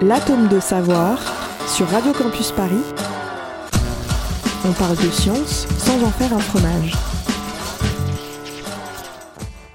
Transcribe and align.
L'atome 0.00 0.46
de 0.46 0.60
savoir 0.60 1.18
sur 1.66 1.88
Radio 1.88 2.12
Campus 2.12 2.52
Paris. 2.52 2.84
On 4.64 4.72
parle 4.72 4.96
de 4.96 5.10
science 5.10 5.66
sans 5.76 6.00
en 6.04 6.10
faire 6.12 6.32
un 6.32 6.38
fromage. 6.38 6.92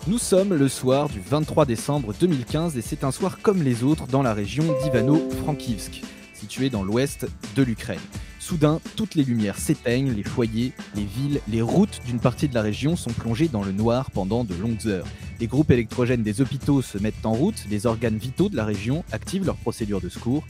Nous 0.07 0.17
sommes 0.17 0.54
le 0.54 0.70
soir 0.70 1.09
du 1.09 1.20
23 1.20 1.65
décembre 1.65 2.13
2015 2.17 2.78
et 2.78 2.81
c'est 2.81 3.04
un 3.04 3.12
soir 3.12 3.39
comme 3.41 3.63
les 3.63 3.83
autres 3.83 4.07
dans 4.07 4.23
la 4.23 4.33
région 4.33 4.63
d'Ivano-Frankivsk, 4.81 6.01
située 6.33 6.69
dans 6.69 6.83
l'ouest 6.83 7.28
de 7.58 7.63
l'Ukraine. 7.63 7.99
Soudain, 8.44 8.81
toutes 8.97 9.15
les 9.15 9.23
lumières 9.23 9.57
s'éteignent, 9.57 10.12
les 10.12 10.21
foyers, 10.21 10.73
les 10.96 11.05
villes, 11.05 11.39
les 11.47 11.62
routes 11.62 12.01
d'une 12.05 12.19
partie 12.19 12.49
de 12.49 12.53
la 12.53 12.62
région 12.62 12.97
sont 12.97 13.13
plongées 13.13 13.47
dans 13.47 13.63
le 13.63 13.71
noir 13.71 14.12
pendant 14.12 14.44
de 14.44 14.53
longues 14.53 14.85
heures. 14.85 15.08
Les 15.39 15.47
groupes 15.47 15.71
électrogènes 15.71 16.23
des 16.23 16.41
hôpitaux 16.41 16.81
se 16.81 16.98
mettent 16.98 17.26
en 17.26 17.31
route, 17.31 17.63
les 17.70 17.85
organes 17.85 18.17
vitaux 18.17 18.49
de 18.49 18.58
la 18.58 18.66
région 18.66 19.05
activent 19.13 19.45
leurs 19.45 19.55
procédures 19.55 20.02
de 20.02 20.09
secours. 20.09 20.44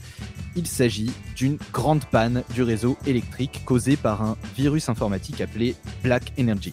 Il 0.56 0.66
s'agit 0.66 1.12
d'une 1.36 1.56
grande 1.72 2.04
panne 2.06 2.42
du 2.52 2.64
réseau 2.64 2.98
électrique 3.06 3.62
causée 3.64 3.96
par 3.96 4.22
un 4.22 4.36
virus 4.56 4.88
informatique 4.88 5.40
appelé 5.40 5.76
Black 6.02 6.32
Energy. 6.36 6.72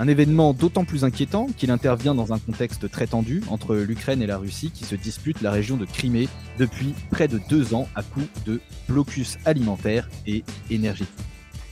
Un 0.00 0.06
événement 0.06 0.54
d'autant 0.54 0.84
plus 0.84 1.04
inquiétant 1.04 1.48
qu'il 1.56 1.72
intervient 1.72 2.14
dans 2.14 2.32
un 2.32 2.38
contexte 2.38 2.88
très 2.88 3.08
tendu 3.08 3.42
entre 3.48 3.74
l'Ukraine 3.74 4.22
et 4.22 4.26
la 4.26 4.38
Russie 4.38 4.70
qui 4.70 4.84
se 4.84 4.94
disputent 4.94 5.40
la 5.42 5.50
région 5.50 5.76
de 5.76 5.84
Crimée 5.84 6.28
depuis 6.56 6.94
près 7.10 7.26
de 7.26 7.40
deux 7.48 7.74
ans 7.74 7.88
à 7.96 8.04
coup 8.04 8.22
de 8.46 8.60
blocus 8.88 9.38
alimentaire 9.44 10.08
et 10.26 10.44
énergétique. 10.70 11.12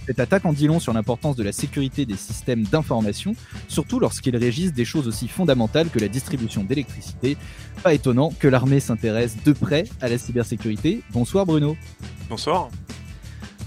Cette 0.07 0.21
attaque 0.21 0.45
en 0.45 0.53
dit 0.53 0.67
long 0.67 0.79
sur 0.81 0.93
l'importance 0.93 1.35
de 1.37 1.43
la 1.43 1.53
sécurité 1.53 2.07
des 2.07 2.17
systèmes 2.17 2.63
d'information, 2.63 3.35
surtout 3.69 3.99
lorsqu'ils 4.01 4.37
régissent 4.37 4.73
des 4.73 4.85
choses 4.85 5.09
aussi 5.09 5.27
fondamentales 5.27 5.89
que 5.89 5.99
la 5.99 6.09
distribution 6.09 6.63
d'électricité. 6.63 7.37
Pas 7.83 7.95
étonnant 7.95 8.33
que 8.39 8.47
l'armée 8.47 8.81
s'intéresse 8.81 9.37
de 9.45 9.53
près 9.53 9.85
à 10.01 10.09
la 10.09 10.19
cybersécurité. 10.19 11.03
Bonsoir 11.11 11.45
Bruno. 11.45 11.77
Bonsoir. 12.29 12.71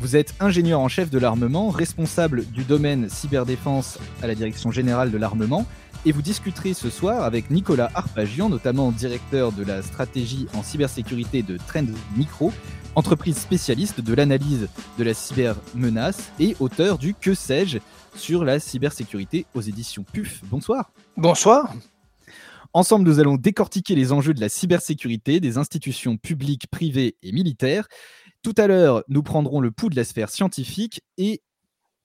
Vous 0.02 0.16
êtes 0.16 0.34
ingénieur 0.40 0.80
en 0.80 0.88
chef 0.88 1.10
de 1.10 1.20
l'armement, 1.20 1.70
responsable 1.70 2.46
du 2.46 2.64
domaine 2.64 3.10
cyberdéfense 3.10 4.00
à 4.24 4.28
la 4.28 4.36
direction 4.36 4.72
générale 4.72 5.12
de 5.12 5.18
l'armement, 5.18 5.66
et 6.06 6.14
vous 6.14 6.22
discuterez 6.22 6.74
ce 6.74 6.90
soir 6.90 7.24
avec 7.24 7.52
Nicolas 7.52 7.92
Arpagian, 7.94 8.48
notamment 8.48 8.92
directeur 8.92 9.52
de 9.52 9.66
la 9.66 9.82
stratégie 9.82 10.48
en 10.54 10.64
cybersécurité 10.64 11.44
de 11.44 11.58
Trend 11.58 11.88
Micro, 12.16 12.54
entreprise 12.96 13.38
spécialiste 13.38 14.00
de 14.00 14.14
l'analyse 14.14 14.70
de 14.98 15.04
la 15.04 15.14
cybermenace 15.14 16.32
et 16.40 16.56
auteur 16.62 16.98
du 16.98 17.14
Que 17.14 17.34
sais-je 17.34 17.80
sur 18.16 18.46
la 18.46 18.62
cybersécurité 18.62 19.48
aux 19.54 19.62
éditions 19.62 20.06
PUF. 20.14 20.40
Bonsoir. 20.46 20.94
Bonsoir. 21.18 21.74
Ensemble, 22.72 23.10
nous 23.10 23.20
allons 23.20 23.36
décortiquer 23.36 23.96
les 23.96 24.12
enjeux 24.12 24.34
de 24.34 24.42
la 24.42 24.48
cybersécurité 24.48 25.40
des 25.40 25.58
institutions 25.58 26.18
publiques, 26.18 26.68
privées 26.72 27.16
et 27.24 27.32
militaires. 27.32 27.88
Tout 28.42 28.56
à 28.58 28.68
l'heure, 28.68 29.04
nous 29.10 29.24
prendrons 29.24 29.60
le 29.60 29.72
pouls 29.72 29.90
de 29.90 29.96
la 29.96 30.06
sphère 30.06 30.30
scientifique 30.30 31.02
et 31.18 31.42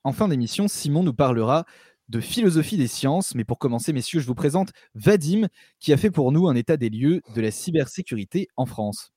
en 0.03 0.13
fin 0.13 0.29
d'émission, 0.29 0.69
Simon 0.69 1.03
nous 1.03 1.15
parlera 1.15 1.65
de 2.09 2.21
philosophie 2.21 2.77
des 2.77 2.89
sciences. 2.89 3.35
Mais 3.35 3.45
pour 3.45 3.59
commencer, 3.59 3.93
messieurs, 3.93 4.21
je 4.21 4.27
vous 4.27 4.35
présente 4.35 4.73
Vadim 4.95 5.49
qui 5.81 5.93
a 5.93 5.97
fait 5.97 6.11
pour 6.11 6.33
nous 6.33 6.49
un 6.49 6.55
état 6.55 6.77
des 6.77 6.91
lieux 6.91 7.23
de 7.35 7.41
la 7.41 7.51
cybersécurité 7.51 8.49
en 8.57 8.67
France. 8.67 9.13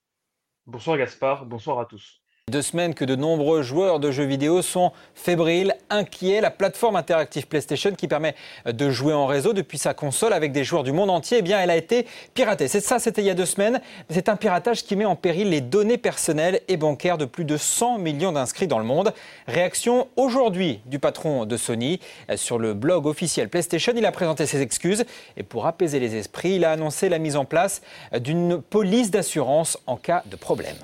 Bonsoir 0.65 0.97
Gaspard, 0.97 1.45
bonsoir 1.45 1.79
à 1.79 1.85
tous. 1.85 2.21
Deux 2.49 2.61
semaines 2.61 2.93
que 2.93 3.03
de 3.03 3.17
nombreux 3.17 3.61
joueurs 3.61 3.99
de 3.99 4.09
jeux 4.09 4.23
vidéo 4.23 4.61
sont 4.61 4.93
fébriles, 5.15 5.75
inquiets. 5.89 6.39
La 6.39 6.49
plateforme 6.49 6.95
interactive 6.95 7.45
PlayStation 7.45 7.91
qui 7.91 8.07
permet 8.07 8.35
de 8.65 8.89
jouer 8.89 9.13
en 9.13 9.25
réseau 9.25 9.51
depuis 9.51 9.77
sa 9.77 9.93
console 9.93 10.31
avec 10.31 10.53
des 10.53 10.63
joueurs 10.63 10.83
du 10.83 10.93
monde 10.93 11.09
entier, 11.09 11.39
eh 11.39 11.41
bien, 11.41 11.59
elle 11.59 11.69
a 11.69 11.75
été 11.75 12.07
piratée. 12.33 12.69
C'est 12.69 12.79
ça, 12.79 12.99
c'était 12.99 13.21
il 13.21 13.25
y 13.25 13.29
a 13.29 13.33
deux 13.33 13.45
semaines. 13.45 13.81
C'est 14.09 14.29
un 14.29 14.37
piratage 14.37 14.85
qui 14.85 14.95
met 14.95 15.03
en 15.03 15.17
péril 15.17 15.49
les 15.49 15.59
données 15.59 15.97
personnelles 15.97 16.61
et 16.69 16.77
bancaires 16.77 17.17
de 17.17 17.25
plus 17.25 17.43
de 17.43 17.57
100 17.57 17.97
millions 17.97 18.31
d'inscrits 18.31 18.67
dans 18.67 18.79
le 18.79 18.85
monde. 18.85 19.13
Réaction 19.47 20.07
aujourd'hui 20.15 20.79
du 20.85 20.99
patron 20.99 21.45
de 21.45 21.57
Sony 21.57 21.99
sur 22.37 22.59
le 22.59 22.73
blog 22.73 23.07
officiel 23.07 23.49
PlayStation. 23.49 23.91
Il 23.93 24.05
a 24.05 24.13
présenté 24.13 24.45
ses 24.45 24.61
excuses 24.61 25.03
et 25.35 25.43
pour 25.43 25.67
apaiser 25.67 25.99
les 25.99 26.15
esprits, 26.15 26.55
il 26.55 26.63
a 26.63 26.71
annoncé 26.71 27.09
la 27.09 27.19
mise 27.19 27.35
en 27.35 27.43
place 27.43 27.81
d'une 28.17 28.61
police 28.61 29.11
d'assurance 29.11 29.77
en 29.85 29.97
cas 29.97 30.23
de 30.27 30.37
problème. 30.37 30.77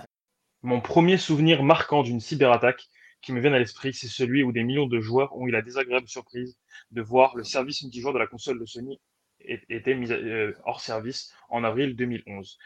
Mon 0.64 0.80
premier 0.80 1.18
souvenir 1.18 1.62
marquant 1.62 2.04
d'une 2.04 2.22
cyberattaque 2.22 2.88
qui 3.22 3.34
me 3.34 3.42
vient 3.42 3.52
à 3.52 3.60
l'esprit, 3.60 3.94
c'est 3.94 4.08
celui 4.08 4.44
où 4.44 4.54
des 4.54 4.64
millions 4.64 4.88
de 4.88 5.02
joueurs 5.02 5.36
ont 5.36 5.46
eu 5.46 5.52
la 5.52 5.62
désagréable 5.62 6.08
surprise 6.08 6.58
de 6.92 7.02
voir 7.02 7.36
le 7.36 7.44
service 7.44 7.84
multijoueur 7.84 8.14
de 8.14 8.20
la 8.20 8.28
console 8.28 8.62
de 8.62 8.66
Sony 8.66 8.98
était 9.42 9.94
mis 9.94 10.10
euh, 10.10 10.54
hors 10.64 10.80
service 10.80 11.34
en 11.50 11.66
avril 11.66 11.98
2011. 11.98 12.58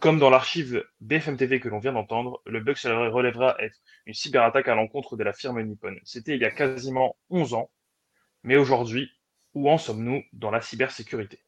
Comme 0.00 0.18
dans 0.18 0.28
l'archive 0.28 0.84
BFM 1.00 1.38
TV 1.38 1.60
que 1.60 1.70
l'on 1.70 1.78
vient 1.78 1.94
d'entendre, 1.94 2.42
le 2.44 2.60
bug 2.60 2.76
se 2.76 2.88
relèvera 2.88 3.56
être 3.58 3.78
une 4.04 4.12
cyberattaque 4.12 4.68
à 4.68 4.74
l'encontre 4.74 5.16
de 5.16 5.24
la 5.24 5.32
firme 5.32 5.62
Nippon. 5.62 5.96
C'était 6.04 6.34
il 6.34 6.42
y 6.42 6.44
a 6.44 6.50
quasiment 6.50 7.16
11 7.30 7.54
ans, 7.54 7.70
mais 8.42 8.58
aujourd'hui, 8.58 9.10
où 9.54 9.70
en 9.70 9.78
sommes-nous 9.78 10.22
dans 10.34 10.50
la 10.50 10.60
cybersécurité? 10.60 11.38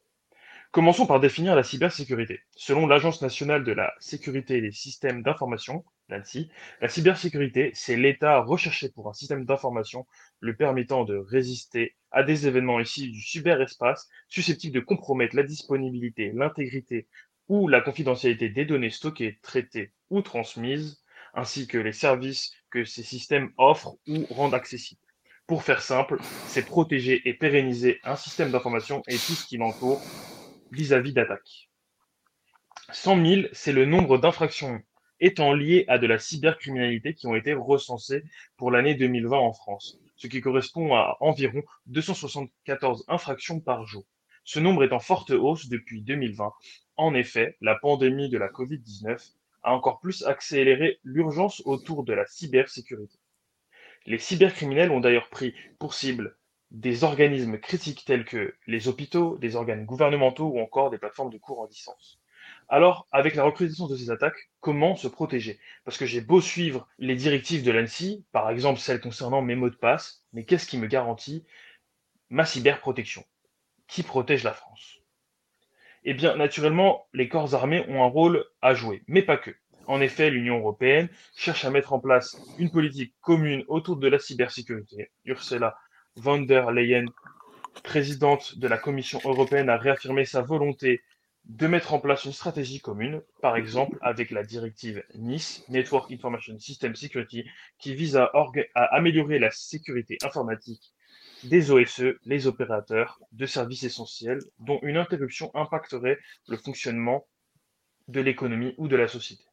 Commençons 0.73 1.05
par 1.05 1.19
définir 1.19 1.55
la 1.55 1.61
cybersécurité. 1.61 2.39
Selon 2.55 2.87
l'Agence 2.87 3.21
nationale 3.21 3.63
de 3.63 3.73
la 3.73 3.93
sécurité 3.99 4.59
des 4.59 4.71
systèmes 4.71 5.21
d'information, 5.21 5.85
l'ANSI, 6.09 6.49
la 6.81 6.89
cybersécurité, 6.89 7.69
c'est 7.75 7.95
l'état 7.95 8.41
recherché 8.41 8.89
pour 8.89 9.07
un 9.07 9.13
système 9.13 9.45
d'information 9.45 10.07
le 10.39 10.55
permettant 10.55 11.03
de 11.03 11.15
résister 11.15 11.95
à 12.09 12.23
des 12.23 12.47
événements 12.47 12.79
issus 12.79 13.11
du 13.11 13.21
cyberespace 13.21 14.09
susceptibles 14.29 14.73
de 14.73 14.79
compromettre 14.79 15.35
la 15.35 15.43
disponibilité, 15.43 16.31
l'intégrité 16.33 17.07
ou 17.49 17.67
la 17.67 17.79
confidentialité 17.79 18.49
des 18.49 18.65
données 18.65 18.89
stockées, 18.89 19.37
traitées 19.43 19.93
ou 20.09 20.23
transmises, 20.23 21.03
ainsi 21.35 21.67
que 21.67 21.77
les 21.77 21.93
services 21.93 22.51
que 22.71 22.83
ces 22.83 23.03
systèmes 23.03 23.51
offrent 23.57 23.97
ou 24.07 24.25
rendent 24.31 24.55
accessibles. 24.55 25.01
Pour 25.45 25.61
faire 25.61 25.83
simple, 25.83 26.17
c'est 26.47 26.65
protéger 26.65 27.21
et 27.29 27.35
pérenniser 27.35 27.99
un 28.03 28.15
système 28.15 28.49
d'information 28.49 29.03
et 29.07 29.17
tout 29.17 29.33
ce 29.33 29.45
qui 29.45 29.57
l'entoure 29.57 30.01
vis-à-vis 30.73 31.13
d'attaques. 31.13 31.69
100 32.91 33.25
000, 33.25 33.41
c'est 33.53 33.71
le 33.71 33.85
nombre 33.85 34.17
d'infractions 34.17 34.81
étant 35.19 35.53
liées 35.53 35.85
à 35.87 35.99
de 35.99 36.07
la 36.07 36.19
cybercriminalité 36.19 37.13
qui 37.13 37.27
ont 37.27 37.35
été 37.35 37.53
recensées 37.53 38.23
pour 38.57 38.71
l'année 38.71 38.95
2020 38.95 39.37
en 39.37 39.53
France, 39.53 39.99
ce 40.17 40.27
qui 40.27 40.41
correspond 40.41 40.95
à 40.95 41.17
environ 41.21 41.61
274 41.85 43.05
infractions 43.07 43.61
par 43.61 43.85
jour. 43.85 44.03
Ce 44.43 44.59
nombre 44.59 44.83
est 44.83 44.91
en 44.91 44.99
forte 44.99 45.31
hausse 45.31 45.69
depuis 45.69 46.01
2020. 46.01 46.51
En 46.97 47.13
effet, 47.13 47.55
la 47.61 47.75
pandémie 47.75 48.29
de 48.29 48.37
la 48.37 48.49
Covid-19 48.49 49.31
a 49.63 49.73
encore 49.73 50.01
plus 50.01 50.23
accéléré 50.23 50.99
l'urgence 51.03 51.61
autour 51.65 52.03
de 52.03 52.13
la 52.13 52.25
cybersécurité. 52.25 53.17
Les 54.05 54.17
cybercriminels 54.17 54.91
ont 54.91 54.99
d'ailleurs 54.99 55.29
pris 55.29 55.55
pour 55.79 55.93
cible 55.93 56.35
des 56.73 57.03
organismes 57.03 57.59
critiques 57.59 58.03
tels 58.05 58.25
que 58.25 58.55
les 58.67 58.87
hôpitaux, 58.87 59.37
des 59.37 59.55
organes 59.55 59.85
gouvernementaux 59.85 60.47
ou 60.47 60.59
encore 60.59 60.89
des 60.89 60.97
plateformes 60.97 61.31
de 61.31 61.37
cours 61.37 61.59
en 61.59 61.67
distance. 61.67 62.19
Alors, 62.67 63.07
avec 63.11 63.35
la 63.35 63.43
recrudescence 63.43 63.89
de 63.89 63.95
ces 63.95 64.09
attaques, 64.09 64.49
comment 64.59 64.95
se 64.95 65.07
protéger? 65.07 65.59
Parce 65.85 65.97
que 65.97 66.05
j'ai 66.05 66.21
beau 66.21 66.41
suivre 66.41 66.87
les 66.97 67.15
directives 67.15 67.63
de 67.63 67.71
l'ANSI, 67.71 68.25
par 68.31 68.49
exemple 68.49 68.79
celles 68.79 69.01
concernant 69.01 69.41
mes 69.41 69.55
mots 69.55 69.69
de 69.69 69.75
passe, 69.75 70.23
mais 70.33 70.43
qu'est-ce 70.45 70.67
qui 70.67 70.77
me 70.77 70.87
garantit 70.87 71.45
ma 72.29 72.45
cyberprotection? 72.45 73.23
Qui 73.87 74.01
protège 74.01 74.43
la 74.43 74.53
France? 74.53 74.99
Eh 76.05 76.13
bien, 76.13 76.35
naturellement, 76.35 77.05
les 77.13 77.29
corps 77.29 77.53
armés 77.53 77.85
ont 77.87 78.03
un 78.03 78.07
rôle 78.07 78.45
à 78.61 78.73
jouer, 78.73 79.03
mais 79.07 79.21
pas 79.21 79.37
que. 79.37 79.51
En 79.85 80.01
effet, 80.01 80.29
l'Union 80.29 80.59
européenne 80.59 81.09
cherche 81.35 81.65
à 81.65 81.69
mettre 81.69 81.93
en 81.93 81.99
place 81.99 82.37
une 82.57 82.71
politique 82.71 83.13
commune 83.21 83.65
autour 83.67 83.97
de 83.97 84.07
la 84.07 84.17
cybersécurité. 84.17 85.11
Ursula 85.25 85.77
von 86.15 86.39
der 86.39 86.71
Leyen, 86.71 87.05
présidente 87.83 88.57
de 88.57 88.67
la 88.67 88.77
Commission 88.77 89.19
européenne, 89.25 89.69
a 89.69 89.77
réaffirmé 89.77 90.25
sa 90.25 90.41
volonté 90.41 91.01
de 91.45 91.67
mettre 91.67 91.93
en 91.93 91.99
place 91.99 92.23
une 92.23 92.31
stratégie 92.31 92.79
commune, 92.79 93.21
par 93.41 93.57
exemple 93.57 93.97
avec 94.01 94.31
la 94.31 94.43
directive 94.43 95.03
NIS, 95.15 95.63
Network 95.67 96.11
Information 96.11 96.57
System 96.57 96.95
Security, 96.95 97.45
qui 97.79 97.95
vise 97.95 98.15
à, 98.15 98.31
améliorer 98.75 99.39
la 99.39 99.51
sécurité 99.51 100.17
informatique 100.23 100.93
des 101.43 101.71
OSE, 101.71 102.15
les 102.23 102.47
opérateurs 102.47 103.19
de 103.33 103.45
services 103.45 103.83
essentiels, 103.83 104.39
dont 104.59 104.79
une 104.83 104.95
interruption 104.95 105.51
impacterait 105.53 106.17
le 106.47 106.55
fonctionnement 106.55 107.27
de 108.07 108.21
l'économie 108.21 108.73
ou 108.77 108.87
de 108.87 108.95
la 108.95 109.09
société. 109.09 109.43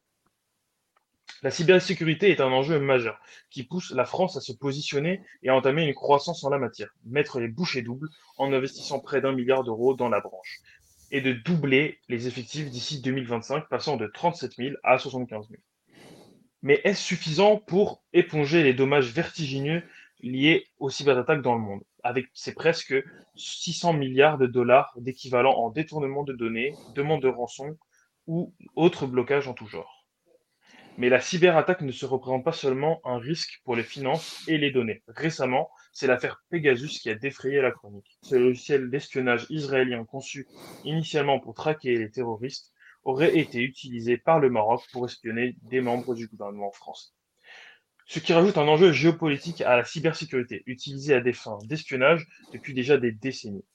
La 1.43 1.49
cybersécurité 1.49 2.29
est 2.29 2.39
un 2.39 2.51
enjeu 2.51 2.79
majeur 2.79 3.19
qui 3.49 3.63
pousse 3.63 3.91
la 3.91 4.05
France 4.05 4.37
à 4.37 4.41
se 4.41 4.51
positionner 4.51 5.21
et 5.41 5.49
à 5.49 5.55
entamer 5.55 5.83
une 5.87 5.95
croissance 5.95 6.43
en 6.43 6.51
la 6.51 6.59
matière, 6.59 6.93
mettre 7.03 7.39
les 7.39 7.47
bouchées 7.47 7.81
doubles 7.81 8.09
en 8.37 8.53
investissant 8.53 8.99
près 8.99 9.21
d'un 9.21 9.31
milliard 9.31 9.63
d'euros 9.63 9.95
dans 9.95 10.07
la 10.07 10.19
branche 10.19 10.59
et 11.09 11.19
de 11.19 11.33
doubler 11.33 11.97
les 12.09 12.27
effectifs 12.27 12.69
d'ici 12.69 13.01
2025, 13.01 13.69
passant 13.69 13.97
de 13.97 14.05
37 14.05 14.53
000 14.55 14.75
à 14.83 14.99
75 14.99 15.49
000. 15.49 15.59
Mais 16.61 16.79
est-ce 16.83 17.01
suffisant 17.01 17.57
pour 17.57 18.03
éponger 18.13 18.61
les 18.61 18.75
dommages 18.75 19.11
vertigineux 19.11 19.81
liés 20.21 20.67
aux 20.77 20.91
cyberattaques 20.91 21.41
dans 21.41 21.55
le 21.55 21.61
monde, 21.61 21.81
avec 22.03 22.27
ces 22.35 22.53
presque 22.53 22.93
600 23.35 23.93
milliards 23.93 24.37
de 24.37 24.45
dollars 24.45 24.93
d'équivalent 24.95 25.53
en 25.53 25.71
détournement 25.71 26.23
de 26.23 26.33
données, 26.33 26.75
demande 26.93 27.23
de 27.23 27.29
rançon 27.29 27.79
ou 28.27 28.53
autres 28.75 29.07
blocages 29.07 29.47
en 29.47 29.55
tout 29.55 29.65
genre 29.65 30.00
Mais 30.97 31.09
la 31.09 31.21
cyberattaque 31.21 31.81
ne 31.81 31.91
se 31.91 32.05
représente 32.05 32.43
pas 32.43 32.51
seulement 32.51 33.01
un 33.05 33.17
risque 33.17 33.61
pour 33.63 33.75
les 33.75 33.83
finances 33.83 34.43
et 34.47 34.57
les 34.57 34.71
données. 34.71 35.03
Récemment, 35.07 35.69
c'est 35.93 36.07
l'affaire 36.07 36.43
Pegasus 36.49 36.99
qui 36.99 37.09
a 37.09 37.15
défrayé 37.15 37.61
la 37.61 37.71
chronique. 37.71 38.17
Ce 38.21 38.35
logiciel 38.35 38.89
d'espionnage 38.89 39.45
israélien 39.49 40.05
conçu 40.05 40.47
initialement 40.83 41.39
pour 41.39 41.53
traquer 41.53 41.95
les 41.97 42.11
terroristes 42.11 42.73
aurait 43.03 43.37
été 43.37 43.59
utilisé 43.61 44.17
par 44.17 44.39
le 44.39 44.49
Maroc 44.49 44.83
pour 44.91 45.05
espionner 45.05 45.55
des 45.63 45.81
membres 45.81 46.13
du 46.13 46.27
gouvernement 46.27 46.71
français. 46.71 47.09
Ce 48.05 48.19
qui 48.19 48.33
rajoute 48.33 48.57
un 48.57 48.67
enjeu 48.67 48.91
géopolitique 48.91 49.61
à 49.61 49.77
la 49.77 49.85
cybersécurité, 49.85 50.63
utilisée 50.65 51.13
à 51.13 51.21
des 51.21 51.33
fins 51.33 51.57
d'espionnage 51.63 52.27
depuis 52.51 52.73
déjà 52.73 52.97
des 52.97 53.11
décennies. 53.11 53.65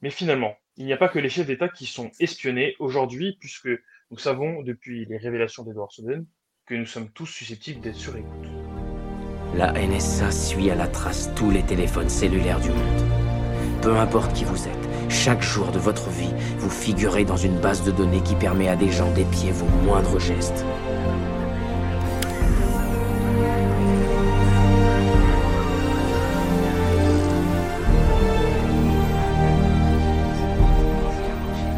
Mais 0.00 0.10
finalement, 0.10 0.56
il 0.76 0.86
n'y 0.86 0.92
a 0.92 0.96
pas 0.96 1.08
que 1.08 1.18
les 1.18 1.28
chefs 1.28 1.46
d'État 1.46 1.68
qui 1.68 1.86
sont 1.86 2.10
espionnés 2.18 2.74
aujourd'hui, 2.78 3.36
puisque 3.38 3.68
nous 4.10 4.18
savons 4.18 4.62
depuis 4.62 5.04
les 5.04 5.18
révélations 5.18 5.64
d'Edward 5.64 5.92
Snowden 5.92 6.26
que 6.66 6.74
nous 6.74 6.86
sommes 6.86 7.10
tous 7.10 7.26
susceptibles 7.26 7.82
d'être 7.82 7.96
sur 7.96 8.16
écoute. 8.16 8.48
La 9.54 9.72
NSA 9.72 10.30
suit 10.30 10.70
à 10.70 10.74
la 10.74 10.86
trace 10.86 11.28
tous 11.36 11.50
les 11.50 11.62
téléphones 11.62 12.08
cellulaires 12.08 12.60
du 12.60 12.70
monde. 12.70 13.02
Peu 13.82 13.94
importe 13.98 14.32
qui 14.32 14.44
vous 14.44 14.66
êtes, 14.66 14.88
chaque 15.10 15.42
jour 15.42 15.70
de 15.72 15.78
votre 15.78 16.08
vie, 16.08 16.32
vous 16.56 16.70
figurez 16.70 17.26
dans 17.26 17.36
une 17.36 17.58
base 17.60 17.84
de 17.84 17.90
données 17.90 18.22
qui 18.22 18.34
permet 18.34 18.68
à 18.68 18.76
des 18.76 18.90
gens 18.90 19.12
d'épier 19.12 19.52
vos 19.52 19.66
moindres 19.84 20.18
gestes. 20.18 20.64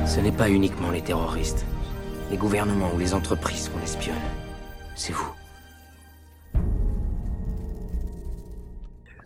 Ce 0.07 0.21
n'est 0.21 0.31
pas 0.31 0.49
uniquement 0.49 0.93
les 0.93 1.03
terroristes, 1.03 1.67
les 2.31 2.37
gouvernements 2.37 2.95
ou 2.95 2.99
les 3.01 3.15
entreprises 3.15 3.69
qu'on 3.69 3.83
espionne. 3.83 4.15
C'est 4.97 5.13
vous. 5.13 5.33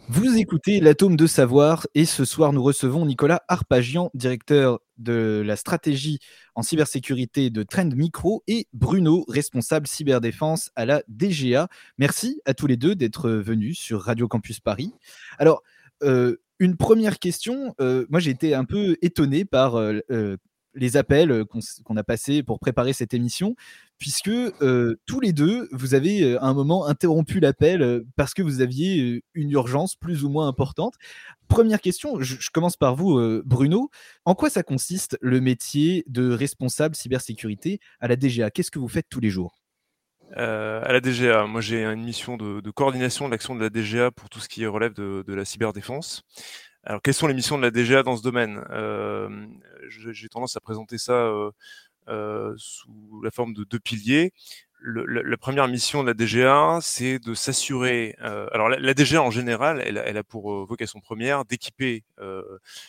Vous 0.08 0.36
écoutez 0.36 0.80
l'Atome 0.80 1.14
de 1.14 1.28
Savoir 1.28 1.86
et 1.94 2.04
ce 2.04 2.24
soir 2.24 2.52
nous 2.52 2.64
recevons 2.64 3.06
Nicolas 3.06 3.42
Arpagian, 3.46 4.10
directeur 4.12 4.80
de 4.98 5.40
la 5.46 5.54
stratégie 5.54 6.18
en 6.56 6.62
cybersécurité 6.62 7.50
de 7.50 7.62
Trend 7.62 7.90
Micro 7.94 8.42
et 8.48 8.66
Bruno, 8.72 9.24
responsable 9.28 9.86
cyberdéfense 9.86 10.72
à 10.74 10.86
la 10.86 11.04
DGA. 11.06 11.68
Merci 11.98 12.42
à 12.44 12.54
tous 12.54 12.66
les 12.66 12.76
deux 12.76 12.96
d'être 12.96 13.30
venus 13.30 13.78
sur 13.78 14.02
Radio 14.02 14.26
Campus 14.26 14.58
Paris. 14.58 14.92
Alors, 15.38 15.62
euh, 16.02 16.38
une 16.58 16.76
première 16.76 17.20
question, 17.20 17.76
euh, 17.80 18.06
moi 18.10 18.18
j'ai 18.18 18.32
été 18.32 18.54
un 18.54 18.64
peu 18.64 18.96
étonné 19.02 19.44
par 19.44 19.76
euh, 19.76 20.00
les 20.74 20.96
appels 20.96 21.44
qu'on 21.84 21.96
a 21.96 22.02
passés 22.02 22.42
pour 22.42 22.58
préparer 22.58 22.92
cette 22.92 23.14
émission, 23.14 23.54
puisque 24.00 24.32
tous 25.06 25.20
les 25.20 25.32
deux, 25.32 25.68
vous 25.70 25.94
avez 25.94 26.36
à 26.36 26.44
un 26.44 26.54
moment 26.54 26.86
interrompu 26.86 27.38
l'appel 27.38 28.02
parce 28.16 28.34
que 28.34 28.42
vous 28.42 28.60
aviez 28.60 29.22
une 29.34 29.52
urgence 29.52 29.94
plus 29.94 30.24
ou 30.24 30.28
moins 30.28 30.48
importante. 30.48 30.94
Première 31.46 31.80
question, 31.80 32.20
je, 32.20 32.50
commence 32.50 32.76
par 32.76 32.96
vous, 32.96 33.20
Bruno. 33.44 33.90
En 34.24 34.34
quoi 34.34 34.50
ça 34.50 34.64
consiste 34.64 35.16
le 35.20 35.40
métier 35.40 36.02
de 36.08 36.32
responsable 36.32 36.96
cybersécurité 36.96 37.78
à 38.00 38.08
la 38.08 38.16
DGA 38.16 38.50
Qu'est-ce 38.50 38.72
que 38.72 38.80
vous 38.80 38.88
faites 38.88 39.06
tous 39.08 39.20
les 39.20 39.30
jours? 39.30 39.60
À 40.36 40.92
la 40.92 41.00
DGA, 41.00 41.46
moi 41.46 41.60
j'ai 41.60 41.84
une 41.84 42.04
mission 42.04 42.36
de, 42.36 42.70
coordination 42.70 43.26
de 43.26 43.32
l'action 43.32 43.54
de 43.54 43.60
la 43.60 43.70
DGA 43.70 44.10
pour 44.10 44.28
tout 44.28 44.40
ce 44.40 44.48
qui 44.48 44.64
relève 44.66 44.94
de, 44.94 45.34
la 45.34 45.44
cyberdéfense. 45.44 46.22
Alors, 46.82 47.02
quelles 47.02 47.14
sont 47.14 47.26
les 47.26 47.34
missions 47.34 47.58
de 47.58 47.62
la 47.62 47.70
DGA 47.70 48.02
dans 48.02 48.16
ce 48.16 48.22
domaine? 48.22 48.64
Euh, 48.70 49.28
J'ai 49.88 50.28
tendance 50.28 50.56
à 50.56 50.60
présenter 50.60 50.96
ça 50.96 51.12
euh, 51.12 51.50
euh, 51.50 51.50
sous 52.56 53.20
la 53.22 53.30
forme 53.30 53.54
de 53.54 53.64
deux 53.64 53.78
piliers. 53.78 54.32
La, 54.82 55.36
première 55.36 55.68
mission 55.68 56.02
de 56.02 56.08
la 56.08 56.14
DGA, 56.14 56.78
c'est 56.80 57.18
de 57.18 57.34
s'assurer. 57.34 58.16
Euh, 58.22 58.46
alors, 58.52 58.70
la, 58.70 58.78
la, 58.78 58.94
DGA 58.94 59.22
en 59.22 59.30
général, 59.30 59.82
elle, 59.84 60.16
a 60.16 60.24
pour 60.24 60.52
euh, 60.52 60.64
vocation 60.66 61.00
première 61.00 61.44
d'équiper 61.44 62.02
euh, 62.18 62.42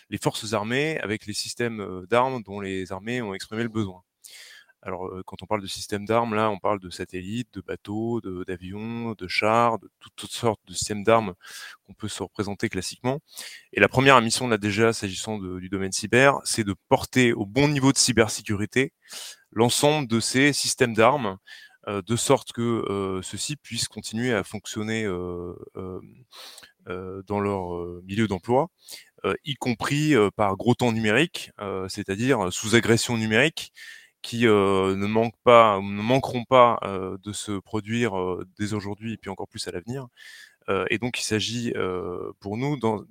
les 0.09 0.17
forces 0.17 0.53
armées 0.53 0.99
avec 1.01 1.25
les 1.25 1.33
systèmes 1.33 2.05
d'armes 2.09 2.43
dont 2.43 2.61
les 2.61 2.93
armées 2.93 3.21
ont 3.21 3.33
exprimé 3.33 3.63
le 3.63 3.69
besoin. 3.69 4.03
Alors, 4.83 5.11
quand 5.25 5.43
on 5.43 5.45
parle 5.45 5.61
de 5.61 5.67
système 5.67 6.05
d'armes, 6.05 6.33
là, 6.33 6.49
on 6.49 6.57
parle 6.57 6.79
de 6.79 6.89
satellites, 6.89 7.53
de 7.53 7.61
bateaux, 7.61 8.19
d'avions, 8.47 9.13
de, 9.13 9.27
chars, 9.27 9.77
de 9.77 9.89
toutes, 10.15 10.31
sortes 10.31 10.59
de 10.65 10.73
systèmes 10.73 11.03
d'armes 11.03 11.35
qu'on 11.85 11.93
peut 11.93 12.07
se 12.07 12.23
représenter 12.23 12.67
classiquement. 12.67 13.19
Et 13.73 13.79
la 13.79 13.87
première 13.87 14.19
mission 14.21 14.47
de 14.47 14.51
la 14.51 14.57
DGA, 14.57 14.91
s'agissant 14.93 15.37
du 15.37 15.69
domaine 15.69 15.91
cyber, 15.91 16.39
c'est 16.45 16.63
de 16.63 16.73
porter 16.89 17.31
au 17.33 17.45
bon 17.45 17.67
niveau 17.67 17.91
de 17.91 17.97
cybersécurité 17.97 18.93
l'ensemble 19.51 20.07
de 20.07 20.19
ces 20.19 20.51
systèmes 20.51 20.95
d'armes, 20.95 21.37
de 21.87 22.15
sorte 22.15 22.51
que 22.51 23.21
ceux-ci 23.23 23.57
puissent 23.57 23.87
continuer 23.87 24.33
à 24.33 24.43
fonctionner 24.43 25.05
dans 26.85 27.39
leur 27.39 28.01
milieu 28.03 28.27
d'emploi, 28.27 28.69
y 29.43 29.53
compris 29.55 30.15
par 30.35 30.57
gros 30.57 30.73
temps 30.73 30.91
numérique, 30.91 31.51
c'est-à-dire 31.87 32.51
sous 32.51 32.75
agression 32.75 33.17
numérique, 33.17 33.73
qui 34.21 34.47
euh, 34.47 34.95
ne 34.95 35.07
manquent 35.07 35.39
pas 35.43 35.79
ne 35.81 36.01
manqueront 36.01 36.43
pas 36.45 36.79
euh, 36.83 37.17
de 37.23 37.33
se 37.33 37.59
produire 37.59 38.17
euh, 38.19 38.47
dès 38.59 38.73
aujourd'hui 38.73 39.13
et 39.13 39.17
puis 39.17 39.29
encore 39.29 39.47
plus 39.47 39.67
à 39.67 39.71
l'avenir. 39.71 40.07
et 40.89 40.99
donc 40.99 41.19
il 41.19 41.23
s'agit 41.23 41.73
pour 42.39 42.55
nous 42.55 42.77
dans, 42.77 43.03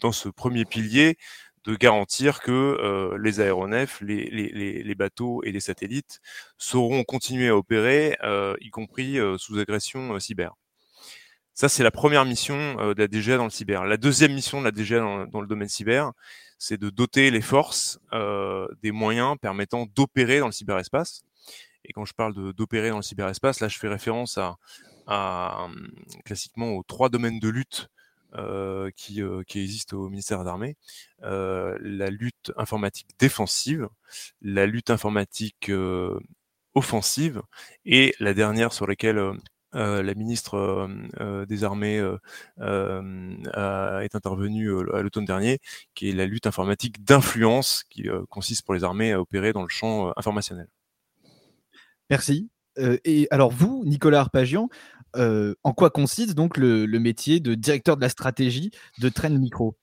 dans 0.00 0.12
ce 0.12 0.28
premier 0.28 0.64
pilier 0.64 1.18
de 1.64 1.76
garantir 1.76 2.40
que 2.40 3.14
les 3.22 3.38
aéronefs, 3.40 4.00
les, 4.00 4.28
les, 4.30 4.82
les, 4.82 4.94
bateaux 4.96 5.44
et 5.44 5.52
les 5.52 5.60
satellites 5.60 6.20
sauront 6.58 7.04
continuer 7.04 7.48
à 7.48 7.56
opérer, 7.56 8.16
y 8.60 8.70
compris 8.70 9.18
sous 9.38 9.58
agression 9.60 10.18
cyber. 10.18 10.54
Ça, 11.54 11.68
c'est 11.68 11.84
la 11.84 11.92
première 11.92 12.24
mission 12.24 12.56
de 12.92 12.98
la 12.98 13.06
DGA 13.06 13.36
dans 13.36 13.44
le 13.44 13.50
cyber. 13.50 13.84
La 13.84 13.98
deuxième 13.98 14.32
mission 14.32 14.58
de 14.60 14.64
la 14.64 14.72
DGA 14.72 14.98
dans, 14.98 15.26
dans 15.26 15.40
le 15.42 15.46
domaine 15.46 15.68
cyber, 15.68 16.12
c'est 16.60 16.78
de 16.78 16.90
doter 16.90 17.30
les 17.30 17.40
forces 17.40 17.98
euh, 18.12 18.68
des 18.82 18.92
moyens 18.92 19.36
permettant 19.40 19.86
d'opérer 19.86 20.38
dans 20.38 20.46
le 20.46 20.52
cyberespace. 20.52 21.22
Et 21.84 21.92
quand 21.92 22.04
je 22.04 22.12
parle 22.12 22.52
d'opérer 22.52 22.90
dans 22.90 22.98
le 22.98 23.02
cyberespace, 23.02 23.60
là, 23.60 23.68
je 23.68 23.78
fais 23.78 23.88
référence 23.88 24.36
à, 24.36 24.58
à 25.06 25.68
classiquement 26.26 26.72
aux 26.74 26.82
trois 26.82 27.08
domaines 27.08 27.40
de 27.40 27.48
lutte 27.48 27.88
euh, 28.34 28.90
qui, 28.94 29.22
euh, 29.22 29.42
qui, 29.42 29.58
existent 29.60 29.96
au 29.96 30.08
ministère 30.10 30.44
d'Armée. 30.44 30.76
Euh, 31.22 31.76
la 31.80 32.10
lutte 32.10 32.52
informatique 32.56 33.08
défensive, 33.18 33.88
la 34.42 34.66
lutte 34.66 34.90
informatique 34.90 35.70
euh, 35.70 36.20
offensive 36.74 37.42
et 37.86 38.14
la 38.20 38.34
dernière 38.34 38.74
sur 38.74 38.86
laquelle 38.86 39.32
euh, 39.74 40.02
la 40.02 40.14
ministre 40.14 40.88
des 41.48 41.64
Armées 41.64 42.02
est 42.58 44.14
intervenue 44.14 44.70
à 44.92 45.02
l'automne 45.02 45.24
dernier, 45.24 45.58
qui 45.94 46.10
est 46.10 46.12
la 46.12 46.26
lutte 46.26 46.46
informatique 46.46 47.04
d'influence, 47.04 47.84
qui 47.90 48.08
consiste 48.28 48.64
pour 48.64 48.74
les 48.74 48.84
armées 48.84 49.12
à 49.12 49.20
opérer 49.20 49.52
dans 49.52 49.62
le 49.62 49.68
champ 49.68 50.12
informationnel. 50.16 50.68
Merci. 52.08 52.50
et 52.76 53.28
alors 53.30 53.50
vous, 53.50 53.82
Nicolas 53.84 54.20
Arpagian, 54.20 54.68
en 55.14 55.72
quoi 55.72 55.90
consiste 55.90 56.34
donc 56.34 56.56
le, 56.56 56.86
métier 56.98 57.40
de 57.40 57.54
directeur 57.54 57.96
de 57.96 58.02
la 58.02 58.08
stratégie 58.08 58.70
de 58.98 59.08
Trend 59.08 59.30
Micro? 59.30 59.76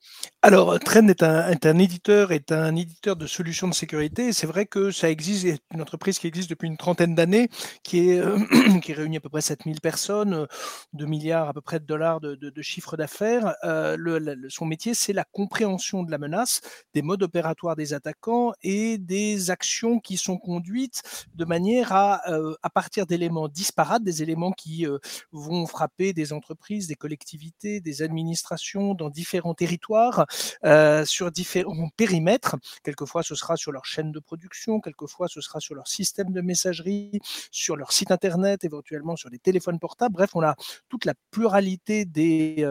Alors, 0.48 0.80
Trend 0.80 1.10
est 1.10 1.24
un, 1.24 1.50
est 1.50 1.66
un, 1.66 1.78
éditeur, 1.78 2.32
est 2.32 2.54
un 2.54 2.74
éditeur 2.74 3.18
de 3.18 3.28
solutions 3.28 3.68
de 3.68 3.74
sécurité. 3.74 4.32
C'est 4.32 4.48
vrai 4.48 4.66
que 4.66 4.92
ça 4.92 5.10
existe, 5.10 5.62
une 5.74 5.82
entreprise 5.82 6.20
qui 6.20 6.28
existe 6.28 6.50
depuis 6.50 6.68
une 6.70 6.78
trentaine 6.78 7.16
d'années, 7.16 7.50
qui, 7.84 8.12
est 8.12 8.20
euh, 8.20 8.40
qui 8.82 8.94
réunit 8.94 9.18
à 9.18 9.20
peu 9.20 9.28
près 9.28 9.42
7000 9.42 9.82
personnes, 9.82 10.48
2 10.94 11.06
milliards 11.06 11.50
à 11.50 11.54
peu 11.54 11.60
près 11.60 11.82
de 11.82 11.86
dollars 11.86 12.22
de, 12.22 12.62
chiffre 12.62 12.96
d'affaires. 12.96 13.56
Euh, 13.66 14.48
son 14.48 14.66
métier, 14.66 14.94
c'est 14.94 15.12
la 15.12 15.26
compréhension 15.26 16.02
de 16.04 16.12
la 16.12 16.18
menace, 16.18 16.62
des 16.94 17.02
modes 17.02 17.24
opératoires 17.24 17.76
des 17.76 17.94
attaquants 17.94 18.54
et 18.62 18.98
des 18.98 19.52
actions 19.52 20.00
qui 20.00 20.16
sont 20.16 20.38
conduites 20.38 21.02
de 21.36 21.44
manière 21.44 21.92
à, 21.92 22.22
euh, 22.32 22.56
à 22.64 22.70
partir 22.70 23.06
d'éléments 23.06 23.50
disparates, 23.50 24.06
des 24.06 24.24
éléments 24.24 24.54
qui 24.54 24.86
vont 25.34 25.68
frapper 25.68 26.14
des 26.14 26.32
entreprises, 26.32 26.88
des 26.88 26.96
collectivités, 26.96 27.82
des 27.82 28.02
administrations 28.02 28.94
dans 28.94 29.10
différents 29.10 29.54
territoires, 29.54 30.26
euh, 30.64 31.06
sur 31.06 31.32
différents 31.32 31.90
périmètres. 31.98 32.56
Quelquefois, 32.84 33.24
ce 33.24 33.36
sera 33.36 33.56
sur 33.56 33.72
leur 33.72 33.86
chaîne 33.86 34.12
de 34.12 34.20
production, 34.20 34.80
quelquefois, 34.80 35.28
ce 35.28 35.42
sera 35.42 35.60
sur 35.60 35.76
leur 35.76 35.88
système 35.88 36.32
de 36.32 36.42
messagerie, 36.42 37.20
sur 37.52 37.76
leur 37.76 37.92
site 37.92 38.12
internet, 38.12 38.64
éventuellement 38.64 39.16
sur 39.16 39.30
les 39.30 39.40
téléphones 39.40 39.80
portables. 39.80 40.14
Bref, 40.14 40.32
on 40.36 40.44
a 40.44 40.56
toute 40.90 41.06
la 41.06 41.14
pluralité 41.32 42.06
des... 42.06 42.70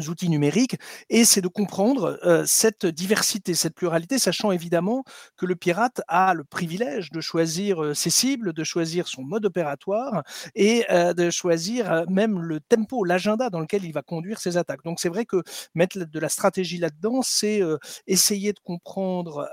Euh, 0.00 0.08
outils 0.08 0.28
numériques, 0.30 0.76
et 1.10 1.24
c'est 1.24 1.40
de 1.40 1.48
comprendre 1.48 2.18
cette 2.46 2.86
diversité, 2.86 3.54
cette 3.54 3.74
pluralité, 3.74 4.18
sachant 4.18 4.52
évidemment 4.52 5.04
que 5.36 5.44
le 5.44 5.54
pirate 5.54 6.00
a 6.08 6.32
le 6.32 6.44
privilège 6.44 7.10
de 7.10 7.20
choisir 7.20 7.94
ses 7.94 8.08
cibles, 8.08 8.52
de 8.54 8.64
choisir 8.64 9.06
son 9.06 9.22
mode 9.22 9.44
opératoire 9.44 10.22
et 10.54 10.86
de 10.88 11.30
choisir 11.30 12.04
même 12.08 12.40
le 12.40 12.60
tempo, 12.60 13.04
l'agenda 13.04 13.50
dans 13.50 13.60
lequel 13.60 13.84
il 13.84 13.92
va 13.92 14.02
conduire 14.02 14.40
ses 14.40 14.56
attaques. 14.56 14.82
Donc 14.84 14.98
c'est 15.00 15.08
vrai 15.08 15.26
que 15.26 15.42
mettre 15.74 15.98
de 15.98 16.18
la 16.18 16.28
stratégie 16.28 16.78
là-dedans, 16.78 17.20
c'est 17.22 17.60
essayer 18.06 18.52
de 18.52 18.60
comprendre, 18.60 19.48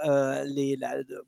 les, 0.45 0.77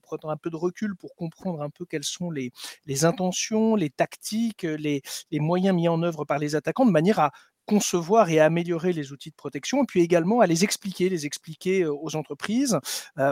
prendre 0.01 0.29
un 0.29 0.37
peu 0.37 0.49
de 0.49 0.55
recul 0.55 0.95
pour 0.95 1.15
comprendre 1.15 1.61
un 1.61 1.69
peu 1.69 1.85
quelles 1.85 2.05
sont 2.05 2.31
les, 2.31 2.51
les 2.85 3.03
intentions, 3.03 3.75
les 3.75 3.89
tactiques, 3.89 4.63
les, 4.63 5.01
les 5.31 5.39
moyens 5.39 5.75
mis 5.75 5.89
en 5.89 6.01
œuvre 6.03 6.23
par 6.23 6.39
les 6.39 6.55
attaquants, 6.55 6.85
de 6.85 6.91
manière 6.91 7.19
à 7.19 7.31
concevoir 7.67 8.29
et 8.29 8.39
améliorer 8.39 8.93
les 8.93 9.11
outils 9.11 9.29
de 9.29 9.35
protection, 9.35 9.83
et 9.83 9.85
puis 9.85 10.01
également 10.01 10.39
à 10.39 10.47
les 10.47 10.63
expliquer, 10.63 11.09
les 11.09 11.25
expliquer 11.25 11.85
aux 11.85 12.15
entreprises, 12.15 12.79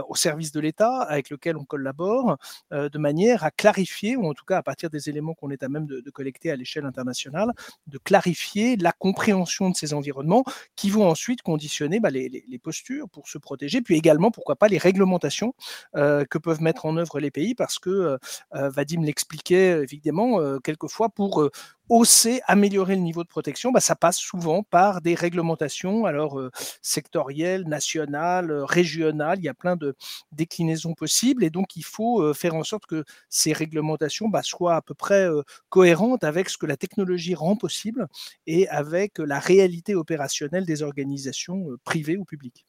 aux 0.10 0.16
services 0.16 0.52
de 0.52 0.60
l'État 0.60 1.02
avec 1.02 1.30
lesquels 1.30 1.58
on 1.58 1.64
collabore, 1.64 2.38
de 2.72 2.98
manière 2.98 3.44
à 3.44 3.52
clarifier, 3.52 4.18
ou 4.18 4.28
en 4.28 4.34
tout 4.34 4.46
cas 4.46 4.58
à 4.58 4.64
partir 4.64 4.90
des 4.90 5.10
éléments 5.10 5.34
qu'on 5.34 5.50
est 5.50 5.64
à 5.64 5.70
même 5.70 5.88
de, 5.88 6.10
collecter 6.12 6.52
à 6.52 6.56
l'échelle 6.56 6.86
internationale, 6.86 7.52
de 7.88 7.98
clarifier 7.98 8.76
la 8.76 8.92
compréhension 8.92 9.70
de 9.70 9.76
ces 9.76 9.94
environnements 9.94 10.44
qui 10.76 10.90
vont 10.90 11.10
ensuite 11.10 11.42
conditionner 11.42 12.00
bah, 12.00 12.10
les, 12.10 12.60
postures 12.62 13.10
pour 13.10 13.28
se 13.30 13.38
protéger, 13.38 13.82
puis 13.82 13.96
également, 13.96 14.32
pourquoi 14.32 14.56
pas, 14.56 14.68
les 14.68 14.78
réglementations 14.78 15.54
que 15.94 16.38
peuvent 16.38 16.62
mettre 16.62 16.86
en 16.86 16.98
œuvre 16.98 17.20
les 17.22 17.32
pays, 17.32 17.56
parce 17.56 17.80
que 17.80 18.18
Vadim 18.52 19.02
l'expliquait 19.02 19.82
évidemment, 19.82 20.60
quelquefois 20.60 21.10
pour 21.10 21.50
hausser, 21.90 22.42
améliorer 22.48 22.96
le 22.96 23.02
niveau 23.02 23.24
de 23.24 23.28
protection, 23.28 23.72
bah, 23.72 23.80
ça 23.80 23.96
passe 23.96 24.18
souvent 24.18 24.64
par 24.64 25.02
des 25.02 25.16
réglementations, 25.16 26.06
alors 26.06 26.40
euh, 26.40 26.52
sectorielles, 26.82 27.68
nationales, 27.68 28.52
euh, 28.52 28.66
régionales, 28.66 29.40
il 29.40 29.46
y 29.46 29.50
a 29.50 29.54
plein 29.54 29.76
de 29.76 29.96
déclinaisons 30.32 30.94
possibles, 30.94 31.44
et 31.44 31.50
donc 31.50 31.76
il 31.76 31.84
faut 31.84 32.22
euh, 32.22 32.34
faire 32.34 32.56
en 32.56 32.64
sorte 32.64 32.86
que 32.86 33.04
ces 33.30 33.54
réglementations 33.54 34.30
bah, 34.30 34.44
soient 34.44 34.76
à 34.76 34.82
peu 34.82 34.94
près 34.94 35.28
cohérentes 35.70 36.24
avec 36.24 36.50
ce 36.50 36.58
que 36.58 36.66
la 36.66 36.78
technologie 36.78 37.36
rend 37.36 37.56
possible 37.56 38.08
et 38.48 38.68
avec 38.70 39.20
la 39.20 39.40
réalité 39.40 39.96
opérationnelle 39.96 40.66
des 40.66 40.84
organisations 40.84 41.68
privées 41.84 42.18
ou 42.18 42.26
publiques. 42.26 42.66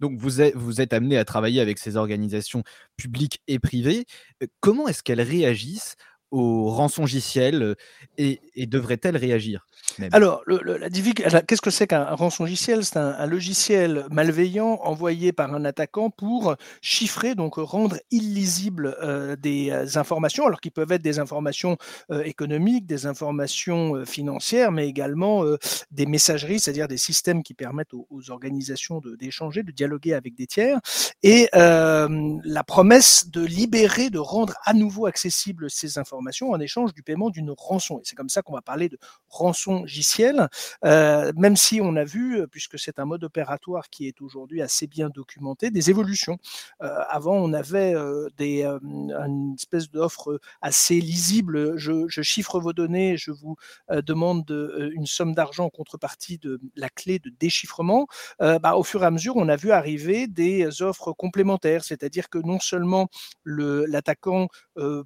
Donc 0.00 0.18
vous 0.18 0.40
êtes, 0.40 0.56
vous 0.56 0.80
êtes 0.80 0.92
amené 0.92 1.18
à 1.18 1.24
travailler 1.24 1.60
avec 1.60 1.78
ces 1.78 1.96
organisations 1.96 2.64
publiques 2.96 3.40
et 3.46 3.58
privées. 3.58 4.06
Comment 4.60 4.88
est-ce 4.88 5.02
qu'elles 5.02 5.20
réagissent 5.20 5.96
au 6.30 6.70
rançongiciel 6.70 7.76
et, 8.18 8.40
et 8.54 8.66
devrait-elle 8.66 9.16
réagir 9.16 9.66
Alors, 10.12 10.42
la 10.46 10.90
qu'est-ce 11.42 11.60
que 11.60 11.70
c'est 11.70 11.86
qu'un 11.86 12.04
rançongiciel? 12.04 12.84
C'est 12.84 12.96
un, 12.96 13.26
logiciel 13.26 14.06
malveillant 14.10 14.80
envoyé 14.82 15.32
par 15.32 15.54
un 15.54 15.64
attaquant 15.64 16.10
pour 16.10 16.56
chiffrer, 16.80 17.34
donc 17.34 17.54
rendre 17.56 17.96
illisible 18.10 18.96
des 19.40 19.72
informations, 19.96 20.46
alors 20.46 20.60
qu'ils 20.60 20.72
peuvent 20.72 20.92
être 20.92 21.02
des 21.02 21.18
informations 21.18 21.76
économiques, 22.24 22.86
des 22.86 23.06
informations 23.06 24.04
financières, 24.04 24.72
mais 24.72 24.88
également 24.88 25.44
des 25.90 26.06
messageries, 26.06 26.60
c'est-à-dire 26.60 26.88
des 26.88 26.96
systèmes 26.96 27.42
qui 27.42 27.54
permettent 27.54 27.94
aux, 27.94 28.30
organisations 28.30 29.00
d'échanger, 29.18 29.62
de, 29.62 29.72
dialoguer 29.72 30.14
avec 30.14 30.34
des 30.34 30.46
tiers. 30.46 30.80
Et 31.22 31.48
la 31.52 32.64
promesse 32.66 33.28
de 33.30 33.44
libérer, 33.44 34.10
de 34.10 34.18
rendre 34.18 34.54
à 34.64 34.74
nouveau 34.74 35.06
accessibles 35.06 35.70
ces 35.70 35.98
informations 35.98 36.19
en 36.48 36.60
échange 36.60 36.94
du 36.94 37.02
paiement 37.02 37.30
d'une 37.30 37.50
rançon. 37.56 37.98
Et 37.98 38.02
c'est 38.04 38.16
comme 38.16 38.28
ça 38.28 38.42
qu'on 38.42 38.54
va 38.54 38.62
parler 38.62 38.88
de 38.88 38.98
rançon 39.28 39.86
giciel, 39.86 40.48
euh, 40.84 41.32
même 41.36 41.56
si 41.56 41.80
on 41.80 41.96
a 41.96 42.04
vu, 42.04 42.40
euh, 42.40 42.46
puisque 42.46 42.78
c'est 42.78 42.98
un 42.98 43.04
mode 43.04 43.24
opératoire 43.24 43.90
qui 43.90 44.06
est 44.06 44.20
aujourd'hui 44.20 44.62
assez 44.62 44.86
bien 44.86 45.08
documenté, 45.10 45.70
des 45.70 45.90
évolutions. 45.90 46.38
Euh, 46.82 46.88
avant, 47.08 47.36
on 47.36 47.52
avait 47.52 47.94
des, 48.36 48.64
une 48.64 49.54
espèce 49.56 49.90
d'offre 49.90 50.40
assez 50.60 51.00
lisible. 51.00 51.76
Je, 51.76 52.08
chiffre 52.22 52.60
vos 52.60 52.72
données, 52.72 53.16
je 53.16 53.30
vous 53.30 53.56
demande 53.88 54.44
de, 54.44 54.90
une 54.94 55.06
somme 55.06 55.34
d'argent 55.34 55.66
en 55.66 55.70
contrepartie 55.70 56.38
de 56.38 56.60
la 56.76 56.88
clé 56.88 57.18
de 57.18 57.30
déchiffrement. 57.30 58.06
Bah, 58.38 58.76
au 58.76 58.82
fur 58.82 59.02
et 59.02 59.06
à 59.06 59.10
mesure, 59.10 59.36
on 59.36 59.48
a 59.48 59.56
vu 59.56 59.70
arriver 59.70 60.26
des 60.26 60.82
offres 60.82 61.12
complémentaires, 61.12 61.84
c'est-à-dire 61.84 62.28
que 62.28 62.38
non 62.38 62.60
seulement 62.60 63.08
l'attaquant 63.44 64.48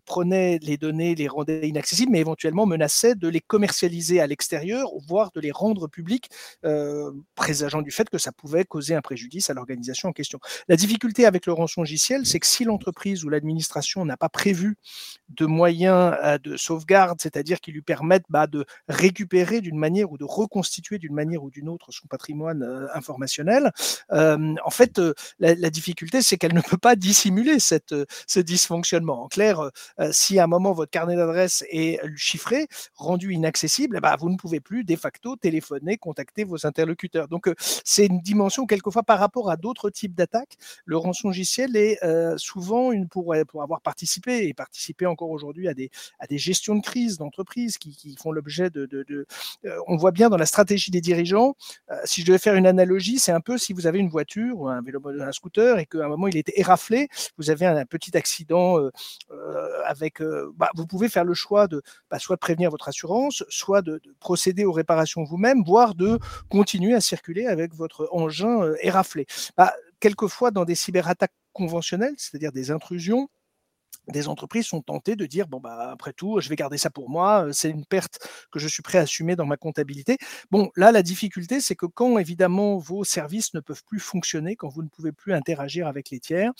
prenait 0.04 0.58
les 0.58 0.76
données 0.76 1.03
les 1.14 1.28
rendait 1.28 1.68
inaccessibles, 1.68 2.12
mais 2.12 2.20
éventuellement 2.20 2.66
menaçait 2.66 3.14
de 3.14 3.28
les 3.28 3.40
commercialiser 3.40 4.20
à 4.20 4.26
l'extérieur, 4.26 4.90
voire 5.06 5.30
de 5.32 5.40
les 5.40 5.52
rendre 5.52 5.88
publics, 5.88 6.30
euh, 6.64 7.10
présageant 7.34 7.82
du 7.82 7.90
fait 7.90 8.08
que 8.08 8.18
ça 8.18 8.32
pouvait 8.32 8.64
causer 8.64 8.94
un 8.94 9.02
préjudice 9.02 9.50
à 9.50 9.54
l'organisation 9.54 10.08
en 10.08 10.12
question. 10.12 10.38
La 10.68 10.76
difficulté 10.76 11.26
avec 11.26 11.46
le 11.46 11.52
rançongiciel, 11.52 12.24
c'est 12.24 12.40
que 12.40 12.46
si 12.46 12.64
l'entreprise 12.64 13.24
ou 13.24 13.28
l'administration 13.28 14.04
n'a 14.04 14.16
pas 14.16 14.28
prévu 14.28 14.76
de 15.28 15.46
moyens 15.46 16.16
euh, 16.22 16.38
de 16.38 16.56
sauvegarde, 16.56 17.18
c'est-à-dire 17.20 17.60
qui 17.60 17.72
lui 17.72 17.82
permettent 17.82 18.24
bah, 18.28 18.46
de 18.46 18.64
récupérer 18.88 19.60
d'une 19.60 19.78
manière 19.78 20.10
ou 20.12 20.18
de 20.18 20.24
reconstituer 20.24 20.98
d'une 20.98 21.14
manière 21.14 21.42
ou 21.42 21.50
d'une 21.50 21.68
autre 21.68 21.92
son 21.92 22.06
patrimoine 22.06 22.62
euh, 22.62 22.86
informationnel, 22.94 23.72
en 24.10 24.70
fait, 24.70 25.00
la, 25.38 25.70
difficulté, 25.70 26.22
c'est 26.22 26.36
qu'elle 26.36 26.54
ne 26.54 26.60
peut 26.60 26.78
pas 26.78 26.96
dissimuler 26.96 27.58
cette, 27.58 27.94
ce 28.26 28.40
dysfonctionnement. 28.40 29.24
En 29.24 29.28
clair, 29.28 29.70
si 30.12 30.38
à 30.38 30.44
un 30.44 30.46
moment 30.46 30.72
votre 30.72 30.90
carnet 30.94 31.16
d'adresse 31.16 31.64
est 31.70 31.98
chiffré, 32.14 32.68
rendu 32.94 33.32
inaccessible, 33.32 33.98
bah, 34.00 34.14
vous 34.16 34.30
ne 34.30 34.36
pouvez 34.36 34.60
plus 34.60 34.84
de 34.84 34.94
facto 34.94 35.34
téléphoner, 35.34 35.96
contacter 35.96 36.44
vos 36.44 36.66
interlocuteurs. 36.68 37.26
Donc 37.26 37.52
c'est 37.84 38.06
une 38.06 38.20
dimension 38.20 38.64
quelquefois 38.64 39.02
par 39.02 39.18
rapport 39.18 39.50
à 39.50 39.56
d'autres 39.56 39.90
types 39.90 40.14
d'attaques. 40.14 40.56
Le 40.84 40.96
rançongiciel 40.96 41.74
est 41.76 41.98
souvent 42.36 42.92
une 42.92 43.08
pour, 43.08 43.34
pour 43.48 43.62
avoir 43.64 43.80
participé 43.80 44.46
et 44.46 44.54
participer 44.54 45.06
encore 45.06 45.30
aujourd'hui 45.30 45.66
à 45.66 45.74
des, 45.74 45.90
à 46.20 46.28
des 46.28 46.38
gestions 46.38 46.76
de 46.76 46.80
crise 46.80 47.18
d'entreprises 47.18 47.76
qui, 47.76 47.96
qui, 47.96 48.14
font 48.14 48.30
l'objet 48.30 48.70
de, 48.70 48.86
de, 48.86 49.26
on 49.88 49.96
voit 49.96 50.12
bien 50.12 50.30
dans 50.30 50.36
la 50.36 50.46
stratégie 50.46 50.92
des 50.92 51.00
dirigeants. 51.00 51.56
si 52.04 52.20
je 52.20 52.26
devais 52.26 52.38
faire 52.38 52.54
une 52.54 52.68
analogie, 52.68 53.18
c'est 53.18 53.32
un 53.32 53.40
peu 53.40 53.58
si 53.58 53.72
vous 53.72 53.88
avez 53.88 53.98
une 53.98 54.10
voiture 54.10 54.60
ou 54.60 54.68
un 54.68 54.80
vélo, 54.80 55.00
un 55.20 55.32
scooter 55.32 55.80
et 55.80 55.86
qu'à 55.86 56.04
un 56.04 56.08
moment 56.08 56.28
il 56.28 56.36
était 56.36 56.54
éraflé, 56.54 57.08
vous 57.36 57.50
avez 57.50 57.66
un, 57.66 57.84
petit 57.84 58.16
accident 58.16 58.78
avec 59.86 60.22
bah, 60.56 60.70
pouvez 60.86 61.08
faire 61.08 61.24
le 61.24 61.34
choix 61.34 61.68
de 61.68 61.82
bah, 62.10 62.18
soit 62.18 62.36
prévenir 62.36 62.70
votre 62.70 62.88
assurance, 62.88 63.44
soit 63.48 63.82
de, 63.82 64.00
procéder 64.20 64.64
aux 64.64 64.72
réparations 64.72 65.24
vous-même, 65.24 65.62
voire 65.64 65.94
de 65.94 66.18
continuer 66.48 66.94
à 66.94 67.00
circuler 67.00 67.46
avec 67.46 67.74
votre 67.74 68.08
engin 68.12 68.62
euh, 68.62 68.76
éraflé. 68.80 69.26
Bah, 69.56 69.74
quelquefois, 70.00 70.50
dans 70.50 70.64
des 70.64 70.74
cyberattaques 70.74 71.32
conventionnelles, 71.52 72.14
c'est-à-dire 72.16 72.52
des 72.52 72.70
intrusions, 72.70 73.28
des 74.08 74.28
entreprises 74.28 74.66
sont 74.66 74.82
tentées 74.82 75.16
de 75.16 75.26
dire 75.26 75.46
bon 75.48 75.60
bah 75.60 75.90
après 75.92 76.12
tout 76.12 76.40
je 76.40 76.48
vais 76.48 76.56
garder 76.56 76.78
ça 76.78 76.90
pour 76.90 77.08
moi 77.08 77.48
c'est 77.52 77.70
une 77.70 77.84
perte 77.84 78.18
que 78.52 78.58
je 78.58 78.68
suis 78.68 78.82
prêt 78.82 78.98
à 78.98 79.02
assumer 79.02 79.36
dans 79.36 79.46
ma 79.46 79.56
comptabilité. 79.56 80.18
Bon 80.50 80.70
là 80.76 80.92
la 80.92 81.02
difficulté 81.02 81.60
c'est 81.60 81.74
que 81.74 81.86
quand 81.86 82.18
évidemment 82.18 82.78
vos 82.78 83.04
services 83.04 83.54
ne 83.54 83.60
peuvent 83.60 83.84
plus 83.84 84.00
fonctionner 84.00 84.56
quand 84.56 84.68
vous 84.68 84.82
ne 84.82 84.88
pouvez 84.88 85.12
plus 85.12 85.32
interagir 85.32 85.86
avec 85.86 86.10
les 86.10 86.20
tiers 86.20 86.52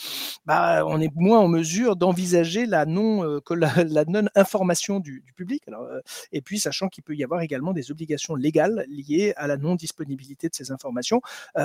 bah 0.47 0.85
on 0.87 1.01
est 1.01 1.13
moins 1.15 1.41
en 1.41 1.49
mesure 1.49 1.97
d'envisager 1.97 2.67
la 2.67 2.87
non 2.87 3.41
la, 3.51 4.05
non 4.09 4.27
information 4.35 5.01
du, 5.01 5.25
public. 5.37 5.63
Alors, 5.67 5.89
et 6.33 6.41
puis 6.41 6.59
sachant 6.59 6.89
qu'il 6.89 7.03
peut 7.03 7.15
y 7.15 7.25
avoir 7.25 7.41
également 7.41 7.73
des 7.73 7.91
obligations 7.91 8.35
légales 8.35 8.85
liées 8.89 9.33
à 9.37 9.47
la 9.47 9.57
non 9.57 9.75
disponibilité 9.75 10.49
de 10.49 10.55
ces 10.55 10.71
informations. 10.71 11.21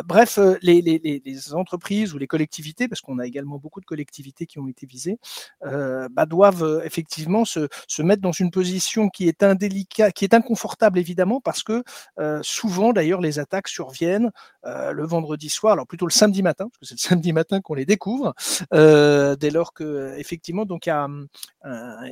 Bref 0.06 0.40
les, 0.62 0.82
les, 0.82 1.22
les, 1.24 1.54
entreprises 1.54 2.14
ou 2.14 2.18
les 2.18 2.28
collectivités 2.28 2.88
parce 2.88 3.02
qu'on 3.02 3.20
a 3.20 3.26
également 3.26 3.58
beaucoup 3.58 3.82
de 3.82 3.86
collectivités 3.86 4.46
qui 4.46 4.60
ont 4.60 4.68
été 4.68 4.86
visées 4.86 5.20
euh, 5.66 5.69
bah, 6.10 6.26
doivent 6.26 6.64
euh, 6.64 6.84
effectivement 6.84 7.46
se, 7.46 7.68
mettre 8.02 8.22
dans 8.22 8.32
une 8.32 8.52
position 8.52 9.10
qui 9.10 9.28
est 9.28 9.44
indélicate, 9.44 10.14
qui 10.14 10.26
est 10.26 10.34
inconfortable 10.34 11.00
évidemment, 11.00 11.42
parce 11.42 11.64
que 11.64 11.84
euh, 12.20 12.40
souvent 12.44 12.94
d'ailleurs 12.94 13.22
les 13.22 13.40
attaques 13.40 13.68
surviennent 13.68 14.32
le 14.64 15.06
vendredi 15.06 15.50
soir, 15.50 15.74
alors 15.74 15.88
plutôt 15.88 16.06
le 16.06 16.12
samedi 16.12 16.44
matin, 16.44 16.68
parce 16.70 16.80
que 16.80 16.86
c'est 16.86 16.96
le 16.96 17.10
samedi 17.10 17.34
matin 17.34 17.62
qu'on 17.62 17.74
les 17.74 17.86
découvre, 17.86 18.34
dès 18.72 19.52
lors 19.52 19.74
que 19.74 20.16
effectivement 20.18 20.66
donc 20.66 20.86
il 20.86 20.90
y 20.90 20.92
a 20.92 21.08
un, 21.64 22.12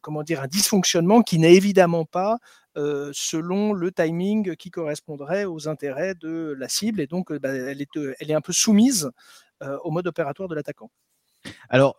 comment 0.00 0.22
dire 0.22 0.42
un 0.42 0.46
dysfonctionnement 0.46 1.22
qui 1.22 1.38
n'est 1.38 1.54
évidemment 1.54 2.04
pas 2.04 2.38
selon 2.76 3.72
le 3.72 3.92
timing 3.92 4.56
qui 4.56 4.70
correspondrait 4.70 5.44
aux 5.44 5.68
intérêts 5.68 6.14
de 6.14 6.54
la 6.58 6.68
cible 6.68 7.00
et 7.00 7.06
donc 7.06 7.32
bah, 7.32 7.50
elle, 7.50 7.82
est, 7.82 7.88
elle 8.20 8.30
est 8.30 8.34
un 8.34 8.40
peu 8.40 8.52
soumise 8.52 9.10
au 9.60 9.90
mode 9.90 10.06
opératoire 10.06 10.48
de 10.48 10.54
l'attaquant. 10.54 10.90
Alors, 11.68 11.96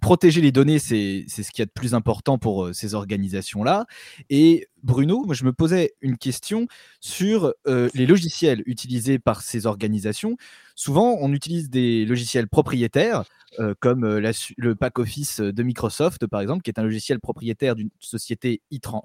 protéger 0.00 0.40
les 0.40 0.52
données, 0.52 0.78
c'est 0.78 1.24
ce 1.28 1.50
qu'il 1.50 1.60
y 1.60 1.62
a 1.62 1.66
de 1.66 1.70
plus 1.70 1.94
important 1.94 2.38
pour 2.38 2.66
euh, 2.66 2.72
ces 2.72 2.94
organisations-là. 2.94 3.86
Et 4.30 4.68
Bruno, 4.82 5.24
moi, 5.24 5.34
je 5.34 5.44
me 5.44 5.52
posais 5.52 5.94
une 6.00 6.16
question 6.16 6.66
sur 7.00 7.54
euh, 7.66 7.88
les 7.94 8.06
logiciels 8.06 8.62
utilisés 8.66 9.18
par 9.18 9.42
ces 9.42 9.66
organisations. 9.66 10.36
Souvent, 10.74 11.16
on 11.20 11.32
utilise 11.32 11.70
des 11.70 12.04
logiciels 12.04 12.48
propriétaires, 12.48 13.24
euh, 13.58 13.74
comme 13.80 14.06
le 14.06 14.74
pack 14.74 14.98
office 14.98 15.40
de 15.40 15.62
Microsoft, 15.62 16.26
par 16.26 16.40
exemple, 16.40 16.62
qui 16.62 16.70
est 16.70 16.78
un 16.78 16.84
logiciel 16.84 17.20
propriétaire 17.20 17.74
d'une 17.74 17.90
société 17.98 18.62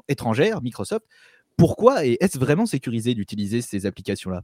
étrangère, 0.07 0.61
Microsoft. 0.61 1.05
Pourquoi 1.57 2.05
et 2.05 2.17
est-ce 2.19 2.37
vraiment 2.37 2.67
sécurisé 2.67 3.15
d'utiliser 3.15 3.61
ces 3.61 3.87
applications-là? 3.87 4.43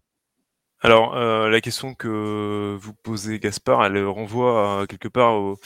Alors, 0.86 1.16
euh, 1.16 1.48
la 1.48 1.62
question 1.62 1.96
que 1.96 2.78
vous 2.78 2.94
posez, 2.94 3.40
Gaspard, 3.40 3.86
elle 3.86 4.06
renvoie 4.06 4.86
quelque 4.90 5.08
part 5.08 5.36
au, 5.36 5.58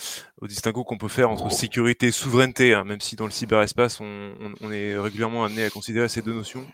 distinguo 0.43 0.83
qu'on 0.83 0.99
peut 0.99 1.07
faire 1.07 1.31
entre 1.31 1.51
sécurité 1.51 2.07
et 2.07 2.11
souveraineté, 2.11 2.75
hein, 2.75 2.83
même 2.83 3.01
si 3.01 3.15
dans 3.15 3.25
le 3.25 3.31
cyberespace, 3.31 3.99
on, 3.99 4.71
est 4.71 4.95
régulièrement 4.95 5.43
amené 5.43 5.63
à 5.63 5.71
considérer 5.71 6.07
ces 6.07 6.21
deux 6.21 6.33
notions. 6.33 6.67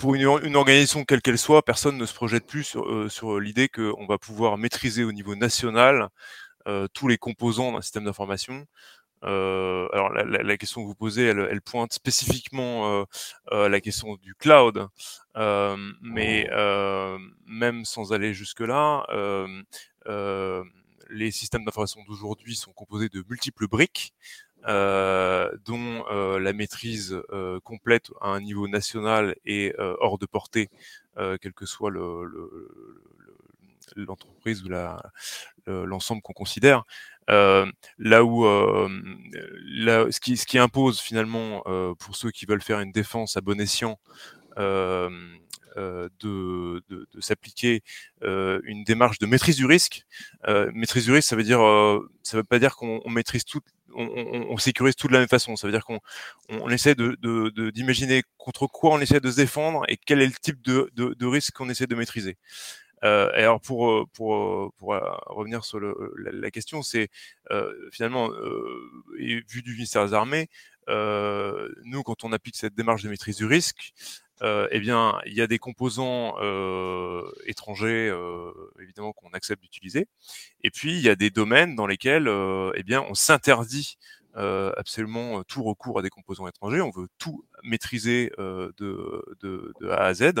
Pour 0.00 0.16
une, 0.16 0.26
organisation 0.26 1.04
quelle 1.04 1.22
qu'elle 1.22 1.38
soit, 1.38 1.62
personne 1.62 1.96
ne 1.96 2.06
se 2.06 2.14
projette 2.14 2.44
plus 2.44 2.64
sur, 2.64 2.82
euh, 2.88 3.38
l'idée 3.38 3.68
qu'on 3.68 4.04
va 4.06 4.18
pouvoir 4.18 4.58
maîtriser 4.58 5.04
au 5.04 5.12
niveau 5.12 5.36
national 5.36 6.08
euh, 6.66 6.88
tous 6.92 7.06
les 7.06 7.18
composants 7.18 7.70
d'un 7.70 7.82
système 7.82 8.04
d'information 8.04 8.66
euh, 9.24 9.88
alors 9.92 10.10
la, 10.12 10.56
question 10.56 10.82
que 10.82 10.86
vous 10.86 10.94
posez, 10.94 11.24
elle, 11.24 11.60
pointe 11.60 11.92
spécifiquement 11.92 13.00
euh, 13.00 13.04
euh, 13.52 13.68
la 13.68 13.80
question 13.80 14.16
du 14.16 14.34
cloud, 14.34 14.88
mais 15.36 16.48
même 17.46 17.84
sans 17.84 18.12
aller 18.12 18.34
jusque 18.34 18.60
là, 18.60 19.06
les 21.10 21.30
systèmes 21.32 21.64
d'information 21.64 22.02
d'aujourd'hui 22.06 22.54
sont 22.54 22.72
composés 22.72 23.08
de 23.08 23.24
multiples 23.28 23.66
briques. 23.68 24.14
dont 24.66 26.04
la 26.38 26.52
maîtrise 26.52 27.20
complète 27.64 28.10
à 28.20 28.28
un 28.28 28.40
niveau 28.40 28.68
national 28.68 29.34
est 29.44 29.74
hors 29.78 30.18
de 30.18 30.26
portée, 30.26 30.70
quel 31.16 31.52
que 31.52 31.66
soit 31.66 31.90
l'entreprise 33.96 34.62
ou 34.64 34.68
l'ensemble 35.66 36.22
qu'on 36.22 36.32
considère. 36.32 36.84
Euh, 37.30 37.70
là 37.98 38.24
où 38.24 38.44
euh, 38.44 38.88
ce, 40.10 40.20
qui, 40.20 40.36
ce 40.36 40.46
qui 40.46 40.58
impose 40.58 41.00
finalement 41.00 41.62
euh, 41.66 41.94
pour 41.94 42.16
ceux 42.16 42.30
qui 42.30 42.44
veulent 42.44 42.62
faire 42.62 42.80
une 42.80 42.90
défense 42.92 43.36
à 43.36 43.40
bon 43.40 43.60
escient 43.60 43.98
de, 44.56 45.10
de, 46.88 47.20
s'appliquer 47.20 47.82
une 48.22 48.84
démarche 48.84 49.18
de 49.18 49.26
maîtrise 49.26 49.56
du 49.56 49.66
risque. 49.66 50.04
maîtrise 50.74 51.04
du 51.04 51.12
risque, 51.12 51.28
ça 51.28 51.36
veut 51.36 51.44
dire, 51.44 51.60
ça 52.22 52.36
veut 52.36 52.44
pas 52.44 52.58
dire 52.58 52.76
qu'on 52.76 53.08
maîtrise 53.08 53.44
tout, 53.44 53.60
on, 53.94 54.06
on, 54.50 54.58
sécurise 54.58 54.94
tout 54.96 55.08
de 55.08 55.14
la 55.14 55.20
même 55.20 55.28
façon. 55.28 55.56
Ça 55.56 55.66
veut 55.66 55.72
dire 55.72 55.84
qu'on 55.86 56.00
on, 56.50 56.68
essaie 56.68 56.94
de, 56.94 57.70
d'imaginer 57.70 58.22
contre 58.36 58.66
quoi 58.66 58.92
on 58.92 59.00
essaie 59.00 59.20
de 59.20 59.30
se 59.30 59.36
défendre 59.36 59.84
et 59.88 59.96
quel 59.96 60.20
est 60.20 60.26
le 60.26 60.32
type 60.32 60.60
de, 60.60 60.90
de, 60.94 61.14
de 61.14 61.26
risque 61.26 61.54
qu'on 61.54 61.70
essaie 61.70 61.86
de 61.86 61.94
maîtriser. 61.94 62.36
Euh, 63.04 63.32
et 63.32 63.40
alors 63.40 63.60
pour 63.60 63.90
euh, 63.90 64.04
pour 64.12 64.34
euh, 64.34 64.68
pour 64.76 64.94
revenir 65.26 65.64
sur 65.64 65.80
le, 65.80 65.94
la, 66.16 66.50
question, 66.50 66.82
c'est 66.82 67.08
finalement 67.92 68.30
vu 69.18 69.62
du 69.62 69.72
ministère 69.72 70.06
des 70.06 70.14
Armées, 70.14 70.48
nous 70.88 72.02
quand 72.02 72.24
on 72.24 72.32
applique 72.32 72.56
cette 72.56 72.74
démarche 72.74 73.02
de 73.02 73.08
maîtrise 73.08 73.36
du 73.36 73.46
risque, 73.46 73.92
eh 74.42 74.80
bien, 74.80 75.18
il 75.26 75.34
y 75.34 75.42
a 75.42 75.46
des 75.46 75.58
composants 75.58 76.36
étrangers, 77.46 78.12
évidemment, 78.80 79.12
qu'on 79.12 79.30
accepte 79.30 79.62
d'utiliser. 79.62 80.06
Et 80.62 80.70
puis, 80.70 80.92
il 80.92 81.02
y 81.02 81.08
a 81.08 81.16
des 81.16 81.30
domaines 81.30 81.74
dans 81.76 81.86
lesquels, 81.86 82.28
eh 82.74 82.82
bien, 82.82 83.02
on 83.08 83.14
s'interdit 83.14 83.98
euh, 84.36 84.72
absolument 84.76 85.42
tout 85.42 85.62
recours 85.62 85.98
à 85.98 86.02
des 86.02 86.10
composants 86.10 86.46
étrangers. 86.46 86.80
On 86.80 86.90
veut 86.90 87.08
tout 87.18 87.44
maîtriser 87.62 88.32
euh, 88.38 88.70
de, 88.78 89.24
de, 89.42 89.72
de, 89.80 89.88
A 89.88 90.06
à 90.06 90.14
Z. 90.14 90.32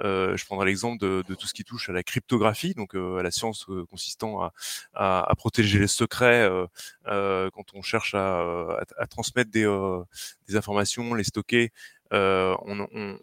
Euh, 0.00 0.36
je 0.36 0.44
prendrai 0.46 0.66
l'exemple 0.66 0.98
de, 0.98 1.22
de, 1.28 1.34
tout 1.34 1.46
ce 1.46 1.54
qui 1.54 1.64
touche 1.64 1.88
à 1.88 1.92
la 1.92 2.02
cryptographie, 2.02 2.74
donc 2.74 2.94
à 2.94 3.22
la 3.22 3.30
science 3.30 3.66
consistant 3.90 4.42
à, 4.42 4.52
à, 4.94 5.30
à, 5.30 5.34
protéger 5.34 5.78
les 5.78 5.86
secrets 5.86 6.48
quand 7.04 7.74
on 7.74 7.82
cherche 7.82 8.14
à, 8.14 8.78
à, 8.98 9.06
transmettre 9.06 9.50
des, 9.50 9.66
des, 10.48 10.56
informations, 10.56 11.14
les 11.14 11.24
stocker. 11.24 11.72
Euh, 12.12 12.54
on, 12.64 12.78
on, 12.80 13.18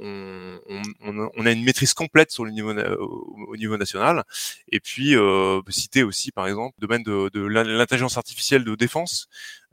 on, 1.02 1.30
on, 1.36 1.46
a 1.46 1.52
une 1.52 1.64
maîtrise 1.64 1.94
complète 1.94 2.32
sur 2.32 2.44
le 2.44 2.52
niveau 2.52 2.74
au 3.48 3.56
niveau 3.56 3.78
national. 3.78 4.24
Et 4.72 4.80
puis 4.80 5.16
euh, 5.16 5.62
citer 5.70 6.04
aussi 6.04 6.32
par 6.32 6.48
exemple 6.48 6.76
le 6.80 6.88
domaine 6.88 7.04
de, 7.04 7.30
de 7.34 7.42
l'intelligence 7.42 8.18
artificielle 8.18 8.64
de 8.64 8.76
défense. 8.76 9.28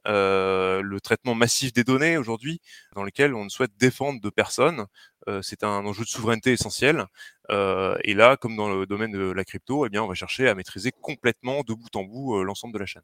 Euh, 0.07 0.83
le 0.83 1.01
traitement 1.01 1.35
massif 1.35 1.73
des 1.73 1.85
données 1.85 2.17
aujourd'hui, 2.17 2.61
dans 2.95 3.05
lequel 3.05 3.35
on 3.35 3.49
souhaite 3.49 3.77
défendre 3.79 4.21
de 4.21 4.31
personnes. 4.31 4.87
Euh, 5.29 5.43
c'est 5.43 5.65
un 5.65 5.85
enjeu 5.87 6.05
de 6.05 6.09
souveraineté 6.09 6.53
essentiel. 6.53 7.07
Euh, 7.51 7.97
et 8.05 8.15
là, 8.15 8.37
comme 8.37 8.57
dans 8.57 8.75
le 8.75 8.87
domaine 8.87 9.13
de 9.13 9.31
la 9.31 9.45
crypto, 9.45 9.87
eh 9.87 9.91
bien, 9.91 10.03
on 10.03 10.09
va 10.09 10.15
chercher 10.15 10.49
à 10.49 10.55
maîtriser 10.55 10.93
complètement 10.93 11.63
de 11.63 11.75
bout 11.75 11.95
en 11.97 12.05
bout 12.05 12.43
l'ensemble 12.45 12.75
de 12.75 12.79
la 12.79 12.87
chaîne. 12.87 13.03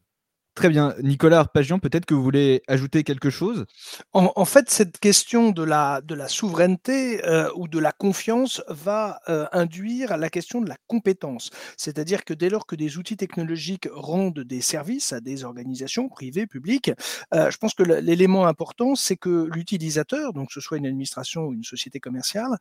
Très 0.57 0.71
bien. 0.71 0.95
Nicolas 1.03 1.41
Arpagian, 1.41 1.79
peut-être 1.79 2.07
que 2.07 2.15
vous 2.15 2.23
voulez 2.23 2.63
ajouter 2.67 3.05
quelque 3.05 3.29
chose? 3.29 3.67
En, 4.15 4.47
fait, 4.47 4.71
cette 4.71 4.99
question 4.99 5.51
de 5.51 5.63
la, 5.63 6.01
de 6.01 6.15
la 6.15 6.29
souveraineté 6.29 7.23
euh, 7.27 7.51
ou 7.57 7.69
de 7.69 7.79
la 7.79 7.93
confiance 7.93 8.63
va 8.67 9.21
euh, 9.29 9.45
induire 9.53 10.17
la 10.17 10.31
question 10.31 10.63
de 10.63 10.69
la 10.71 10.79
compétence. 10.87 11.51
C'est-à-dire 11.77 12.25
que 12.25 12.33
dès 12.33 12.49
lors 12.49 12.67
que 12.67 12.75
des 12.75 12.97
outils 12.97 13.19
technologiques 13.19 13.87
rendent 13.93 14.41
des 14.41 14.63
services 14.63 15.13
à 15.13 15.21
des 15.21 15.45
organisations 15.45 16.09
privées, 16.09 16.47
publiques, 16.47 16.91
euh, 17.35 17.51
je 17.51 17.59
pense 17.59 17.75
que 17.75 17.83
l'élément 17.83 18.47
important, 18.47 18.95
c'est 18.95 19.17
que 19.17 19.51
l'utilisateur, 19.53 20.33
donc 20.33 20.49
que 20.49 20.55
ce 20.55 20.63
soit 20.63 20.79
une 20.79 20.87
administration 20.87 21.49
ou 21.49 21.53
une 21.53 21.65
société 21.65 22.01
commerciale, 22.01 22.57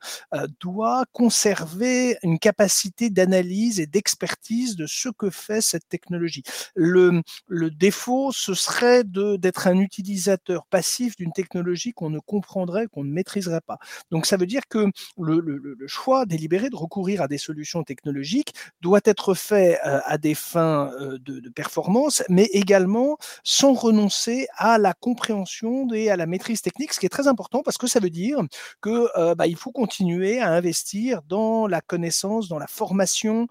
doit 0.60 1.04
conserver 1.12 2.18
une 2.22 2.38
capacité 2.38 3.08
d'analyse 3.08 3.80
et 3.80 3.86
d'expertise 3.86 4.76
de 4.76 4.86
ce 4.86 5.08
que 5.08 5.30
fait 5.30 5.62
cette 5.62 5.88
technologie. 5.88 6.42
Le, 6.74 7.22
le 7.48 7.70
défaut, 7.86 8.32
ce 8.32 8.52
serait 8.54 9.04
d'être 9.04 9.68
un 9.68 9.78
utilisateur 9.78 10.66
passif 10.66 11.14
d'une 11.14 11.30
technologie 11.30 11.92
qu'on 11.92 12.10
ne 12.10 12.18
comprendrait, 12.18 12.88
qu'on 12.88 13.04
ne 13.04 13.12
maîtriserait 13.12 13.60
pas. 13.60 13.78
Donc 14.10 14.26
ça 14.26 14.36
veut 14.36 14.46
dire 14.46 14.62
que 14.68 14.90
le, 15.16 15.38
le, 15.40 15.86
choix 15.86 16.26
délibéré 16.26 16.68
de 16.68 16.74
recourir 16.74 17.22
à 17.22 17.28
des 17.28 17.38
solutions 17.38 17.84
technologiques 17.84 18.52
doit 18.80 19.04
être 19.04 19.34
fait 19.34 19.78
euh, 19.86 20.00
à 20.04 20.18
des 20.18 20.34
fins 20.34 20.90
euh, 21.00 21.18
de, 21.20 21.38
de, 21.38 21.48
performance, 21.48 22.24
mais 22.28 22.48
également 22.52 23.18
sans 23.44 23.72
renoncer 23.72 24.48
à 24.56 24.78
la 24.78 24.92
compréhension 24.92 25.86
et 25.94 26.10
à 26.10 26.16
la 26.16 26.26
maîtrise 26.26 26.62
technique, 26.62 26.92
ce 26.92 26.98
qui 26.98 27.06
est 27.06 27.16
très 27.18 27.28
important 27.28 27.62
parce 27.62 27.78
que 27.78 27.86
ça 27.86 28.00
veut 28.00 28.10
dire 28.10 28.40
que 28.80 29.08
euh, 29.16 29.36
bah, 29.36 29.46
il 29.46 29.56
faut 29.56 29.70
continuer 29.70 30.40
à 30.40 30.50
investir 30.50 31.22
dans 31.22 31.68
la 31.68 31.80
connaissance, 31.80 32.48
dans 32.48 32.58
la 32.58 32.66
formation, 32.66 33.46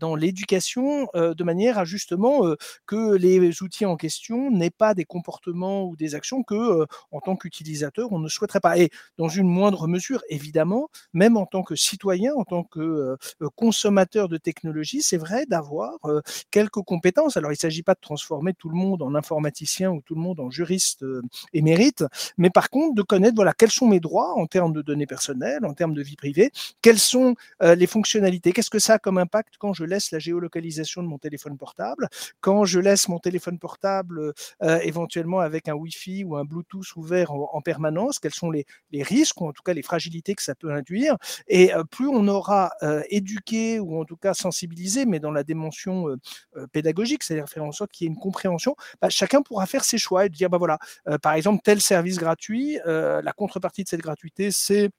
dans 0.00 0.16
l'éducation, 0.16 1.06
de 1.14 1.44
manière 1.44 1.78
à 1.78 1.84
justement 1.84 2.42
que 2.86 3.14
les 3.14 3.51
outils 3.60 3.84
en 3.84 3.96
question 3.96 4.50
n'aient 4.50 4.70
pas 4.70 4.94
des 4.94 5.04
comportements 5.04 5.84
ou 5.84 5.96
des 5.96 6.14
actions 6.14 6.42
que, 6.42 6.86
en 7.10 7.20
tant 7.20 7.36
qu'utilisateur, 7.36 8.12
on 8.12 8.18
ne 8.18 8.28
souhaiterait 8.28 8.60
pas. 8.60 8.78
Et 8.78 8.90
dans 9.18 9.28
une 9.28 9.48
moindre 9.48 9.86
mesure, 9.88 10.22
évidemment, 10.28 10.88
même 11.12 11.36
en 11.36 11.44
tant 11.44 11.62
que 11.62 11.74
citoyen, 11.74 12.34
en 12.34 12.44
tant 12.44 12.62
que 12.62 13.16
consommateur 13.56 14.28
de 14.28 14.36
technologie, 14.38 15.02
c'est 15.02 15.16
vrai 15.16 15.44
d'avoir 15.46 15.98
quelques 16.50 16.82
compétences. 16.82 17.36
Alors, 17.36 17.50
il 17.50 17.54
ne 17.54 17.58
s'agit 17.58 17.82
pas 17.82 17.94
de 17.94 18.00
transformer 18.00 18.54
tout 18.54 18.68
le 18.68 18.76
monde 18.76 19.02
en 19.02 19.14
informaticien 19.14 19.90
ou 19.90 20.00
tout 20.00 20.14
le 20.14 20.20
monde 20.20 20.40
en 20.40 20.50
juriste 20.50 21.04
émérite, 21.52 22.04
mais 22.38 22.50
par 22.50 22.70
contre 22.70 22.94
de 22.94 23.02
connaître 23.02 23.34
voilà 23.34 23.52
quels 23.52 23.70
sont 23.70 23.88
mes 23.88 24.00
droits 24.00 24.34
en 24.36 24.46
termes 24.46 24.72
de 24.72 24.82
données 24.82 25.06
personnelles, 25.06 25.64
en 25.64 25.74
termes 25.74 25.94
de 25.94 26.02
vie 26.02 26.16
privée, 26.16 26.50
quelles 26.80 26.98
sont 26.98 27.34
les 27.60 27.86
fonctionnalités, 27.86 28.52
qu'est-ce 28.52 28.70
que 28.70 28.78
ça 28.78 28.94
a 28.94 28.98
comme 28.98 29.18
impact 29.18 29.54
quand 29.58 29.72
je 29.72 29.84
laisse 29.84 30.10
la 30.12 30.18
géolocalisation 30.18 31.02
de 31.02 31.08
mon 31.08 31.18
téléphone 31.18 31.56
portable, 31.56 32.08
quand 32.40 32.64
je 32.64 32.78
laisse 32.78 33.08
mon 33.08 33.18
téléphone 33.18 33.41
téléphone 33.42 33.58
portable, 33.58 34.32
euh, 34.62 34.78
éventuellement 34.82 35.40
avec 35.40 35.68
un 35.68 35.74
Wi-Fi 35.74 36.24
ou 36.24 36.36
un 36.36 36.44
Bluetooth 36.44 36.96
ouvert 36.96 37.32
en, 37.32 37.60
permanence, 37.60 38.18
quels 38.18 38.34
sont 38.34 38.50
les, 38.50 38.64
risques 38.92 39.40
ou 39.40 39.48
en 39.48 39.52
tout 39.52 39.62
cas 39.62 39.72
les 39.72 39.82
fragilités 39.82 40.34
que 40.34 40.42
ça 40.42 40.54
peut 40.54 40.72
induire. 40.72 41.16
Et 41.48 41.74
euh, 41.74 41.82
plus 41.84 42.08
on 42.08 42.28
aura 42.28 42.70
euh, 42.82 43.02
éduqué 43.10 43.80
ou 43.80 44.00
en 44.00 44.04
tout 44.04 44.16
cas 44.16 44.34
sensibilisé, 44.34 45.06
mais 45.06 45.18
dans 45.18 45.30
la 45.30 45.42
dimension 45.42 46.06
pédagogique, 46.72 47.22
c'est-à-dire 47.22 47.48
faire 47.48 47.64
en 47.64 47.72
sorte 47.72 47.90
qu'il 47.90 48.06
y 48.06 48.08
ait 48.08 48.12
une 48.12 48.20
compréhension, 48.20 48.76
bah, 49.00 49.08
chacun 49.08 49.42
pourra 49.42 49.66
faire 49.66 49.84
ses 49.84 49.98
choix 49.98 50.26
et 50.26 50.28
dire, 50.28 50.50
bah 50.50 50.58
voilà, 50.58 50.78
par 51.22 51.34
exemple, 51.34 51.62
tel 51.64 51.80
service 51.80 52.18
gratuit, 52.18 52.78
la 52.84 53.32
contrepartie 53.32 53.84
de 53.84 53.88
cette 53.88 54.00
gratuité, 54.00 54.50
c'est 54.50 54.90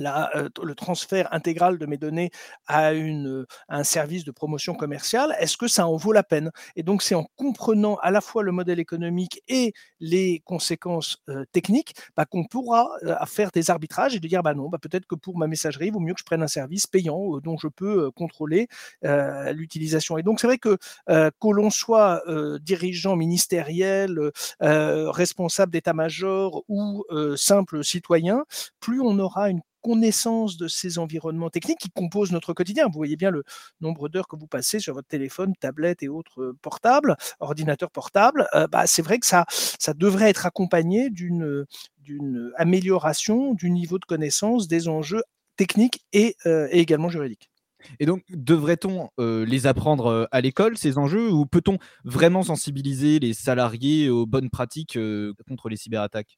euh, 0.00 0.48
le 0.62 0.74
transfert 0.74 1.32
intégral 1.32 1.78
de 1.78 1.86
mes 1.86 1.96
données 1.96 2.30
à, 2.66 2.92
euh, 2.92 3.46
un 3.68 3.84
service 3.84 4.24
de 4.24 4.30
promotion 4.30 4.74
commerciale, 4.74 5.34
est-ce 5.38 5.56
que 5.56 5.68
ça 5.68 5.86
en 5.86 5.96
vaut 5.96 6.12
la 6.12 6.22
peine? 6.22 6.50
Et 6.76 6.82
donc, 6.82 7.02
c'est 7.02 7.14
en 7.14 7.26
comprenant 7.36 7.96
à 7.96 8.10
la 8.10 8.20
fois 8.20 8.42
le 8.42 8.52
modèle 8.52 8.80
économique 8.80 9.42
et 9.48 9.72
les 10.00 10.42
conséquences 10.44 11.18
euh, 11.28 11.44
techniques 11.52 11.94
bah, 12.16 12.24
qu'on 12.26 12.44
pourra 12.44 12.88
faire 13.26 13.50
des 13.52 13.70
arbitrages 13.70 14.14
et 14.14 14.20
de 14.20 14.28
dire 14.28 14.42
bah 14.42 14.54
non, 14.54 14.68
bah, 14.68 14.78
peut-être 14.80 15.06
que 15.06 15.14
pour 15.14 15.38
ma 15.38 15.46
messagerie, 15.46 15.86
il 15.86 15.92
vaut 15.92 16.00
mieux 16.00 16.14
que 16.14 16.20
je 16.20 16.24
prenne 16.24 16.42
un 16.42 16.48
service 16.48 16.86
payant 16.86 17.38
dont 17.38 17.56
je 17.56 17.68
peux 17.68 18.10
contrôler 18.12 18.68
l'utilisation. 19.02 20.18
Et 20.18 20.22
donc, 20.22 20.40
c'est 20.40 20.46
vrai 20.46 20.58
que 20.58 20.76
que 21.06 21.48
l'on 21.48 21.70
soit 21.70 22.22
dirigeant 22.60 23.16
ministériel, 23.16 24.18
responsable 24.60 25.72
d'état-major 25.72 26.64
ou 26.68 27.04
simple 27.36 27.84
citoyen, 27.84 28.44
plus 28.80 29.00
on 29.00 29.18
aura 29.18 29.50
une 29.50 29.62
connaissance 29.86 30.56
de 30.56 30.66
ces 30.66 30.98
environnements 30.98 31.48
techniques 31.48 31.78
qui 31.78 31.90
composent 31.90 32.32
notre 32.32 32.52
quotidien. 32.52 32.86
Vous 32.86 32.96
voyez 32.96 33.14
bien 33.14 33.30
le 33.30 33.44
nombre 33.80 34.08
d'heures 34.08 34.26
que 34.26 34.34
vous 34.34 34.48
passez 34.48 34.80
sur 34.80 34.94
votre 34.94 35.06
téléphone, 35.06 35.52
tablette 35.60 36.02
et 36.02 36.08
autres 36.08 36.42
euh, 36.42 36.58
portables, 36.60 37.14
ordinateurs 37.38 37.92
portables. 37.92 38.48
Euh, 38.56 38.66
bah, 38.66 38.88
c'est 38.88 39.02
vrai 39.02 39.20
que 39.20 39.26
ça, 39.26 39.44
ça 39.48 39.94
devrait 39.94 40.28
être 40.28 40.44
accompagné 40.44 41.08
d'une 41.08 41.64
d'une 42.00 42.52
amélioration 42.56 43.54
du 43.54 43.70
niveau 43.70 43.98
de 43.98 44.04
connaissance 44.04 44.66
des 44.66 44.88
enjeux 44.88 45.22
techniques 45.56 46.04
euh, 46.16 46.68
et 46.70 46.80
également 46.80 47.08
juridiques. 47.08 47.48
Et 48.00 48.06
donc, 48.06 48.22
devrait-on 48.30 49.10
les 49.18 49.66
apprendre 49.68 50.26
à 50.32 50.40
l'école, 50.40 50.76
ces 50.76 50.98
enjeux, 50.98 51.30
ou 51.30 51.46
peut-on 51.46 51.78
vraiment 52.04 52.42
sensibiliser 52.42 53.20
les 53.20 53.34
salariés 53.34 54.08
aux 54.08 54.26
bonnes 54.26 54.50
pratiques 54.50 54.98
contre 55.46 55.68
les 55.68 55.76
cyberattaques? 55.76 56.36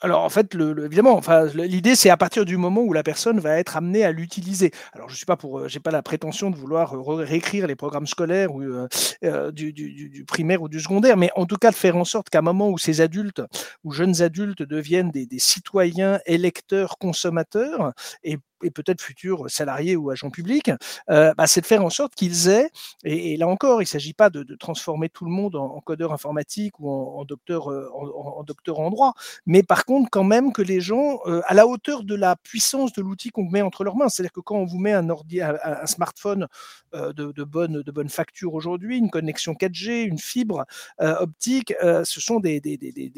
Alors 0.00 0.22
en 0.22 0.28
fait, 0.28 0.54
le, 0.54 0.84
évidemment, 0.84 1.16
enfin, 1.16 1.46
l'idée 1.46 1.96
c'est 1.96 2.10
à 2.10 2.16
partir 2.16 2.44
du 2.44 2.56
moment 2.56 2.82
où 2.82 2.92
la 2.92 3.02
personne 3.02 3.40
va 3.40 3.58
être 3.58 3.76
amenée 3.76 4.04
à 4.04 4.12
l'utiliser. 4.12 4.70
Alors 4.92 5.08
je 5.08 5.16
suis 5.16 5.26
pas 5.26 5.36
pour, 5.36 5.58
euh, 5.58 5.68
j'ai 5.68 5.80
pas 5.80 5.90
la 5.90 6.02
prétention 6.02 6.50
de 6.50 6.56
vouloir 6.56 6.94
euh, 6.94 7.24
réécrire 7.24 7.66
les 7.66 7.74
programmes 7.74 8.06
scolaires 8.06 8.54
ou 8.54 8.62
euh, 8.62 9.50
du, 9.50 9.72
du, 9.72 10.24
primaire 10.24 10.62
ou 10.62 10.68
du 10.68 10.80
secondaire, 10.80 11.16
mais 11.16 11.30
en 11.34 11.46
tout 11.46 11.56
cas 11.56 11.70
de 11.70 11.76
faire 11.76 11.96
en 11.96 12.04
sorte 12.04 12.30
qu'à 12.30 12.38
un 12.38 12.42
moment 12.42 12.70
où 12.70 12.78
ces 12.78 13.00
adultes 13.00 13.42
ou 13.82 13.90
jeunes 13.90 14.22
adultes 14.22 14.62
deviennent 14.62 15.10
des, 15.10 15.26
des 15.26 15.38
citoyens 15.40 16.20
électeurs 16.26 16.98
consommateurs 16.98 17.92
et 18.22 18.38
et 18.62 18.70
peut-être 18.70 19.00
futurs 19.00 19.50
salariés 19.50 19.96
ou 19.96 20.10
agents 20.10 20.30
publics, 20.30 20.70
euh, 21.10 21.32
bah, 21.36 21.46
c'est 21.46 21.60
de 21.60 21.66
faire 21.66 21.84
en 21.84 21.90
sorte 21.90 22.14
qu'ils 22.14 22.48
aient, 22.48 22.70
et, 23.04 23.36
là 23.36 23.48
encore, 23.48 23.80
il 23.80 23.84
ne 23.84 23.88
s'agit 23.88 24.12
pas 24.12 24.30
de, 24.30 24.44
transformer 24.58 25.08
tout 25.08 25.24
le 25.24 25.30
monde 25.30 25.56
en, 25.56 25.80
codeur 25.80 26.12
informatique 26.12 26.80
ou 26.80 26.90
en, 26.90 27.24
docteur, 27.24 27.70
euh, 27.70 27.88
en, 27.94 28.42
docteur 28.42 28.80
en 28.80 28.90
droit, 28.90 29.14
mais 29.46 29.62
par 29.62 29.84
contre 29.84 30.10
quand 30.10 30.24
même 30.24 30.52
que 30.52 30.62
les 30.62 30.80
gens, 30.80 31.20
euh, 31.26 31.40
à 31.46 31.54
la 31.54 31.66
hauteur 31.66 32.02
de 32.02 32.14
la 32.14 32.36
puissance 32.36 32.92
de 32.92 33.02
l'outil 33.02 33.30
qu'on 33.30 33.44
met 33.48 33.62
entre 33.62 33.84
leurs 33.84 33.96
mains, 33.96 34.08
c'est-à-dire 34.08 34.32
que 34.32 34.40
quand 34.40 34.56
on 34.56 34.64
vous 34.64 34.78
met 34.78 34.92
un, 34.92 35.08
ordi, 35.08 35.40
un, 35.40 35.86
smartphone 35.86 36.48
de, 36.92 37.44
bonne, 37.44 37.82
de 37.82 37.92
bonne 37.92 38.08
facture 38.08 38.54
aujourd'hui, 38.54 38.98
une 38.98 39.10
connexion 39.10 39.52
4G, 39.52 40.04
une 40.04 40.18
fibre 40.18 40.64
optique, 40.98 41.74
ce 41.80 42.20
sont 42.20 42.40
des, 42.40 42.60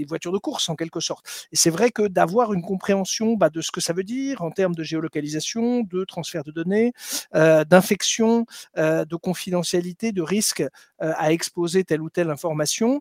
voitures 0.09 0.33
de 0.33 0.39
course 0.39 0.69
en 0.69 0.77
quelque 0.77 1.01
sorte. 1.01 1.27
Et 1.53 1.57
c'est 1.57 1.71
vrai 1.71 1.91
que 1.91 2.07
d'avoir 2.07 2.53
une 2.53 2.63
compréhension 2.63 3.35
bah, 3.35 3.51
de 3.51 3.61
ce 3.61 3.71
que 3.71 3.81
ça 3.81 3.93
veut 3.93 4.05
dire 4.05 4.43
en 4.43 4.51
termes 4.51 4.75
de 4.75 4.83
géolocalisation, 4.83 5.30
de 5.35 6.05
transfert 6.05 6.45
de 6.45 6.51
données, 6.51 6.93
euh, 7.35 7.65
d'infection, 7.65 8.47
euh, 8.79 9.05
de 9.05 9.17
confidentialité, 9.17 10.13
de 10.13 10.23
risque 10.23 10.61
euh, 10.61 11.13
à 11.17 11.33
exposer 11.33 11.85
telle 11.85 12.03
ou 12.03 12.11
telle 12.11 12.31
information. 12.31 13.01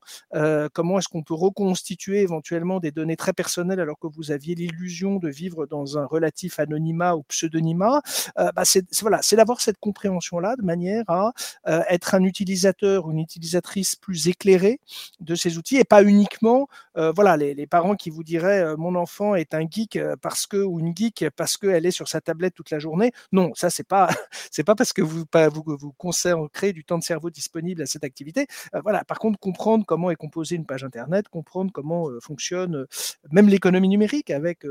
comment 0.73 0.99
est-ce 0.99 1.07
qu'on 1.07 1.23
peut 1.23 1.33
reconstituer 1.33 2.21
éventuellement 2.21 2.79
des 2.79 2.91
données 2.91 3.15
très 3.15 3.33
personnelles 3.33 3.79
alors 3.79 3.99
que 3.99 4.07
vous 4.07 4.31
aviez 4.31 4.55
l'illusion 4.55 5.17
de 5.17 5.29
vivre 5.29 5.65
dans 5.65 5.97
un 5.97 6.05
relatif 6.05 6.59
anonymat 6.59 7.15
ou 7.15 7.23
pseudonymat? 7.23 8.01
Bah, 8.35 8.63
C'est 8.65 9.35
d'avoir 9.35 9.61
cette 9.61 9.77
compréhension-là 9.79 10.55
de 10.55 10.63
manière 10.63 11.03
à 11.07 11.33
être 11.65 12.15
un 12.15 12.23
utilisateur 12.23 13.05
ou 13.05 13.11
une 13.11 13.19
utilisatrice 13.19 13.95
plus 13.95 14.27
éclairée 14.27 14.79
de 15.19 15.35
ces 15.35 15.57
outils 15.57 15.77
et 15.77 15.83
pas 15.83 16.03
uniquement 16.03 16.67
voilà, 16.95 17.37
les, 17.37 17.53
les, 17.53 17.67
parents 17.67 17.95
qui 17.95 18.09
vous 18.09 18.23
diraient 18.23 18.75
mon 18.77 18.95
enfant 18.95 19.35
est 19.35 19.53
un 19.53 19.65
geek 19.69 19.99
parce 20.21 20.47
que 20.47 20.57
ou 20.57 20.79
une 20.79 20.95
geek 20.95 21.25
parce 21.35 21.57
qu'elle 21.57 21.85
est 21.85 21.91
sur 21.91 22.07
sa 22.07 22.18
tablette 22.21 22.53
toute 22.53 22.71
la 22.71 22.79
journée. 22.79 23.11
Non, 23.31 23.51
ça 23.55 23.69
c'est 23.69 23.87
pas 23.87 24.09
c'est 24.51 24.63
pas 24.63 24.75
parce 24.75 24.93
que 24.93 25.01
vous 25.01 25.25
vous, 25.33 25.77
vous 25.77 25.93
consacrez 25.93 26.73
du 26.73 26.83
temps 26.83 26.97
de 26.97 27.03
cerveau 27.03 27.29
disponible 27.29 27.81
à 27.81 27.85
cette 27.85 28.03
activité. 28.03 28.47
Euh, 28.75 28.81
voilà. 28.81 29.03
Par 29.03 29.19
contre, 29.19 29.39
comprendre 29.39 29.85
comment 29.85 30.11
est 30.11 30.15
composée 30.15 30.55
une 30.55 30.65
page 30.65 30.83
internet, 30.83 31.27
comprendre 31.29 31.71
comment 31.73 32.09
euh, 32.09 32.19
fonctionne 32.21 32.75
euh, 32.75 32.87
même 33.31 33.47
l'économie 33.47 33.89
numérique 33.89 34.29
avec 34.29 34.65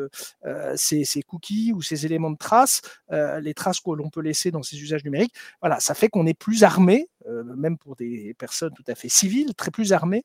ces, 0.77 1.23
cookies 1.27 1.73
ou 1.73 1.83
ces 1.83 2.07
éléments 2.07 2.31
de 2.31 2.37
traces, 2.37 2.83
les 3.11 3.55
traces 3.55 3.81
que 3.81 3.91
l'on 3.91 4.11
peut 4.11 4.21
laisser 4.21 4.51
dans 4.51 4.63
ces 4.63 4.81
usages 4.81 5.05
numériques. 5.05 5.35
Voilà, 5.61 5.81
ça 5.81 5.95
fait 5.95 6.09
qu'on 6.09 6.27
est 6.27 6.39
plus 6.39 6.65
armé, 6.65 7.09
même 7.27 7.79
pour 7.79 7.97
des 7.97 8.35
personnes 8.39 8.73
tout 8.75 8.85
à 8.89 8.95
fait 8.95 9.09
civiles, 9.09 9.55
très 9.55 9.71
plus 9.71 9.93
armé 9.93 10.25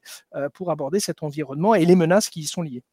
pour 0.53 0.71
aborder 0.71 0.99
cet 0.99 1.23
environnement 1.23 1.75
et 1.75 1.85
les 1.85 1.95
menaces 1.95 2.29
qui 2.29 2.41
y 2.41 2.45
sont 2.45 2.61
liées. 2.61 2.83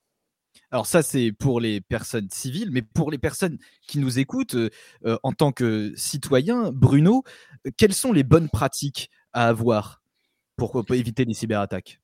Alors 0.71 0.87
ça, 0.87 1.03
c'est 1.03 1.33
pour 1.33 1.61
les 1.61 1.81
personnes 1.81 2.29
civiles, 2.31 2.71
mais 2.71 2.83
pour 2.83 3.11
les 3.11 3.19
personnes 3.19 3.59
qui 3.89 3.99
nous 3.99 4.19
écoutent 4.19 4.55
euh, 4.55 4.71
euh, 5.05 5.19
en 5.23 5.33
tant 5.33 5.53
que 5.53 5.93
citoyens, 5.97 6.71
Bruno, 6.73 7.25
quelles 7.77 7.95
sont 7.95 8.13
les 8.13 8.23
bonnes 8.23 8.49
pratiques 8.49 9.11
à 9.33 9.49
avoir 9.49 10.01
pour, 10.57 10.85
éviter 10.93 11.25
les 11.25 11.35
cyberattaques? 11.35 12.01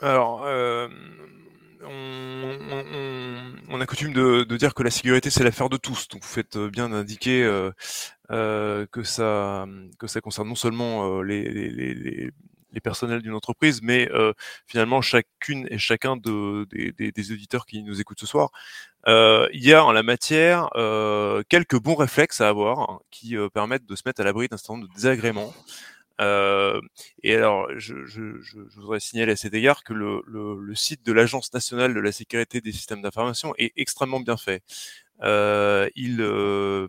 Alors, 0.00 0.44
euh, 0.44 0.88
on, 1.82 3.80
a 3.80 3.86
coutume 3.86 4.12
de, 4.12 4.44
dire 4.56 4.74
que 4.74 4.82
la 4.82 4.90
sécurité, 4.90 5.28
c'est 5.28 5.44
l'affaire 5.44 5.68
de 5.68 5.76
tous. 5.76 6.08
Donc, 6.08 6.22
vous 6.22 6.28
faites 6.28 6.56
bien 6.56 6.88
d'indiquer 6.88 7.42
que, 8.28 9.02
ça, 9.02 9.66
que 9.98 10.06
ça 10.06 10.20
concerne 10.20 10.48
non 10.48 10.54
seulement 10.54 11.20
les 11.22 12.30
personnels 12.82 13.22
d'une 13.22 13.34
entreprise, 13.34 13.80
mais 13.82 14.08
euh, 14.12 14.32
finalement 14.66 15.00
chacune 15.00 15.66
et 15.70 15.78
chacun 15.78 16.16
de, 16.16 16.66
des, 16.70 17.32
auditeurs 17.32 17.66
qui 17.66 17.82
nous 17.82 18.00
écoutent 18.00 18.20
ce 18.20 18.26
soir, 18.26 18.50
euh, 19.06 19.48
il 19.52 19.64
y 19.64 19.72
a 19.72 19.84
en 19.84 19.92
la 19.92 20.02
matière 20.02 20.68
euh, 20.76 21.42
quelques 21.48 21.78
bons 21.78 21.94
réflexes 21.94 22.40
à 22.40 22.48
avoir 22.48 22.78
hein, 22.78 23.00
qui 23.10 23.36
permettent 23.52 23.86
de 23.86 23.96
se 23.96 24.02
mettre 24.06 24.20
à 24.20 24.24
l'abri 24.24 24.48
d'un 24.48 24.56
certain 24.56 24.74
nombre 24.74 24.88
de 24.88 24.94
désagréments. 24.94 25.54
et 27.22 27.34
alors, 27.34 27.68
je, 27.76 28.04
je, 28.04 28.40
je, 28.40 28.58
voudrais 28.76 29.00
signaler 29.00 29.32
à 29.32 29.36
cet 29.36 29.54
égard 29.54 29.84
que 29.84 29.92
le, 29.92 30.22
le, 30.26 30.74
site 30.74 31.06
de 31.06 31.12
l'Agence 31.12 31.52
nationale 31.52 31.94
de 31.94 32.00
la 32.00 32.12
sécurité 32.12 32.60
des 32.60 32.72
systèmes 32.72 33.02
d'information 33.02 33.54
est 33.56 33.72
extrêmement 33.76 34.20
bien 34.20 34.36
fait. 34.36 34.62
il, 35.22 36.16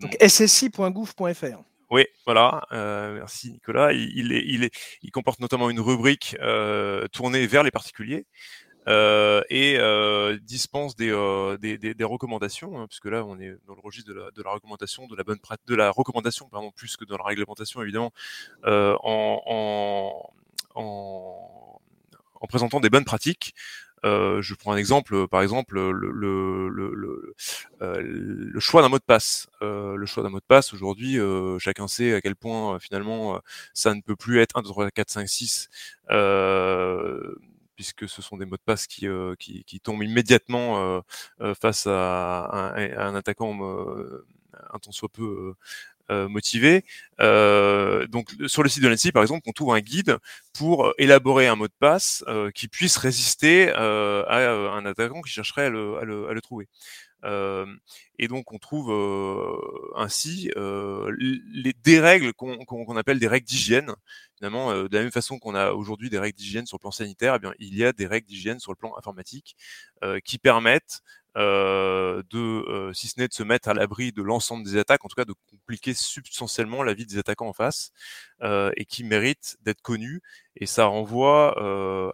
Donc 0.02 0.18
ssi.gouv.fr. 0.20 1.69
Oui, 1.92 2.06
voilà. 2.26 2.62
Euh, 2.72 3.16
merci 3.16 3.52
Nicolas. 3.52 3.94
Il, 3.94 4.32
il, 4.32 4.64
est, 4.64 4.72
il, 5.02 5.12
comporte 5.12 5.40
notamment 5.40 5.70
une 5.72 5.80
rubrique 5.80 6.36
euh, 6.40 7.08
tournée 7.08 7.48
vers 7.48 7.64
les 7.64 7.72
particuliers 7.72 8.28
euh, 8.88 9.42
et 9.50 9.80
dispense 10.42 10.96
des, 10.96 11.10
des, 11.58 12.04
recommandations, 12.04 12.80
hein, 12.80 12.88
puisque 12.88 13.06
là 13.06 13.26
on 13.26 13.40
est 13.40 13.56
dans 13.66 13.74
le 13.74 13.82
registre 13.82 14.14
de 14.14 14.20
la, 14.20 14.30
de 14.32 14.44
la 14.44 14.52
recommandation, 14.52 15.08
de 15.08 15.16
la 15.16 15.24
bonne 15.24 15.40
de 15.68 15.76
la 15.76 15.90
recommandation, 15.90 16.48
pardon, 16.50 16.72
plus 16.72 16.96
que 16.96 17.06
dans 17.06 17.18
la 17.18 17.24
réglementation 17.24 17.82
évidemment, 17.82 18.14
en, 18.64 20.32
en, 20.76 21.80
en 22.42 22.48
présentant 22.48 22.80
des 22.80 22.90
bonnes 22.90 23.06
pratiques. 23.06 23.56
Euh, 24.06 24.42
je 24.42 24.54
prends 24.56 24.74
un 24.74 24.78
exemple, 24.78 25.14
euh, 25.16 25.28
par 25.28 25.42
exemple 25.42 25.76
le, 25.76 25.92
le, 25.92 26.70
le, 26.70 27.36
euh, 27.82 28.02
le 28.02 28.60
choix 28.60 28.82
d'un 28.82 28.90
mot 28.90 28.98
de 28.98 29.04
passe. 29.04 29.48
Euh, 29.62 29.96
le 29.96 30.06
choix 30.06 30.24
d'un 30.24 30.30
mot 30.30 30.40
de 30.40 30.46
passe 30.48 30.74
aujourd'hui, 30.74 31.20
euh, 31.20 31.60
chacun 31.60 31.88
sait 31.88 32.14
à 32.14 32.22
quel 32.22 32.36
point 32.36 32.80
finalement 32.80 33.40
ça 33.74 33.94
ne 33.94 34.02
peut 34.02 34.16
plus 34.16 34.40
être 34.40 34.58
1, 34.58 34.62
2, 34.62 34.70
3, 34.70 34.92
4, 34.92 35.10
5, 35.10 35.28
6 35.28 35.70
puisque 37.76 38.10
ce 38.10 38.22
sont 38.22 38.36
des 38.36 38.46
mots 38.46 38.58
de 38.58 38.62
passe 38.62 38.88
qui, 38.88 39.08
qui, 39.40 39.64
qui 39.64 39.80
tombent 39.80 40.04
immédiatement 40.04 41.02
face 41.62 41.88
à, 41.88 42.44
à, 42.46 42.76
un, 43.08 43.16
attaquant 43.16 43.54
un 44.74 44.80
tant 44.80 44.92
soit 44.92 45.10
peu 45.10 45.54
euh, 46.12 46.28
motivé. 46.28 46.86
Euh, 47.20 48.08
donc 48.08 48.34
sur 48.48 48.64
le 48.64 48.70
site 48.70 48.82
de 48.84 48.88
l'ANSI, 48.88 49.12
par 49.12 49.22
exemple, 49.22 49.44
on 49.48 49.52
trouve 49.52 49.74
un 49.74 49.80
guide 49.80 50.18
pour 50.54 50.88
euh, 50.88 50.94
élaborer 50.98 51.48
un 51.48 51.56
mot 51.56 51.68
de 51.68 51.74
passe 51.80 52.24
qui 52.56 52.68
puisse 52.68 52.98
résister 52.98 53.70
à 53.72 54.52
un 54.74 54.86
attaquant 54.86 55.22
qui 55.22 55.32
chercherait 55.32 55.66
à 55.66 55.70
le, 55.70 56.40
trouver. 56.42 56.68
Euh, 57.26 57.66
et 58.18 58.30
donc 58.30 58.54
on 58.54 58.58
trouve 58.60 58.92
ainsi 59.96 60.50
les, 60.56 61.74
des 61.74 62.00
règles 62.00 62.34
qu'on 62.34 62.98
appelle 62.98 63.20
des 63.20 63.28
règles 63.28 63.48
d'hygiène. 63.48 63.94
Finalement, 64.38 64.74
de 64.74 64.96
la 64.96 65.02
même 65.02 65.12
façon 65.12 65.38
qu'on 65.38 65.54
a 65.54 65.72
aujourd'hui 65.74 66.10
des 66.10 66.18
règles 66.18 66.38
d'hygiène 66.38 66.66
sur 66.66 66.78
le 66.78 66.82
plan 66.82 66.92
sanitaire, 66.92 67.38
eh 67.44 67.48
il 67.60 67.76
y 67.76 67.84
a 67.84 67.92
des 67.92 68.08
règles 68.08 68.28
d'hygiène 68.28 68.60
sur 68.60 68.72
le 68.72 68.78
plan 68.78 68.96
informatique 68.98 69.56
qui 70.24 70.38
permettent 70.38 71.02
de, 71.40 72.38
euh, 72.38 72.94
si 72.94 73.08
ce 73.08 73.20
n'est 73.20 73.28
de 73.28 73.34
se 73.34 73.44
mettre 73.44 73.70
à 73.70 73.74
l'abri 73.74 74.12
de 74.12 74.22
l'ensemble 74.22 74.66
des 74.66 74.78
attaques, 74.78 75.06
en 75.06 75.08
tout 75.08 75.16
cas 75.16 75.26
de 75.26 75.34
compliquer 75.50 75.94
substantiellement 75.94 76.84
la 76.84 76.94
vie 76.94 77.06
des 77.06 77.18
attaquants 77.18 77.48
en 77.48 77.54
face, 77.54 77.92
euh, 78.44 78.72
et 78.78 78.86
qui 78.86 79.04
méritent 79.04 79.58
d'être 79.62 79.82
connus. 79.82 80.22
Et 80.60 80.66
ça 80.66 80.86
renvoie 80.86 81.58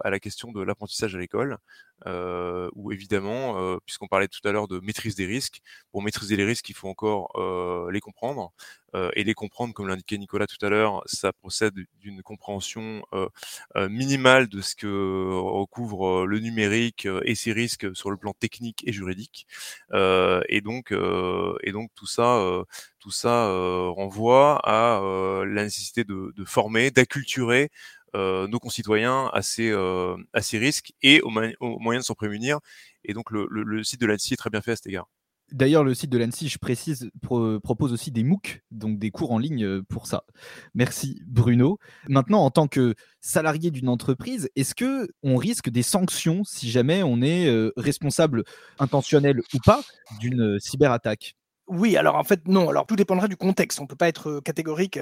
à 0.04 0.10
la 0.10 0.20
question 0.20 0.52
de 0.52 0.62
l'apprentissage 0.62 1.14
à 1.14 1.18
l'école, 1.18 1.58
où 2.06 2.92
évidemment, 2.92 3.78
puisqu'on 3.84 4.06
parlait 4.06 4.28
tout 4.28 4.46
à 4.46 4.52
l'heure 4.52 4.68
de 4.68 4.78
maîtrise 4.80 5.16
des 5.16 5.26
risques, 5.26 5.60
pour 5.90 6.02
maîtriser 6.02 6.36
les 6.36 6.44
risques, 6.44 6.68
il 6.68 6.74
faut 6.74 6.88
encore 6.88 7.32
les 7.90 8.00
comprendre. 8.00 8.52
et 9.14 9.24
les 9.24 9.34
comprendre, 9.34 9.74
comme 9.74 9.88
l'indiquait 9.88 10.16
Nicolas 10.16 10.46
tout 10.46 10.64
à 10.64 10.68
l'heure, 10.70 11.02
ça 11.06 11.32
procède 11.32 11.74
d'une 12.00 12.22
compréhension 12.22 13.02
minimale 13.74 14.48
de 14.48 14.60
ce 14.60 14.76
que 14.76 14.86
recouvre 15.32 16.24
le 16.26 16.38
numérique 16.38 17.08
et 17.24 17.34
ses 17.34 17.52
risques 17.52 17.94
sur 17.96 18.10
le 18.10 18.16
plan 18.16 18.32
technique 18.32 18.84
et 18.86 18.92
juridique. 18.92 19.46
et 19.92 20.60
donc, 20.62 20.92
et 20.92 21.72
donc 21.72 21.90
tout 21.96 22.06
ça, 22.06 22.62
tout 23.00 23.10
ça 23.10 23.48
renvoie 23.90 24.60
à 24.64 25.00
la 25.44 25.64
nécessité 25.64 26.04
de, 26.04 26.32
de 26.36 26.44
former, 26.44 26.90
d'acculturer 26.90 27.64
euh, 27.64 27.70
nos 28.16 28.58
concitoyens 28.58 29.30
à 29.32 29.42
ces, 29.42 29.70
euh, 29.70 30.16
risques 30.52 30.92
et 31.02 31.20
aux, 31.20 31.30
moyens 31.30 32.04
de 32.04 32.06
s'en 32.06 32.14
prémunir. 32.14 32.58
Et 33.04 33.14
donc 33.14 33.30
le, 33.30 33.46
le, 33.50 33.84
site 33.84 34.00
de 34.00 34.06
l'ANSI 34.06 34.34
est 34.34 34.36
très 34.36 34.50
bien 34.50 34.60
fait 34.60 34.72
à 34.72 34.76
cet 34.76 34.86
égard. 34.86 35.08
D'ailleurs, 35.52 35.84
le 35.84 35.94
site 35.94 36.10
de 36.10 36.18
l'ANSI, 36.18 36.48
je 36.48 36.58
précise, 36.58 37.08
propose 37.62 37.92
aussi 37.92 38.10
des 38.10 38.24
MOOC, 38.24 38.62
donc 38.72 38.98
des 38.98 39.12
cours 39.12 39.30
en 39.30 39.38
ligne 39.38 39.64
euh, 39.64 39.82
pour 39.88 40.08
ça. 40.08 40.24
Merci 40.74 41.22
Bruno. 41.24 41.78
Maintenant, 42.08 42.44
en 42.44 42.50
tant 42.50 42.66
que 42.66 42.94
salarié 43.20 43.70
d'une 43.70 43.88
entreprise, 43.88 44.50
est-ce 44.56 44.74
que 44.74 45.08
on 45.22 45.36
risque 45.36 45.70
des 45.70 45.84
sanctions 45.84 46.42
si 46.42 46.68
jamais 46.68 47.04
on 47.04 47.22
est 47.22 47.48
responsable 47.76 48.42
intentionnel 48.80 49.40
ou 49.54 49.58
pas 49.64 49.82
d'une 50.20 50.58
cyberattaque? 50.58 51.36
Oui, 51.68 51.96
alors 51.96 52.14
en 52.14 52.22
fait, 52.22 52.46
non. 52.46 52.68
Alors 52.68 52.86
tout 52.86 52.94
dépendra 52.94 53.26
du 53.26 53.36
contexte. 53.36 53.80
On 53.80 53.84
ne 53.84 53.88
peut 53.88 53.96
pas 53.96 54.08
être 54.08 54.40
catégorique. 54.40 54.98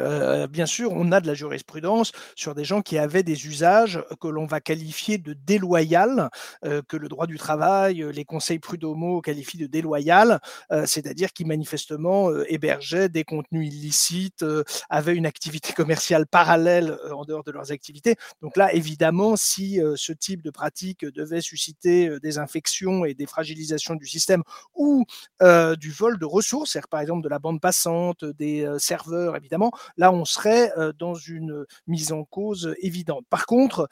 bien 0.48 0.66
sûr, 0.66 0.92
on 0.92 1.12
a 1.12 1.20
de 1.20 1.26
la 1.26 1.34
jurisprudence 1.34 2.12
sur 2.36 2.54
des 2.54 2.64
gens 2.64 2.80
qui 2.80 2.96
avaient 2.96 3.22
des 3.22 3.46
usages 3.46 4.02
que 4.20 4.28
l'on 4.28 4.46
va 4.46 4.60
qualifier 4.60 5.18
de 5.18 5.34
déloyal, 5.34 6.30
que 6.62 6.96
le 6.96 7.08
droit 7.08 7.26
du 7.26 7.36
travail, 7.36 8.04
les 8.12 8.24
conseils 8.24 8.58
prud'homaux 8.58 9.20
qualifient 9.20 9.58
de 9.58 9.66
déloyal, 9.66 10.40
c'est-à-dire 10.86 11.32
qui 11.32 11.44
manifestement 11.44 12.30
hébergeaient 12.46 13.10
des 13.10 13.24
contenus 13.24 13.68
illicites, 13.68 14.44
avaient 14.88 15.14
une 15.14 15.26
activité 15.26 15.72
commerciale 15.74 16.26
parallèle 16.26 16.96
en 17.12 17.24
dehors 17.24 17.44
de 17.44 17.52
leurs 17.52 17.72
activités. 17.72 18.16
Donc 18.40 18.56
là, 18.56 18.72
évidemment, 18.72 19.36
si 19.36 19.80
ce 19.96 20.12
type 20.12 20.42
de 20.42 20.50
pratique 20.50 21.04
devait 21.04 21.42
susciter 21.42 22.18
des 22.20 22.38
infections 22.38 23.04
et 23.04 23.12
des 23.12 23.26
fragilisations 23.26 23.96
du 23.96 24.06
système 24.06 24.42
ou 24.74 25.04
du 25.42 25.90
vol 25.90 26.18
de 26.18 26.24
ressources, 26.24 26.53
par 26.90 27.00
exemple 27.00 27.22
de 27.22 27.28
la 27.28 27.38
bande 27.38 27.60
passante, 27.60 28.24
des 28.24 28.68
serveurs, 28.78 29.36
évidemment, 29.36 29.70
là 29.96 30.12
on 30.12 30.24
serait 30.24 30.72
dans 30.98 31.14
une 31.14 31.64
mise 31.86 32.12
en 32.12 32.24
cause 32.24 32.74
évidente. 32.80 33.24
Par 33.30 33.46
contre, 33.46 33.88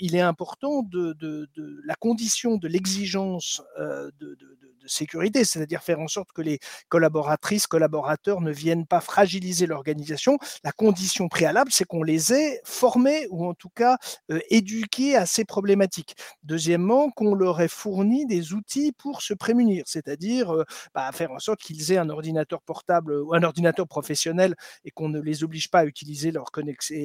il 0.00 0.14
est 0.14 0.20
important 0.20 0.82
de, 0.82 1.16
la 1.84 1.94
condition 1.94 2.56
de 2.56 2.68
l'exigence 2.68 3.62
de, 3.78 4.36
sécurité, 4.86 5.44
c'est-à-dire 5.44 5.82
faire 5.82 6.00
en 6.00 6.08
sorte 6.08 6.32
que 6.32 6.42
les 6.42 6.58
collaboratrices, 6.88 7.66
collaborateurs 7.66 8.40
ne 8.40 8.52
viennent 8.52 8.86
pas 8.86 9.00
fragiliser 9.00 9.66
l'organisation. 9.66 10.38
La 10.64 10.72
condition 10.72 11.28
préalable, 11.28 11.70
c'est 11.72 11.84
qu'on 11.84 12.02
les 12.02 12.32
ait 12.32 12.60
formés 12.64 13.26
ou 13.30 13.46
en 13.46 13.54
tout 13.54 13.70
cas 13.74 13.98
éduqués 14.50 15.16
à 15.16 15.26
ces 15.26 15.44
problématiques. 15.44 16.14
Deuxièmement, 16.42 17.10
qu'on 17.10 17.34
leur 17.34 17.60
ait 17.60 17.68
fourni 17.68 18.26
des 18.26 18.52
outils 18.52 18.92
pour 18.92 19.22
se 19.22 19.34
prémunir, 19.34 19.84
c'est-à-dire 19.86 20.54
bah, 20.94 21.10
faire 21.12 21.32
en 21.32 21.38
sorte 21.38 21.60
qu'ils 21.60 21.92
aient 21.92 21.98
un 21.98 22.08
ordinateur 22.10 22.62
portable 22.62 23.14
ou 23.20 23.34
un 23.34 23.42
ordinateur 23.42 23.86
professionnel 23.86 24.54
et 24.84 24.90
qu'on 24.90 25.08
ne 25.08 25.20
les 25.20 25.44
oblige 25.44 25.70
pas 25.70 25.80
à 25.80 25.84
utiliser 25.84 26.30
leur, 26.30 26.50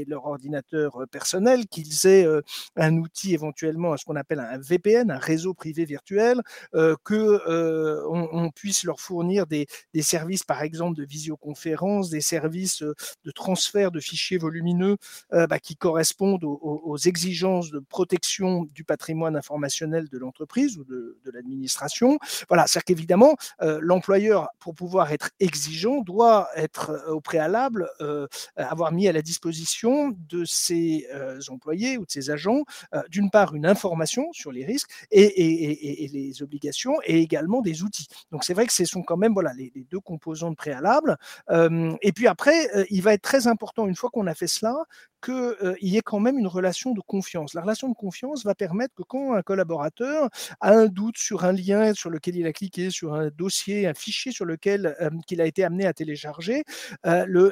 leur 0.08 0.26
ordinateur 0.26 1.04
personnel, 1.12 1.68
qu'ils 1.68 2.08
aient 2.08 2.28
un 2.76 2.98
outil 2.98 3.34
éventuellement, 3.34 3.96
ce 3.98 4.06
qu'on 4.06 4.16
appelle 4.16 4.40
un 4.40 4.58
VPN, 4.58 5.12
un 5.12 5.18
réseau 5.18 5.54
privé 5.54 5.86
virtuel, 5.86 6.42
que 6.74 7.66
on, 8.10 8.49
puisse 8.51 8.84
leur 8.84 8.99
fournir 8.99 9.45
des, 9.45 9.67
services, 10.01 10.43
par 10.43 10.62
exemple, 10.62 10.97
de 10.97 11.03
visioconférence, 11.03 12.10
des 12.10 12.21
services 12.21 12.82
de 12.82 13.32
transfert 13.32 13.91
de 13.91 13.99
fichiers 13.99 14.38
volumineux 14.38 14.97
bah, 15.32 15.60
qui 15.60 15.75
correspondent 15.75 16.43
aux, 16.43 16.97
exigences 16.97 17.71
de 17.71 17.80
protection 17.80 18.65
du 18.73 18.84
patrimoine 18.84 19.36
informationnel 19.36 20.10
de 20.10 20.17
l'entreprise 20.17 20.77
ou 20.77 20.84
de, 20.84 21.17
l'administration. 21.34 22.17
Voilà, 22.47 22.65
c'est-à-dire 22.67 22.86
qu'évidemment, 22.86 23.36
l'employeur, 23.60 24.49
pour 24.60 24.73
pouvoir 24.75 25.12
être 25.12 25.32
exigeant 25.39 26.01
doit 26.01 26.49
être 26.56 26.91
euh, 26.91 27.13
au 27.13 27.21
préalable 27.21 27.89
euh, 28.01 28.27
avoir 28.56 28.91
mis 28.91 29.08
à 29.08 29.12
la 29.12 29.21
disposition 29.21 30.15
de 30.30 30.45
ses 30.45 31.08
euh, 31.13 31.39
employés 31.49 31.97
ou 31.97 32.06
de 32.06 32.12
ses 32.12 32.30
agents, 32.30 32.63
d'une 33.10 33.30
part, 33.30 33.56
une 33.56 33.65
information 33.65 34.32
sur 34.34 34.51
les 34.51 34.65
risques 34.65 34.89
et, 35.12 36.10
les 36.12 36.41
obligations 36.41 36.95
et 37.06 37.19
également 37.21 37.57
des 37.62 37.84
outils. 37.84 38.08
Donc 38.32 38.43
c'est 38.43 38.54
vrai 38.54 38.65
que 38.65 38.74
ce 38.74 38.86
sont 38.86 39.04
quand 39.04 39.17
même 39.17 39.34
voilà, 39.34 39.54
les, 39.54 39.72
deux 39.89 40.00
composantes 40.00 40.58
préalables. 40.58 41.17
et 41.50 42.12
puis 42.13 42.28
après, 42.28 42.70
il 42.89 43.02
va 43.02 43.13
être 43.13 43.22
très 43.22 43.48
important, 43.48 43.88
une 43.88 43.96
fois 43.96 44.10
qu'on 44.10 44.28
a 44.28 44.34
fait 44.34 44.48
cela, 44.48 44.76
qu'il 45.21 45.75
y 45.82 45.97
ait 45.97 46.01
quand 46.01 46.19
même 46.19 46.38
une 46.38 46.47
relation 46.47 46.93
de 46.93 47.01
confiance. 47.01 47.53
La 47.53 47.62
relation 47.62 47.89
de 47.89 47.95
confiance 47.95 48.43
va 48.43 48.56
permettre 48.56 48.95
que 48.95 49.03
quand 49.03 49.34
un 49.34 49.41
collaborateur 49.41 50.30
a 50.62 50.71
un 50.71 50.88
doute 50.88 51.17
sur 51.17 51.43
un 51.45 51.51
lien 51.51 51.93
sur 51.93 52.10
lequel 52.10 52.36
il 52.36 52.45
a 52.47 52.53
cliqué, 52.53 52.89
sur 52.89 53.13
un 53.13 53.30
dossier, 53.30 53.88
un 53.88 53.93
fichier 53.93 54.32
sur 54.32 54.45
lequel 54.45 54.95
il 55.30 55.41
a 55.41 55.45
été 55.45 55.63
amené 55.63 55.86
à 55.86 55.93
télécharger, 55.93 56.63
le, 57.03 57.51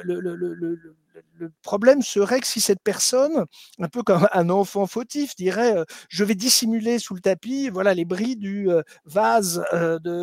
le 1.38 1.50
problème 1.62 2.02
serait 2.02 2.40
que 2.40 2.46
si 2.46 2.60
cette 2.60 2.82
personne, 2.82 3.44
un 3.78 3.88
peu 3.88 4.02
comme 4.02 4.28
un 4.32 4.50
enfant 4.50 4.86
fautif, 4.86 5.34
dirait 5.36 5.74
je 6.08 6.24
vais 6.24 6.34
dissimuler 6.34 6.98
sous 6.98 7.14
le 7.14 7.20
tapis 7.20 7.68
voilà 7.68 7.94
les 7.94 8.04
bris 8.04 8.36
du 8.36 8.68
vase 9.04 9.62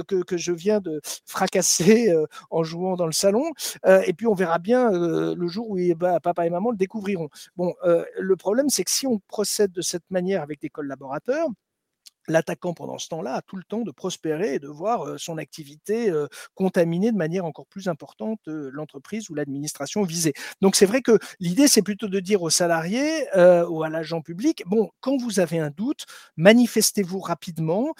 que, 0.07 0.37
je 0.37 0.51
viens 0.51 0.79
de 0.79 1.01
fracasser 1.25 2.13
en 2.49 2.63
jouant 2.63 2.95
dans 2.95 3.05
le 3.05 3.11
salon, 3.11 3.45
et 4.05 4.13
puis 4.13 4.27
on 4.27 4.33
verra 4.33 4.59
bien 4.59 4.89
le 4.91 5.47
jour 5.47 5.69
où 5.69 5.77
bah, 5.95 6.19
papa 6.19 6.45
et 6.45 6.49
maman 6.49 6.71
le 6.71 6.77
découvriront. 6.77 7.29
Bon, 7.57 7.73
le 8.19 8.35
problème 8.35 8.69
c'est 8.69 8.83
que 8.83 8.91
si 8.91 9.07
on 9.07 9.19
procède 9.27 9.71
de 9.71 9.81
cette 9.81 10.09
manière 10.11 10.41
avec 10.41 10.61
des 10.61 10.69
collaborateurs, 10.69 11.47
l'attaquant 12.27 12.73
pendant 12.73 12.97
ce 12.97 13.09
temps-là 13.09 13.35
a 13.35 13.41
tout 13.41 13.55
le 13.55 13.63
temps 13.63 13.81
de 13.81 13.91
prospérer 13.91 14.55
et 14.55 14.59
de 14.59 14.67
voir 14.67 15.19
son 15.19 15.37
activité 15.37 16.11
contaminée 16.55 17.11
de 17.11 17.17
manière 17.17 17.45
encore 17.45 17.67
plus 17.67 17.87
importante 17.87 18.39
l'entreprise 18.45 19.29
ou 19.29 19.35
l'administration 19.35 20.03
visée. 20.03 20.33
Donc 20.61 20.75
c'est 20.75 20.85
vrai 20.85 21.01
que 21.01 21.17
l'idée, 21.39 21.67
c'est 21.67 21.81
plutôt 21.81 22.07
de 22.07 22.19
dire 22.19 22.41
aux 22.41 22.49
salariés 22.49 23.25
ou 23.35 23.83
à 23.83 23.89
l'agent 23.89 24.21
public, 24.21 24.63
bon, 24.65 24.89
quand 25.01 25.17
vous 25.17 25.39
avez 25.39 25.59
un 25.59 25.69
doute, 25.69 26.05
manifestez-vous 26.37 27.19
rapidement. 27.19 27.93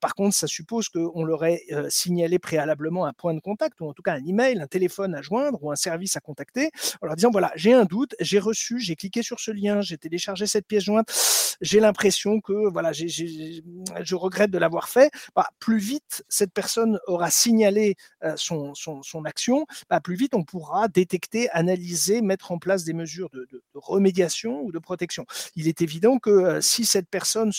par 0.00 0.14
contre, 0.14 0.34
ça 0.34 0.46
suppose 0.46 0.88
qu'on 0.88 1.24
leur 1.24 1.44
ait 1.44 1.62
signalé 1.88 2.38
préalablement 2.38 3.06
un 3.06 3.12
point 3.12 3.34
de 3.34 3.40
contact 3.40 3.80
ou 3.80 3.88
en 3.88 3.92
tout 3.92 4.02
cas 4.02 4.14
un 4.14 4.24
email, 4.26 4.60
un 4.60 4.66
téléphone 4.66 5.14
à 5.14 5.22
joindre 5.22 5.62
ou 5.62 5.70
un 5.70 5.76
service 5.76 6.16
à 6.16 6.20
contacter 6.20 6.70
en 7.02 7.06
leur 7.06 7.16
disant, 7.16 7.30
voilà, 7.30 7.52
j'ai 7.54 7.72
un 7.72 7.84
doute, 7.84 8.14
j'ai 8.20 8.38
reçu, 8.38 8.78
j'ai 8.80 8.96
cliqué 8.96 9.22
sur 9.22 9.40
ce 9.40 9.50
lien, 9.50 9.80
j'ai 9.80 9.98
téléchargé 9.98 10.46
cette 10.46 10.66
pièce 10.66 10.84
jointe, 10.84 11.08
j'ai 11.60 11.80
l'impression 11.80 12.40
que 12.40 12.68
voilà, 12.70 12.92
j'ai 12.92 13.62
je 14.02 14.14
regrette 14.14 14.50
de 14.50 14.58
l'avoir 14.58 14.88
fait, 14.88 15.10
bah, 15.34 15.48
plus 15.58 15.78
vite 15.78 16.24
cette 16.28 16.52
personne 16.52 16.98
aura 17.06 17.30
signalé 17.30 17.96
son, 18.36 18.74
son, 18.74 19.24
action, 19.24 19.66
bah, 19.88 20.00
plus 20.00 20.14
vite 20.14 20.34
on 20.34 20.44
pourra 20.44 20.88
détecter, 20.88 21.50
analyser, 21.50 22.22
mettre 22.22 22.52
en 22.52 22.58
place 22.58 22.84
des 22.84 22.92
mesures 22.92 23.30
de, 23.30 23.46
remédiation 23.74 24.60
ou 24.62 24.72
de 24.72 24.78
protection. 24.78 25.24
Il 25.56 25.68
est 25.68 25.82
évident 25.82 26.18
que 26.18 26.60
si 26.60 26.84
cette 26.84 27.08
personne 27.08 27.50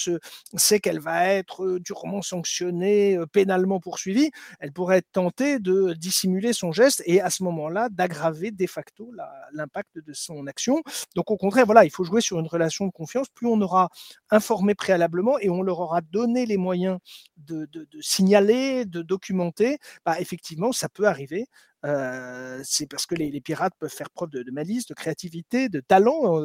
sait 0.56 0.80
qu'elle 0.80 1.00
va 1.00 1.28
être 1.28 1.80
durement 1.80 2.21
sanctionnée, 2.21 3.17
pénalement 3.32 3.80
poursuivie, 3.80 4.32
elle 4.60 4.71
pourrait 4.71 5.02
tenter 5.02 5.60
de 5.60 5.93
dissimuler 5.93 6.54
son 6.54 6.71
geste 6.71 7.02
et 7.06 7.21
à 7.21 7.30
ce 7.30 7.43
moment-là 7.43 7.89
d'aggraver 7.89 8.52
de 8.52 8.67
facto 8.67 9.12
l'impact 9.54 10.00
de 10.06 10.13
son 10.13 10.47
action. 10.47 10.82
Donc 11.15 11.32
au 11.32 11.38
contraire, 11.38 11.65
voilà, 11.65 11.86
il 11.86 11.91
faut 11.91 12.04
jouer 12.04 12.21
sur 12.21 12.39
une 12.39 12.47
relation 12.47 12.86
de 12.86 12.91
confiance. 12.91 13.28
Plus 13.30 13.47
on 13.47 13.62
aura 13.62 13.89
informé 14.30 14.76
préalablement 14.76 15.39
et 15.39 15.50
on 15.50 15.62
leur 15.62 15.80
aura 15.80 16.01
donner 16.02 16.46
les 16.46 16.58
moyens 16.58 17.00
de, 17.38 17.68
signaler, 18.02 18.86
de 18.86 19.02
documenter, 19.02 19.78
bah, 20.06 20.20
effectivement, 20.20 20.72
ça 20.72 20.90
peut 20.90 21.08
arriver 21.08 21.48
c'est 21.84 22.88
parce 22.88 23.06
que 23.06 23.15
les, 23.15 23.41
pirates 23.41 23.74
peuvent 23.80 23.89
faire 23.89 24.10
preuve 24.10 24.30
de, 24.30 24.52
malice, 24.52 24.86
de 24.86 24.94
créativité, 24.94 25.70
de 25.70 25.80
talent, 25.80 26.39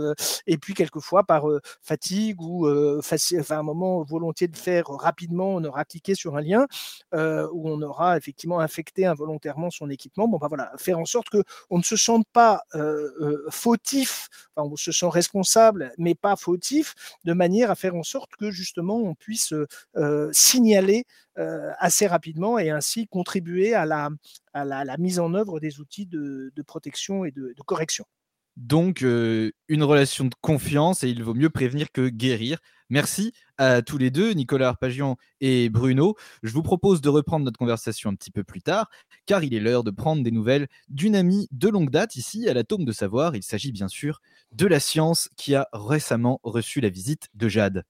et 0.46 0.58
puis 0.58 0.74
quelquefois 0.74 1.24
par 1.24 1.44
fatigue 1.82 2.40
ou 2.40 2.68
enfin, 2.98 3.16
un 3.50 3.62
moment 3.62 4.02
volontiers 4.02 4.48
de 4.48 4.56
faire 4.56 4.86
rapidement, 4.88 5.54
on 5.56 5.64
aura 5.64 5.84
cliqué 5.84 6.14
sur 6.14 6.36
un 6.36 6.40
lien 6.40 6.66
où 7.12 7.68
on 7.70 7.82
aura 7.82 8.16
effectivement 8.16 8.60
infecté 8.60 9.06
involontairement 9.06 9.70
son 9.70 9.90
équipement. 9.90 10.28
Bon, 10.28 10.38
bah 10.38 10.48
voilà, 10.48 10.72
faire 10.78 10.98
en 10.98 11.04
sorte 11.04 11.28
que 11.28 11.42
on 11.70 11.78
ne 11.78 11.84
se 11.84 11.96
sente 11.96 12.26
pas 12.32 12.62
fautif, 13.50 14.28
enfin, 14.54 14.68
on 14.70 14.76
se 14.76 14.92
sent 14.92 15.08
responsable, 15.08 15.92
mais 15.98 16.14
pas 16.14 16.36
fautif, 16.36 16.94
de 17.24 17.32
manière 17.32 17.70
à 17.70 17.74
faire 17.74 17.94
en 17.94 18.02
sorte 18.02 18.30
que 18.38 18.50
justement 18.50 18.96
on 18.96 19.14
puisse 19.14 19.52
signaler 20.32 21.04
assez 21.36 22.06
rapidement 22.06 22.58
et 22.58 22.70
ainsi 22.70 23.06
contribuer 23.06 23.74
à 23.74 23.84
la, 23.86 24.10
à 24.52 24.64
la, 24.64 24.96
mise 24.96 25.18
en 25.18 25.34
œuvre 25.34 25.60
des 25.60 25.80
outils 25.80 26.06
de, 26.06 26.52
protection 26.66 27.24
et 27.24 27.30
de, 27.30 27.54
correction. 27.66 28.04
Donc, 28.56 29.02
euh, 29.02 29.52
une 29.68 29.82
relation 29.82 30.24
de 30.24 30.34
confiance 30.40 31.02
et 31.02 31.10
il 31.10 31.22
vaut 31.22 31.34
mieux 31.34 31.50
prévenir 31.50 31.92
que 31.92 32.08
guérir. 32.08 32.58
Merci 32.88 33.32
à 33.58 33.82
tous 33.82 33.98
les 33.98 34.10
deux, 34.10 34.32
Nicolas 34.32 34.68
Arpagian 34.68 35.16
et 35.40 35.68
Bruno. 35.68 36.14
Je 36.42 36.52
vous 36.52 36.62
propose 36.62 37.00
de 37.00 37.08
reprendre 37.08 37.44
notre 37.44 37.58
conversation 37.58 38.10
un 38.10 38.14
petit 38.14 38.30
peu 38.30 38.44
plus 38.44 38.62
tard, 38.62 38.88
car 39.26 39.44
il 39.44 39.52
est 39.52 39.60
l'heure 39.60 39.84
de 39.84 39.90
prendre 39.90 40.22
des 40.22 40.30
nouvelles 40.30 40.68
d'une 40.88 41.16
amie 41.16 41.48
de 41.50 41.68
longue 41.68 41.90
date 41.90 42.16
ici 42.16 42.48
à 42.48 42.54
l'Atome 42.54 42.84
de 42.84 42.92
Savoir. 42.92 43.36
Il 43.36 43.42
s'agit 43.42 43.72
bien 43.72 43.88
sûr 43.88 44.20
de 44.52 44.66
la 44.66 44.80
science 44.80 45.28
qui 45.36 45.54
a 45.54 45.68
récemment 45.72 46.40
reçu 46.42 46.80
la 46.80 46.88
visite 46.88 47.28
de 47.34 47.48
Jade. 47.48 47.84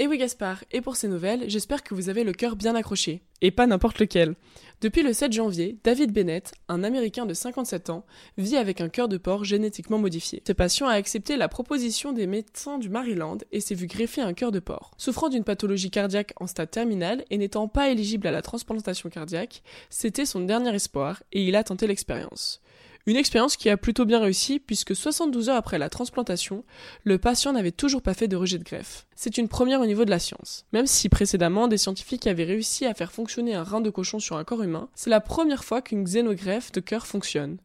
Et 0.00 0.06
oui 0.06 0.16
Gaspard, 0.16 0.62
et 0.70 0.80
pour 0.80 0.94
ces 0.94 1.08
nouvelles, 1.08 1.50
j'espère 1.50 1.82
que 1.82 1.92
vous 1.92 2.08
avez 2.08 2.22
le 2.22 2.32
cœur 2.32 2.54
bien 2.54 2.76
accroché, 2.76 3.20
et 3.40 3.50
pas 3.50 3.66
n'importe 3.66 3.98
lequel. 3.98 4.36
Depuis 4.80 5.02
le 5.02 5.12
7 5.12 5.32
janvier, 5.32 5.76
David 5.82 6.12
Bennett, 6.12 6.52
un 6.68 6.84
Américain 6.84 7.26
de 7.26 7.34
57 7.34 7.90
ans, 7.90 8.06
vit 8.36 8.56
avec 8.56 8.80
un 8.80 8.88
cœur 8.88 9.08
de 9.08 9.16
porc 9.16 9.42
génétiquement 9.42 9.98
modifié. 9.98 10.40
Ce 10.46 10.52
patient 10.52 10.86
a 10.86 10.92
accepté 10.92 11.36
la 11.36 11.48
proposition 11.48 12.12
des 12.12 12.28
médecins 12.28 12.78
du 12.78 12.88
Maryland 12.88 13.38
et 13.50 13.60
s'est 13.60 13.74
vu 13.74 13.88
greffer 13.88 14.20
un 14.20 14.34
cœur 14.34 14.52
de 14.52 14.60
porc. 14.60 14.92
Souffrant 14.98 15.30
d'une 15.30 15.42
pathologie 15.42 15.90
cardiaque 15.90 16.32
en 16.36 16.46
stade 16.46 16.70
terminal 16.70 17.24
et 17.30 17.36
n'étant 17.36 17.66
pas 17.66 17.90
éligible 17.90 18.28
à 18.28 18.30
la 18.30 18.40
transplantation 18.40 19.08
cardiaque, 19.08 19.64
c'était 19.90 20.26
son 20.26 20.42
dernier 20.42 20.72
espoir 20.72 21.24
et 21.32 21.42
il 21.42 21.56
a 21.56 21.64
tenté 21.64 21.88
l'expérience. 21.88 22.62
Une 23.08 23.16
expérience 23.16 23.56
qui 23.56 23.70
a 23.70 23.78
plutôt 23.78 24.04
bien 24.04 24.20
réussi 24.20 24.58
puisque 24.58 24.94
72 24.94 25.48
heures 25.48 25.56
après 25.56 25.78
la 25.78 25.88
transplantation, 25.88 26.62
le 27.04 27.16
patient 27.16 27.54
n'avait 27.54 27.70
toujours 27.70 28.02
pas 28.02 28.12
fait 28.12 28.28
de 28.28 28.36
rejet 28.36 28.58
de 28.58 28.64
greffe. 28.64 29.06
C'est 29.16 29.38
une 29.38 29.48
première 29.48 29.80
au 29.80 29.86
niveau 29.86 30.04
de 30.04 30.10
la 30.10 30.18
science. 30.18 30.66
Même 30.74 30.86
si 30.86 31.08
précédemment 31.08 31.68
des 31.68 31.78
scientifiques 31.78 32.26
avaient 32.26 32.44
réussi 32.44 32.84
à 32.84 32.92
faire 32.92 33.10
fonctionner 33.10 33.54
un 33.54 33.62
rein 33.62 33.80
de 33.80 33.88
cochon 33.88 34.18
sur 34.18 34.36
un 34.36 34.44
corps 34.44 34.62
humain, 34.62 34.90
c'est 34.94 35.08
la 35.08 35.22
première 35.22 35.64
fois 35.64 35.80
qu'une 35.80 36.04
xénogreffe 36.04 36.70
de 36.70 36.80
cœur 36.80 37.06
fonctionne. 37.06 37.56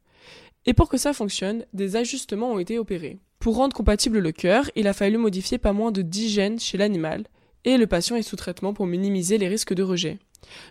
Et 0.66 0.74
pour 0.74 0.88
que 0.88 0.96
ça 0.96 1.12
fonctionne, 1.12 1.66
des 1.74 1.98
ajustements 1.98 2.54
ont 2.54 2.60
été 2.60 2.80
opérés. 2.80 3.20
Pour 3.40 3.58
rendre 3.58 3.76
compatible 3.76 4.20
le 4.20 4.32
cœur, 4.32 4.72
il 4.78 4.88
a 4.88 4.94
fallu 4.94 5.18
modifier 5.18 5.58
pas 5.58 5.74
moins 5.74 5.92
de 5.92 6.04
10 6.04 6.30
gènes 6.30 6.60
chez 6.62 6.78
l'animal, 6.78 7.26
et 7.66 7.76
le 7.76 7.88
patient 7.88 8.16
est 8.16 8.22
sous 8.22 8.38
traitement 8.38 8.74
pour 8.74 8.86
minimiser 8.86 9.38
les 9.38 9.50
risques 9.50 9.74
de 9.74 9.84
rejet. 9.84 10.20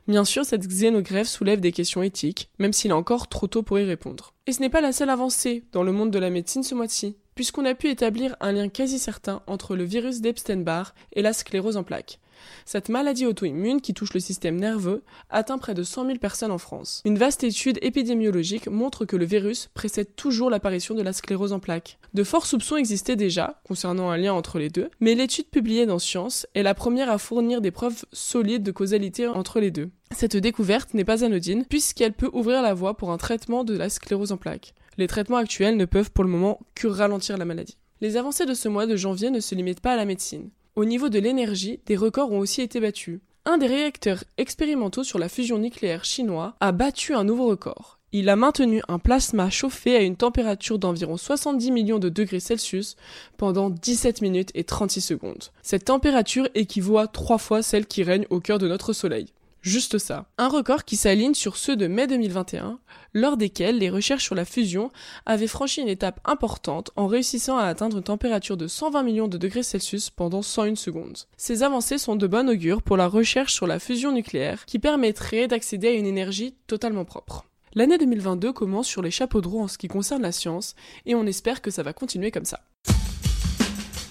Bien 0.09 0.25
sûr, 0.25 0.45
cette 0.45 0.67
xénogreffe 0.67 1.29
soulève 1.29 1.61
des 1.61 1.73
questions 1.73 2.03
éthiques, 2.03 2.51
même 2.59 2.73
s'il 2.73 2.91
est 2.91 2.95
encore 2.95 3.29
trop 3.29 3.47
tôt 3.47 3.63
pour 3.63 3.79
y 3.79 3.85
répondre. 3.85 4.35
Et 4.47 4.53
ce 4.53 4.61
n'est 4.61 4.71
pas 4.71 4.81
la 4.81 4.93
seule 4.93 5.11
avancée 5.11 5.65
dans 5.73 5.83
le 5.83 5.93
monde 5.93 6.11
de 6.11 6.19
la 6.19 6.31
médecine 6.31 6.63
ce 6.63 6.75
mois-ci, 6.75 7.17
puisqu'on 7.35 7.65
a 7.65 7.75
pu 7.75 7.89
établir 7.89 8.37
un 8.41 8.53
lien 8.53 8.69
quasi 8.69 8.99
certain 8.99 9.43
entre 9.47 9.77
le 9.77 9.85
virus 9.85 10.21
d'Epstein-Barr 10.21 10.95
et 11.13 11.23
la 11.23 11.33
sclérose 11.33 11.77
en 11.77 11.85
plaques. 11.85 12.19
Cette 12.65 12.89
maladie 12.89 13.27
auto-immune 13.27 13.81
qui 13.81 13.95
touche 13.95 14.15
le 14.15 14.21
système 14.21 14.57
nerveux 14.57 15.03
atteint 15.31 15.59
près 15.59 15.75
de 15.75 15.83
100 15.83 16.07
000 16.07 16.19
personnes 16.19 16.51
en 16.51 16.59
France. 16.59 17.03
Une 17.05 17.19
vaste 17.19 17.45
étude 17.45 17.79
épidémiologique 17.83 18.69
montre 18.69 19.05
que 19.05 19.17
le 19.17 19.25
virus 19.25 19.69
précède 19.75 20.15
toujours 20.17 20.51
l'apparition 20.51 20.95
de 20.95 21.03
la 21.03 21.13
sclérose 21.13 21.53
en 21.53 21.61
plaques. 21.61 21.99
De 22.15 22.25
forts 22.25 22.47
soupçons 22.47 22.77
existaient 22.77 23.17
déjà 23.17 23.61
concernant 23.65 24.11
un 24.11 24.17
lien 24.17 24.33
entre 24.33 24.59
les 24.59 24.69
deux, 24.69 24.91
mais 25.01 25.15
l'étude 25.15 25.49
publiée 25.49 25.87
dans 25.87 25.99
Science 25.99 26.47
est 26.55 26.63
la 26.63 26.75
première 26.75 27.11
à 27.11 27.19
fournir 27.19 27.61
des 27.61 27.71
preuves 27.71 28.05
solides 28.13 28.63
de 28.63 28.73
causalité 28.73 29.27
entre 29.27 29.61
les 29.61 29.71
deux. 29.71 29.91
Cette 30.15 30.37
découverte 30.37 30.95
n'est 30.95 31.05
pas 31.05 31.25
anodine 31.25 31.65
puisqu'elle 31.65 32.13
peut 32.13 32.31
ouvrir 32.33 32.63
la 32.63 32.75
voie 32.75 32.97
pour 32.97 33.11
un 33.13 33.19
traitement 33.19 33.65
de 33.65 33.77
la 33.77 33.89
sclérose 33.89 34.33
en 34.33 34.37
plaques. 34.37 34.75
Les 34.99 35.07
traitements 35.07 35.39
actuels 35.39 35.77
ne 35.77 35.87
peuvent 35.87 36.11
pour 36.11 36.25
le 36.25 36.31
moment 36.31 36.61
que 36.75 36.87
ralentir 36.87 37.39
la 37.39 37.47
maladie. 37.47 37.79
Les 38.03 38.17
avancées 38.17 38.47
de 38.47 38.55
ce 38.55 38.69
mois 38.69 38.87
de 38.87 38.97
janvier 38.97 39.31
ne 39.31 39.41
se 39.41 39.55
limitent 39.55 39.81
pas 39.81 39.93
à 39.93 39.97
la 39.97 40.05
médecine. 40.05 40.51
Au 40.75 40.87
niveau 40.87 41.11
de 41.11 41.19
l'énergie, 41.19 41.81
des 41.85 41.97
records 41.97 42.33
ont 42.33 42.39
aussi 42.39 42.63
été 42.63 42.81
battus. 42.81 43.21
Un 43.45 43.59
des 43.59 43.67
réacteurs 43.67 44.25
expérimentaux 44.39 45.05
sur 45.05 45.19
la 45.19 45.29
fusion 45.29 45.59
nucléaire 45.59 46.07
chinois 46.07 46.57
a 46.61 46.73
battu 46.73 47.13
un 47.13 47.25
nouveau 47.25 47.47
record. 47.47 47.99
Il 48.13 48.31
a 48.31 48.37
maintenu 48.37 48.81
un 48.89 48.99
plasma 48.99 49.51
chauffé 49.51 49.97
à 49.97 50.01
une 50.01 50.17
température 50.17 50.79
d'environ 50.79 51.19
70 51.19 51.71
millions 51.73 51.99
de 51.99 52.09
degrés 52.09 52.41
Celsius 52.41 52.97
pendant 53.37 53.69
17 53.69 54.23
minutes 54.23 54.51
et 54.55 54.65
36 54.65 55.03
secondes. 55.03 55.45
Cette 55.63 55.85
température 55.85 56.49
équivaut 56.55 56.97
à 56.97 57.07
trois 57.07 57.39
fois 57.39 57.61
celle 57.61 57.87
qui 57.87 58.03
règne 58.03 58.27
au 58.31 58.41
cœur 58.41 58.59
de 58.59 58.69
notre 58.69 58.95
Soleil. 58.95 59.27
Juste 59.62 59.98
ça. 59.98 60.27
Un 60.38 60.48
record 60.48 60.85
qui 60.85 60.96
s'aligne 60.96 61.35
sur 61.35 61.57
ceux 61.57 61.77
de 61.77 61.87
mai 61.87 62.09
2021, 62.09 62.81
lors 63.14 63.37
desquels 63.37 63.79
les 63.79 63.90
recherches 63.90 64.25
sur 64.25 64.35
la 64.35 64.44
fusion 64.44 64.90
avaient 65.25 65.46
franchi 65.46 65.81
une 65.81 65.88
étape 65.88 66.18
importante 66.25 66.90
en 66.96 67.07
réussissant 67.07 67.57
à 67.57 67.66
atteindre 67.66 67.98
une 67.98 68.03
température 68.03 68.57
de 68.57 68.66
120 68.66 69.05
millions 69.05 69.29
de 69.29 69.38
degrés 69.38 69.62
Celsius 69.62 70.11
pendant 70.11 70.42
101 70.42 70.75
secondes. 70.75 71.16
Ces 71.37 71.62
avancées 71.62 71.98
sont 71.98 72.16
de 72.16 72.27
bon 72.27 72.51
augure 72.51 72.83
pour 72.83 72.96
la 72.96 73.07
recherche 73.07 73.55
sur 73.55 73.68
la 73.68 73.79
fusion 73.79 74.11
nucléaire 74.11 74.66
qui 74.66 74.81
permettrait 74.81 75.46
d'accéder 75.46 75.88
à 75.88 75.92
une 75.92 76.07
énergie 76.07 76.57
totalement 76.66 77.05
propre. 77.05 77.44
L'année 77.75 77.98
2022 77.98 78.53
commence 78.53 78.88
sur 78.88 79.01
les 79.01 79.12
chapeaux 79.12 79.40
de 79.40 79.46
roue 79.46 79.62
en 79.62 79.68
ce 79.68 79.79
qui 79.79 79.87
concerne 79.87 80.22
la 80.22 80.33
science 80.33 80.75
et 81.07 81.14
on 81.14 81.25
espère 81.25 81.62
que 81.62 81.70
ça 81.70 81.85
va 81.85 81.92
continuer 81.92 82.33
comme 82.33 82.44
ça. 82.44 82.61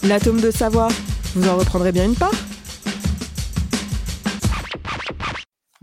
L'atome 0.03 0.39
de 0.39 0.49
savoir, 0.49 0.89
vous 1.35 1.47
en 1.49 1.57
reprendrez 1.57 1.91
bien 1.91 2.05
une 2.05 2.15
part? 2.15 2.31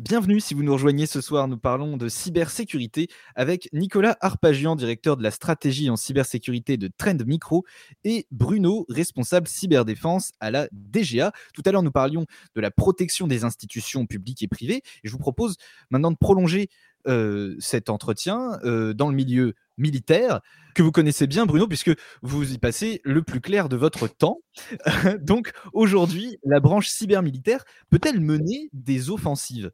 Bienvenue 0.09 0.40
si 0.40 0.55
vous 0.55 0.62
nous 0.62 0.73
rejoignez 0.73 1.05
ce 1.05 1.21
soir. 1.21 1.49
Nous 1.49 1.59
parlons 1.59 1.99
de 1.99 2.09
cybersécurité 2.09 3.09
avec 3.35 3.68
Nicolas 3.75 4.16
Arpagian, 4.23 4.75
directeur 4.75 5.18
de 5.18 5.23
la 5.23 5.31
stratégie 5.31 5.90
en 5.90 5.97
cybersécurité 5.97 6.79
de 6.79 6.88
Trend 6.97 7.18
Micro, 7.27 7.66
et 8.05 8.27
Bruno, 8.31 8.87
responsable 8.88 9.47
cyberdéfense 9.47 10.33
à 10.40 10.51
la 10.51 10.66
DGA. 10.73 11.33
Tout 11.53 11.61
à 11.66 11.73
l'heure, 11.73 11.83
nous 11.83 11.90
parlions 11.90 12.25
de 12.55 12.61
la 12.62 12.71
protection 12.71 13.27
des 13.27 13.44
institutions 13.44 14.07
publiques 14.07 14.42
et 14.42 14.49
privées. 14.49 14.81
Et 15.05 15.09
je 15.09 15.12
vous 15.12 15.18
propose 15.18 15.59
maintenant 15.90 16.11
de 16.11 16.16
prolonger 16.16 16.71
euh, 17.07 17.55
cet 17.59 17.90
entretien 17.90 18.59
euh, 18.64 18.94
dans 18.94 19.11
le 19.11 19.14
milieu 19.14 19.53
militaire 19.77 20.40
que 20.75 20.83
vous 20.83 20.90
connaissez 20.90 21.27
bien, 21.27 21.44
Bruno, 21.44 21.68
puisque 21.68 21.92
vous 22.23 22.51
y 22.51 22.57
passez 22.57 23.03
le 23.05 23.23
plus 23.23 23.42
clair 23.42 23.68
de 23.68 23.77
votre 23.77 24.07
temps. 24.09 24.40
Donc 25.21 25.53
aujourd'hui, 25.75 26.38
la 26.44 26.61
branche 26.61 26.88
cybermilitaire 26.88 27.62
peut-elle 27.90 28.23
mener 28.23 28.71
des 28.73 29.11
offensives? 29.11 29.71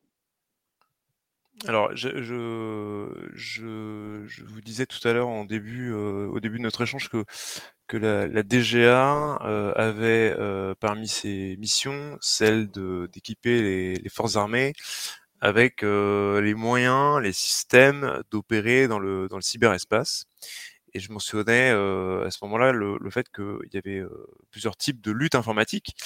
Alors, 1.67 1.97
je, 1.97 2.23
je, 2.23 4.25
je, 4.27 4.45
vous 4.45 4.61
disais 4.61 4.87
tout 4.87 5.07
à 5.09 5.12
l'heure 5.12 5.29
en 5.29 5.45
début, 5.45 5.93
euh, 5.93 6.27
au 6.27 6.40
début 6.40 6.59
de 6.59 6.62
notre 6.62 6.83
échange 6.83 7.09
que 7.09 7.25
que 7.87 7.97
la, 7.97 8.43
DGA 8.43 9.38
euh, 9.45 9.73
avait 9.77 10.35
euh, 10.38 10.75
parmi 10.81 11.07
ses 11.09 11.57
missions 11.59 12.19
celle 12.21 12.69
d'équiper 12.71 13.62
les, 13.62 13.95
les, 13.95 14.09
forces 14.09 14.37
armées 14.37 14.73
avec 15.40 15.83
les 15.83 16.55
moyens, 16.55 17.21
les 17.23 17.33
systèmes 17.33 18.23
d'opérer 18.31 18.88
dans 18.88 18.99
le 18.99 19.29
dans 19.29 19.37
le 19.37 19.43
cyberespace. 19.43 20.27
Et 20.94 21.00
je 21.00 21.12
mentionnais 21.12 21.70
à 21.70 22.30
ce 22.30 22.38
moment-là 22.42 22.72
le, 22.72 22.98
le 23.00 23.11
fait 23.11 23.26
qu'il 23.30 23.68
y 23.72 23.76
avait 23.76 24.02
plusieurs 24.50 24.76
types 24.76 25.00
de 25.00 25.11
lutte 25.11 25.35
informatique. 25.35 25.96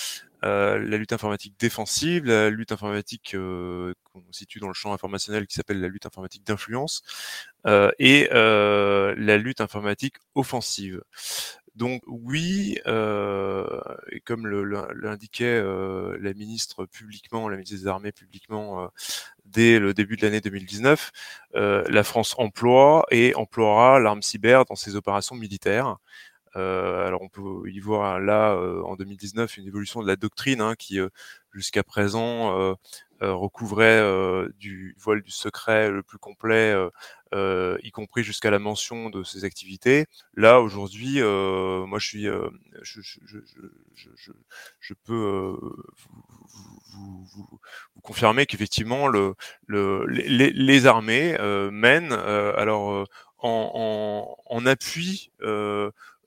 Euh, 0.45 0.79
la 0.79 0.97
lutte 0.99 1.13
informatique 1.13 1.55
défensive, 1.59 2.25
la 2.25 2.51
lutte 2.51 2.71
informatique 2.71 3.35
euh, 3.35 3.93
qu'on 4.05 4.23
situe 4.31 4.61
dans 4.61 4.69
le 4.69 4.75
champ 4.75 4.93
informationnel 4.93 5.47
qui 5.47 5.55
s'appelle 5.55 5.81
la 5.81 5.89
lutte 5.89 6.07
informatique 6.07 6.45
d'influence, 6.47 7.03
euh, 7.67 7.91
et 7.99 8.29
la 8.31 9.37
lutte 9.37 9.61
informatique 9.61 10.15
offensive. 10.35 11.03
Donc 11.79 12.03
oui, 12.07 12.79
et 12.87 14.21
comme 14.25 14.47
l'indiquait 14.49 15.63
la 15.63 16.35
ministre 16.35 16.87
publiquement, 16.87 17.49
la 17.49 17.57
ministre 17.57 17.77
des 17.77 17.87
Armées 17.87 18.13
publiquement 18.13 18.91
dès 19.45 19.79
le 19.79 19.95
début 19.95 20.17
de 20.17 20.23
l'année 20.23 20.41
2019, 20.41 21.13
la 21.55 22.03
France 22.03 22.35
emploie 22.37 23.07
et 23.11 23.35
emploiera 23.37 24.01
l'arme 24.01 24.23
cyber 24.23 24.65
dans 24.65 24.75
ses 24.75 24.97
opérations 24.97 25.37
militaires. 25.37 25.99
Euh, 26.57 27.07
alors 27.07 27.23
on 27.23 27.29
peut 27.29 27.69
y 27.71 27.79
voir 27.79 28.21
là 28.21 28.55
euh, 28.55 28.83
en 28.83 28.97
2019 28.97 29.59
une 29.59 29.67
évolution 29.67 30.03
de 30.03 30.09
la 30.09 30.17
doctrine 30.17 30.61
hein, 30.61 30.75
qui 30.77 30.99
euh, 30.99 31.09
jusqu'à 31.53 31.83
présent 31.83 32.77
recouvrait 33.21 34.03
du 34.59 34.95
voile 34.99 35.23
du 35.23 35.31
secret 35.31 35.91
le 35.91 36.03
plus 36.03 36.19
complet, 36.19 36.75
y 37.35 37.91
compris 37.91 38.23
jusqu'à 38.23 38.51
la 38.51 38.59
mention 38.59 39.11
de 39.11 39.23
ces 39.23 39.45
activités. 39.45 40.07
Là 40.35 40.61
aujourd'hui, 40.61 41.21
moi 41.21 41.99
je 41.99 42.29
peux 45.05 45.57
vous, 46.93 47.61
confirmer 48.03 48.47
qu'effectivement 48.47 49.09
le, 49.09 49.35
le, 49.67 50.07
les, 50.07 50.87
armées 50.87 51.37
mènent 51.71 52.13
alors 52.13 53.07
en, 53.41 54.67
appui 54.67 55.31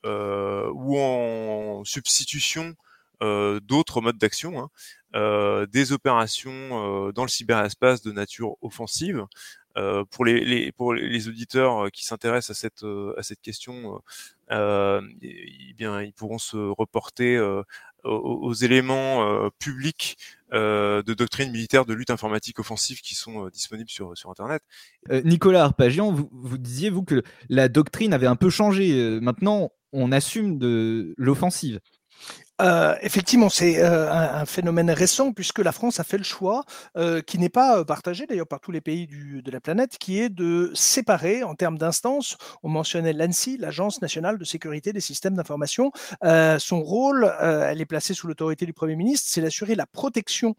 euh, 0.06 0.68
ou 0.74 1.00
en 1.00 1.84
substitution 1.84 2.76
euh, 3.22 3.60
d'autres 3.60 4.02
modes 4.02 4.18
d'action, 4.18 4.60
hein, 4.60 4.70
euh, 4.70 5.01
des 5.13 5.91
opérations 5.91 7.12
dans 7.12 7.24
le 7.24 7.30
cyberespace 7.30 8.02
de 8.02 8.12
nature 8.12 8.56
offensive. 8.62 9.26
Euh, 9.78 10.04
pour 10.12 10.26
les, 10.26 10.43
les, 10.43 10.71
pour 10.74 10.93
les 10.93 11.28
auditeurs 11.30 11.89
qui 11.91 12.06
s'intéressent 12.06 12.58
à 12.58 12.60
cette 12.60 12.84
à 13.17 13.24
cette 13.24 13.41
question, 13.41 14.02
euh, 14.52 15.02
eh 15.21 15.74
bien 15.78 16.02
ils 16.02 16.13
pourront 16.13 16.39
se 16.39 16.58
reporter 16.58 17.39
aux, 18.04 18.54
éléments 18.54 19.50
publics 19.60 20.17
de 20.52 21.13
doctrine 21.13 21.52
militaire 21.52 21.86
de 21.86 21.93
lutte 21.93 22.10
informatique 22.10 22.60
offensive 22.60 23.02
qui 23.02 23.15
sont 23.15 23.47
disponibles 23.47 23.89
sur 23.89 24.17
sur 24.17 24.30
internet. 24.30 24.62
Nicolas 25.24 25.63
Arpagian, 25.63 26.12
vous, 26.12 26.30
vous 26.32 26.58
disiez 26.58 26.89
vous 26.89 27.04
que 27.04 27.24
la 27.50 27.69
doctrine 27.69 28.13
avait 28.13 28.28
un 28.28 28.36
peu 28.36 28.50
changé. 28.50 29.19
maintenant, 29.21 29.71
on 29.93 30.12
assume 30.12 30.58
de 30.58 31.13
l'offensive. 31.17 31.80
Euh, 32.62 32.95
effectivement, 33.02 33.50
c'est 33.50 33.80
euh, 33.80 34.12
un, 34.12 34.45
phénomène 34.45 34.91
récent 34.91 35.34
puisque 35.34 35.60
la 35.60 35.71
France 35.71 36.00
a 36.00 36.04
fait 36.04 36.17
le 36.17 36.24
choix, 36.24 36.63
euh, 36.97 37.21
qui 37.21 37.39
n'est 37.39 37.50
pas 37.50 37.84
partagé 37.86 38.28
d'ailleurs 38.28 38.47
par 38.47 38.60
tous 38.60 38.71
les 38.71 38.82
pays 38.82 39.08
du, 39.08 39.41
de 39.41 39.52
la 39.52 39.60
planète, 39.60 39.97
qui 39.97 40.19
est 40.19 40.30
de 40.30 40.71
séparer 40.76 41.43
en 41.43 41.56
termes 41.56 41.78
d'instances. 41.78 42.38
On 42.62 42.69
mentionnait 42.69 43.13
l'ANSI, 43.13 43.58
l'Agence 43.58 44.02
nationale 44.02 44.38
de 44.38 44.45
sécurité 44.45 44.93
des 44.93 45.02
systèmes 45.02 45.36
d'information. 45.36 45.91
son 46.21 46.82
rôle, 46.82 47.32
elle 47.39 47.82
est 47.82 47.86
placée 47.86 48.13
sous 48.13 48.28
l'autorité 48.28 48.66
du 48.66 48.74
Premier 48.74 48.95
ministre, 48.95 49.28
c'est 49.30 49.41
d'assurer 49.41 49.76
la 49.76 49.86
protection 49.86 50.55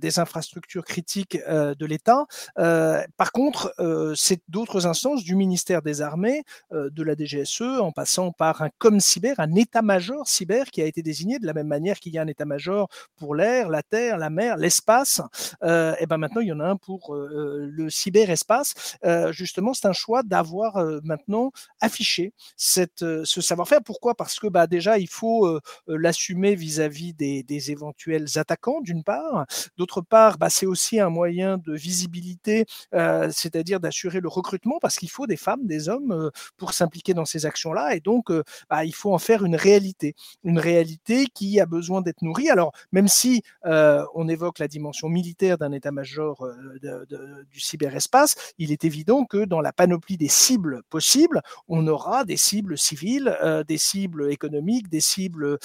des 0.00 0.18
infrastructures 0.18 0.84
critiques 0.84 1.38
de 1.46 1.86
l'État. 1.86 2.26
par 2.54 3.32
contre, 3.32 3.74
c'est 4.16 4.40
d'autres 4.48 4.86
instances 4.86 5.24
du 5.24 5.34
ministère 5.34 5.82
des 5.82 6.00
Armées, 6.02 6.44
de 6.70 7.02
la 7.02 7.14
DGSE, 7.14 7.80
en 7.80 7.92
passant 7.92 8.32
par 8.32 8.62
un 8.62 8.70
COM 8.78 9.00
cyber, 9.00 9.34
un 9.38 9.54
état-major 9.54 10.26
cyber 10.28 10.66
qui 10.70 10.82
a 10.82 10.86
été 10.86 11.02
désigné 11.02 11.38
de 11.42 11.46
la 11.46 11.52
même 11.52 11.66
manière 11.66 11.98
qu'il 12.00 12.12
y 12.12 12.18
a 12.18 12.22
un 12.22 12.26
état-major 12.26 12.88
pour 13.16 13.34
l'air, 13.34 13.68
la 13.68 13.82
terre, 13.82 14.16
la 14.16 14.30
mer, 14.30 14.56
l'espace. 14.56 15.20
et 15.62 15.92
eh 16.00 16.06
ben 16.06 16.16
maintenant, 16.18 16.40
il 16.40 16.48
y 16.48 16.52
en 16.52 16.60
a 16.60 16.66
un 16.66 16.76
pour 16.76 17.14
le 17.14 17.90
cyberespace. 17.90 18.74
justement, 19.30 19.74
c'est 19.74 19.86
un 19.86 19.92
choix 19.92 20.22
d'avoir 20.22 20.82
maintenant 21.04 21.52
affiché 21.80 22.32
cette, 22.56 23.04
ce 23.24 23.40
savoir-faire. 23.40 23.82
Pourquoi? 23.82 24.14
Parce 24.14 24.38
que 24.38 24.46
bah, 24.46 24.66
déjà, 24.66 24.98
il 24.98 25.08
faut 25.08 25.60
l'assumer 25.86 26.54
vis-à-vis 26.54 27.14
des, 27.14 27.42
des, 27.42 27.70
éventuels 27.70 28.26
attaquants, 28.36 28.80
d'une 28.80 29.04
part. 29.04 29.46
D'autre 29.76 30.00
part, 30.00 30.38
bah, 30.38 30.50
c'est 30.50 30.66
aussi 30.66 31.00
un 31.00 31.10
moyen 31.10 31.58
de 31.58 31.74
visibilité, 31.74 32.66
c'est-à-dire 32.92 33.80
d'assurer 33.80 34.20
le 34.20 34.28
recrutement, 34.28 34.78
parce 34.80 34.96
qu'il 34.96 35.10
faut 35.10 35.26
des 35.26 35.36
femmes, 35.36 35.66
des 35.66 35.88
hommes 35.88 36.30
pour 36.56 36.72
s'impliquer 36.72 37.14
dans 37.14 37.24
ces 37.24 37.46
actions-là. 37.46 37.94
Et 37.94 38.00
donc, 38.00 38.30
bah, 38.70 38.84
il 38.84 38.94
faut 38.94 39.12
en 39.12 39.18
faire 39.18 39.44
une 39.44 39.56
réalité. 39.56 40.14
Une 40.44 40.58
réalité 40.58 41.26
qui 41.34 41.60
a 41.60 41.66
besoin 41.66 42.00
d'être 42.02 42.22
nourrie. 42.22 42.50
Alors, 42.50 42.72
même 42.92 43.08
si 43.08 43.42
on 43.64 44.28
évoque 44.28 44.58
la 44.58 44.68
dimension 44.68 45.08
militaire 45.08 45.58
d'un 45.58 45.72
état-major 45.72 46.46
du 47.50 47.60
cyberespace, 47.60 48.34
il 48.58 48.72
est 48.72 48.84
évident 48.84 49.24
que 49.24 49.44
dans 49.44 49.60
la 49.60 49.72
panoplie 49.72 50.16
des 50.16 50.28
cibles 50.28 50.82
possibles, 50.90 51.40
on 51.68 51.86
aura 51.86 52.24
des 52.24 52.36
cibles 52.36 52.78
civiles, 52.78 53.36
des 53.66 53.78
cibles 53.78 54.30
économiques, 54.30 54.88
des 54.88 55.00
cibles 55.00 55.58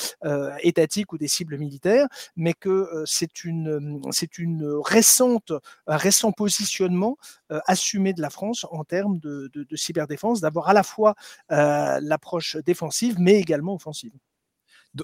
étatiques 0.62 1.14
ou 1.14 1.18
des 1.18 1.28
cibles 1.28 1.58
militaires, 1.58 2.08
mais 2.36 2.54
que 2.54 3.04
c'est 3.06 3.44
une, 3.44 4.02
une 4.38 4.82
récente, 4.86 5.52
un 5.88 5.98
récent 5.98 6.32
positionnement 6.32 7.18
assumé 7.50 8.14
de 8.14 8.22
la 8.22 8.30
France 8.30 8.66
en 8.72 8.84
termes 8.84 9.20
de 9.20 9.76
cyberdéfense, 9.76 10.42
d'avoir 10.42 10.70
à 10.70 10.74
la 10.74 10.84
fois 10.84 11.16
l'approche 11.50 12.58
défensive, 12.58 13.16
mais 13.20 13.40
également 13.40 13.76
offensive. 13.76 14.14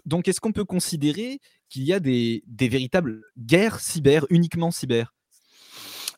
Donc, 0.06 0.28
est-ce 0.28 0.40
qu'on 0.40 0.52
peut 0.52 0.66
considérer 0.66 1.40
qu'il 1.70 1.84
y 1.84 1.94
a 1.94 2.00
des, 2.00 2.44
véritables 2.60 3.24
guerres 3.38 3.80
cyber, 3.80 4.26
uniquement 4.30 4.72
cyber? 4.72 5.14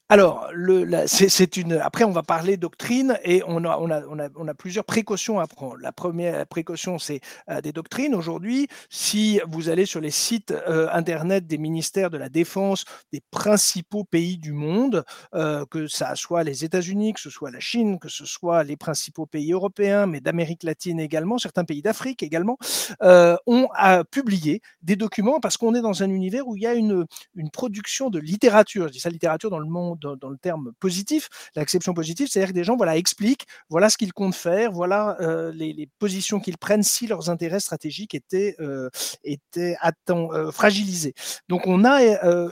Alors, 0.07 0.51
c'est 1.07 1.57
une. 1.57 1.73
Après, 1.73 2.03
on 2.03 2.11
va 2.11 2.21
parler 2.21 2.57
doctrine 2.57 3.17
et 3.23 3.41
on 3.47 3.63
a, 3.65 4.53
plusieurs 4.53 4.85
précautions 4.85 5.39
à 5.39 5.47
prendre. 5.47 5.77
La 5.77 5.91
première 5.91 6.45
précaution, 6.45 6.99
c'est 6.99 7.21
euh, 7.49 7.59
des 7.59 7.71
doctrines. 7.71 8.13
Aujourd'hui, 8.13 8.67
si 8.89 9.39
vous 9.47 9.69
allez 9.69 9.87
sur 9.87 10.01
les 10.01 10.11
sites 10.11 10.51
euh, 10.51 10.87
internet 10.91 11.47
des 11.47 11.57
ministères 11.57 12.11
de 12.11 12.17
la 12.17 12.29
Défense 12.29 12.85
des 13.11 13.21
principaux 13.31 14.03
pays 14.03 14.37
du 14.37 14.53
monde, 14.53 15.03
euh, 15.33 15.65
que 15.65 15.87
ça 15.87 16.15
soit 16.15 16.43
les 16.43 16.63
États-Unis, 16.63 17.13
que 17.13 17.19
ce 17.19 17.31
soit 17.31 17.49
la 17.49 17.59
Chine, 17.59 17.97
que 17.97 18.09
ce 18.09 18.25
soit 18.25 18.63
les 18.63 18.77
principaux 18.77 19.25
pays 19.25 19.53
européens, 19.53 20.05
mais 20.05 20.21
d'Amérique 20.21 20.63
latine 20.63 20.99
également, 20.99 21.39
certains 21.39 21.65
pays 21.65 21.81
d'Afrique 21.81 22.21
également, 22.21 22.57
ont 23.01 23.67
publié 24.11 24.61
des 24.83 24.95
documents 24.95 25.39
parce 25.39 25.57
qu'on 25.57 25.73
est 25.73 25.81
dans 25.81 26.03
un 26.03 26.09
univers 26.09 26.47
où 26.47 26.55
il 26.55 26.63
y 26.63 26.67
a 26.67 26.73
une, 26.73 27.05
une 27.35 27.49
production 27.49 28.09
de 28.09 28.19
littérature. 28.19 28.87
Je 28.87 28.93
dis 28.93 28.99
ça 28.99 29.09
littérature 29.09 29.49
dans 29.49 29.59
le 29.59 29.67
monde 29.67 29.94
dans, 29.99 30.29
le 30.29 30.37
terme 30.37 30.73
positif, 30.79 31.29
l'acception 31.55 31.93
positive, 31.93 32.27
c'est-à-dire 32.29 32.49
que 32.49 32.55
des 32.55 32.63
gens 32.63 32.75
voilà, 32.75 32.97
expliquent, 32.97 33.45
voilà 33.69 33.89
ce 33.89 33.97
qu'ils 33.97 34.13
comptent 34.13 34.35
faire, 34.35 34.71
voilà 34.71 35.17
euh, 35.21 35.51
les, 35.53 35.89
positions 35.99 36.39
qu'ils 36.39 36.57
prennent 36.57 36.83
si 36.83 37.07
leurs 37.07 37.29
intérêts 37.29 37.59
stratégiques 37.59 38.15
étaient, 38.15 38.55
euh, 38.59 38.89
étaient 39.23 39.75
euh, 40.09 40.51
fragilisés. 40.51 41.13
Donc 41.49 41.67
on 41.67 41.85
a 41.85 42.01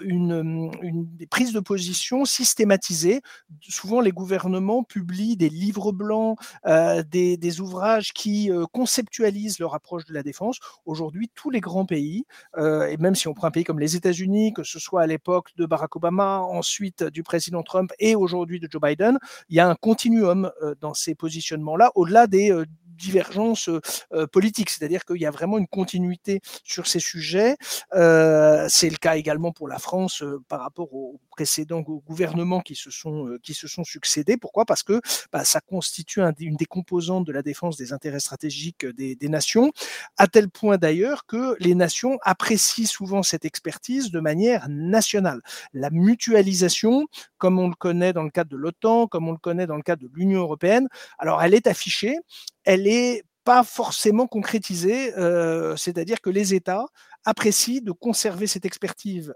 une, 0.03 0.71
une, 0.81 1.05
des 1.15 1.27
prises 1.27 1.53
de 1.53 1.59
position 1.59 2.25
systématisées. 2.25 3.21
Souvent, 3.61 4.01
les 4.01 4.11
gouvernements 4.11 4.83
publient 4.83 5.37
des 5.37 5.49
livres 5.49 5.91
blancs, 5.91 6.37
des, 6.65 7.37
des, 7.37 7.61
ouvrages 7.61 8.13
qui 8.13 8.49
conceptualisent 8.71 9.59
leur 9.59 9.75
approche 9.75 10.05
de 10.05 10.13
la 10.13 10.23
défense. 10.23 10.59
Aujourd'hui, 10.85 11.29
tous 11.33 11.49
les 11.49 11.59
grands 11.59 11.85
pays, 11.85 12.25
et 12.57 12.97
même 12.97 13.15
si 13.15 13.27
on 13.27 13.33
prend 13.33 13.47
un 13.47 13.51
pays 13.51 13.63
comme 13.63 13.79
les 13.79 13.95
États-Unis, 13.95 14.53
que 14.53 14.63
ce 14.63 14.79
soit 14.79 15.01
à 15.01 15.07
l'époque 15.07 15.49
de 15.57 15.65
Barack 15.65 15.95
Obama, 15.95 16.39
ensuite 16.39 17.03
du 17.03 17.23
président 17.23 17.32
Trump 17.63 17.91
et 17.99 18.15
aujourd'hui 18.15 18.59
de 18.59 18.67
Joe 18.69 18.81
Biden, 18.81 19.17
il 19.49 19.55
y 19.55 19.59
a 19.59 19.67
un 19.67 19.75
continuum 19.75 20.51
euh, 20.61 20.75
dans 20.79 20.93
ces 20.93 21.15
positionnements-là, 21.15 21.91
au-delà 21.95 22.27
des 22.27 22.51
euh, 22.93 22.97
divergences 22.97 23.69
euh, 24.13 24.27
politiques, 24.27 24.69
c'est-à-dire 24.69 25.05
qu'il 25.05 25.21
y 25.21 25.25
a 25.25 25.31
vraiment 25.31 25.57
une 25.57 25.67
continuité 25.67 26.41
sur 26.63 26.87
ces 26.87 26.99
sujets. 26.99 27.55
c'est 27.91 28.89
le 28.89 28.97
cas 28.97 29.15
également 29.15 29.51
pour 29.51 29.67
la 29.67 29.79
France 29.79 30.23
par 30.47 30.61
rapport 30.61 30.93
aux 30.93 31.19
précédents 31.31 31.81
gouvernements 31.81 32.61
qui 32.61 32.75
se 32.75 32.91
sont, 32.91 33.37
qui 33.43 33.53
se 33.53 33.67
sont 33.67 33.83
succédés. 33.83 34.37
Pourquoi? 34.37 34.65
Parce 34.65 34.83
que 34.83 35.01
bah, 35.31 35.43
ça 35.43 35.61
constitue 35.61 36.21
une 36.39 36.55
des 36.55 36.65
composantes 36.65 37.25
de 37.25 37.31
la 37.31 37.41
défense 37.41 37.77
des 37.77 37.93
intérêts 37.93 38.19
stratégiques 38.19 38.85
des, 38.85 39.15
des 39.15 39.29
nations, 39.29 39.71
à 40.17 40.27
tel 40.27 40.49
point 40.49 40.77
d'ailleurs 40.77 41.25
que 41.25 41.55
les 41.59 41.75
nations 41.75 42.17
apprécient 42.21 42.85
souvent 42.85 43.23
cette 43.23 43.45
expertise 43.45 44.11
de 44.11 44.19
manière 44.19 44.67
nationale. 44.69 45.41
La 45.73 45.89
mutualisation, 45.89 47.07
comme 47.43 47.59
on 47.59 47.67
le 47.67 47.75
connaît 47.75 48.13
dans 48.13 48.23
le 48.23 48.29
cadre 48.29 48.51
de 48.51 48.55
l'OTAN, 48.55 49.07
comme 49.07 49.27
on 49.27 49.33
le 49.33 49.37
connaît 49.37 49.67
dans 49.67 49.75
le 49.75 49.81
cadre 49.81 50.01
de 50.01 50.09
l'Union 50.13 50.39
européenne, 50.39 50.87
alors 51.19 51.43
elle 51.43 51.53
est 51.53 51.67
affichée, 51.67 52.15
elle 52.63 52.87
est 52.87 53.23
pas 53.43 53.65
forcément 53.65 54.27
concrétisée, 54.27 55.13
euh, 55.17 55.75
c'est-à-dire 55.75 56.21
que 56.21 56.29
les 56.29 56.53
États 56.53 56.85
apprécient 57.25 57.81
de 57.83 57.91
conserver 57.91 58.47
cette 58.47 58.63
expertise 58.63 59.33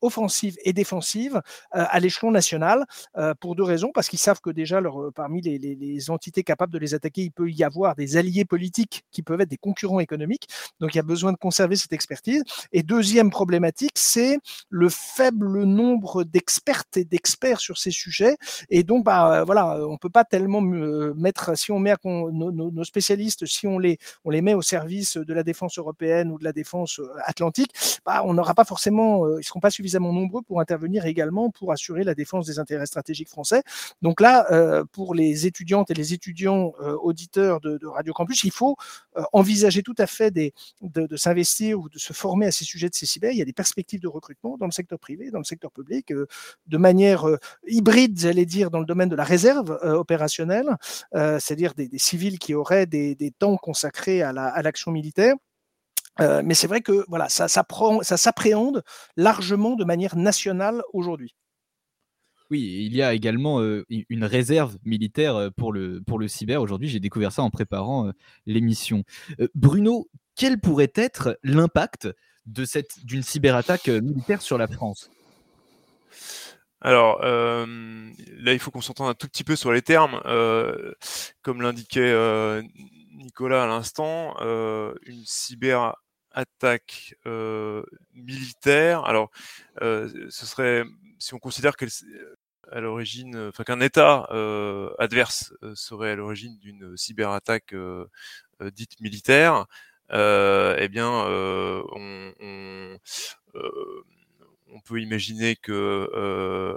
offensive 0.00 0.56
et 0.64 0.72
défensive 0.72 1.36
euh, 1.36 1.84
à 1.88 2.00
l'échelon 2.00 2.30
national 2.30 2.84
euh, 3.16 3.34
pour 3.38 3.54
deux 3.54 3.62
raisons. 3.62 3.90
Parce 3.94 4.08
qu'ils 4.08 4.18
savent 4.18 4.40
que 4.40 4.50
déjà, 4.50 4.80
leur, 4.80 5.00
euh, 5.00 5.10
parmi 5.10 5.40
les, 5.40 5.58
les, 5.58 5.74
les, 5.74 6.10
entités 6.10 6.42
capables 6.42 6.72
de 6.72 6.78
les 6.78 6.94
attaquer, 6.94 7.22
il 7.22 7.30
peut 7.30 7.50
y 7.50 7.62
avoir 7.64 7.94
des 7.94 8.16
alliés 8.16 8.44
politiques 8.44 9.04
qui 9.10 9.22
peuvent 9.22 9.40
être 9.40 9.48
des 9.48 9.56
concurrents 9.56 10.00
économiques. 10.00 10.48
Donc, 10.80 10.94
il 10.94 10.96
y 10.96 11.00
a 11.00 11.04
besoin 11.04 11.32
de 11.32 11.36
conserver 11.36 11.76
cette 11.76 11.92
expertise. 11.92 12.42
Et 12.72 12.82
deuxième 12.82 13.30
problématique, 13.30 13.92
c'est 13.96 14.38
le 14.68 14.88
faible 14.88 15.62
nombre 15.64 16.24
d'expertes 16.24 16.96
et 16.96 17.04
d'experts 17.04 17.60
sur 17.60 17.78
ces 17.78 17.90
sujets. 17.90 18.36
Et 18.68 18.82
donc, 18.82 19.04
bah, 19.04 19.44
voilà, 19.44 19.86
on 19.86 19.96
peut 19.96 20.10
pas 20.10 20.24
tellement 20.24 20.60
mettre, 20.60 21.56
si 21.56 21.70
on 21.70 21.78
met 21.78 21.94
nos, 22.04 22.30
nos, 22.30 22.70
nos, 22.70 22.84
spécialistes, 22.84 23.46
si 23.46 23.66
on 23.66 23.78
les, 23.78 23.98
on 24.24 24.30
les 24.30 24.42
met 24.42 24.54
au 24.54 24.62
service 24.62 25.16
de 25.16 25.34
la 25.34 25.42
défense 25.42 25.78
européenne 25.78 26.30
ou 26.30 26.38
de 26.38 26.44
la 26.44 26.52
défense 26.52 27.00
atlantique, 27.24 27.72
bah, 28.04 28.22
on 28.24 28.34
n'aura 28.34 28.54
pas 28.54 28.64
forcément, 28.64 29.26
euh, 29.26 29.40
ils 29.40 29.44
seront 29.52 29.60
pas 29.60 29.70
suffisamment 29.70 30.12
nombreux 30.12 30.42
pour 30.42 30.60
intervenir 30.60 31.06
également 31.06 31.50
pour 31.50 31.72
assurer 31.72 32.04
la 32.04 32.14
défense 32.14 32.46
des 32.46 32.58
intérêts 32.58 32.86
stratégiques 32.86 33.28
français. 33.28 33.62
Donc 34.00 34.20
là, 34.20 34.46
euh, 34.50 34.84
pour 34.92 35.14
les 35.14 35.46
étudiantes 35.46 35.90
et 35.90 35.94
les 35.94 36.14
étudiants 36.14 36.72
euh, 36.80 36.96
auditeurs 37.02 37.60
de, 37.60 37.78
Radio 37.86 38.12
Campus, 38.12 38.44
il 38.44 38.52
faut 38.52 38.76
envisager 39.32 39.82
tout 39.82 39.94
à 39.98 40.06
fait 40.06 40.30
de, 40.30 41.16
s'investir 41.16 41.78
ou 41.78 41.88
de 41.88 41.98
se 41.98 42.12
former 42.12 42.46
à 42.46 42.52
ces 42.52 42.64
sujets 42.64 42.88
de 42.88 42.94
cyber. 42.94 43.32
Il 43.32 43.38
y 43.38 43.42
a 43.42 43.44
des 43.44 43.52
perspectives 43.52 44.00
de 44.00 44.08
recrutement 44.08 44.56
dans 44.56 44.66
le 44.66 44.72
secteur 44.72 44.98
privé, 44.98 45.30
dans 45.30 45.38
le 45.38 45.44
secteur 45.44 45.70
public, 45.70 46.12
de 46.12 46.76
manière 46.76 47.26
hybride, 47.66 48.18
j'allais 48.18 48.46
dire, 48.46 48.70
dans 48.70 48.78
le 48.78 48.86
domaine 48.86 49.08
de 49.08 49.16
la 49.16 49.24
réserve 49.24 49.78
opérationnelle, 49.82 50.76
c'est-à-dire 51.12 51.74
des, 51.74 51.90
civils 51.98 52.38
qui 52.38 52.54
auraient 52.54 52.86
des, 52.86 53.32
temps 53.38 53.56
consacrés 53.56 54.22
à 54.22 54.62
l'action 54.62 54.92
militaire 54.92 55.34
euh, 56.20 56.42
mais 56.44 56.54
c'est 56.54 56.66
vrai 56.66 56.80
que 56.80 57.04
voilà, 57.08 57.28
ça, 57.28 57.48
ça, 57.48 57.66
ça 58.02 58.16
s'appréhende 58.16 58.82
largement 59.16 59.76
de 59.76 59.84
manière 59.84 60.16
nationale 60.16 60.82
aujourd'hui. 60.92 61.34
Oui, 62.52 62.84
il 62.84 62.94
y 62.94 63.00
a 63.00 63.14
également 63.14 63.62
euh, 63.62 63.86
une 63.88 64.24
réserve 64.24 64.76
militaire 64.84 65.50
pour 65.56 65.72
le, 65.72 66.02
pour 66.06 66.18
le 66.18 66.28
cyber. 66.28 66.60
Aujourd'hui, 66.60 66.86
j'ai 66.86 67.00
découvert 67.00 67.32
ça 67.32 67.42
en 67.42 67.48
préparant 67.48 68.08
euh, 68.08 68.12
l'émission. 68.44 69.04
Euh, 69.40 69.48
Bruno, 69.54 70.10
quel 70.36 70.60
pourrait 70.60 70.92
être 70.94 71.38
l'impact 71.42 72.10
de 72.44 72.66
cette 72.66 73.06
d'une 73.06 73.22
cyberattaque 73.22 73.88
militaire 73.88 74.42
sur 74.42 74.58
la 74.58 74.68
France? 74.68 75.08
Alors 76.82 77.22
là, 77.22 78.52
il 78.52 78.58
faut 78.58 78.70
qu'on 78.70 78.80
s'entende 78.82 79.08
un 79.08 79.14
tout 79.14 79.28
petit 79.28 79.44
peu 79.44 79.56
sur 79.56 79.72
les 79.72 79.80
termes. 79.80 80.20
comme 81.42 81.62
l'indiquait 81.62 82.12
Nicolas 83.12 83.64
à 83.64 83.66
l'instant, 83.66 84.34
une 84.40 85.24
cyber 85.24 85.94
attaque 86.34 87.14
euh, 87.26 87.82
militaire. 88.14 89.04
Alors, 89.04 89.30
euh, 89.82 90.08
ce 90.30 90.46
serait, 90.46 90.84
si 91.18 91.34
on 91.34 91.38
considère 91.38 91.76
qu'elle 91.76 91.90
à 92.70 92.80
l'origine, 92.80 93.48
enfin 93.48 93.64
qu'un 93.64 93.80
État 93.80 94.26
euh, 94.30 94.90
adverse 94.98 95.52
serait 95.74 96.12
à 96.12 96.16
l'origine 96.16 96.56
d'une 96.58 96.96
cyberattaque 96.96 97.74
dite 98.72 99.00
militaire, 99.00 99.66
eh 100.10 100.88
bien, 100.88 101.10
on, 101.10 102.98
peut 104.84 105.00
imaginer 105.00 105.54
que 105.56 106.10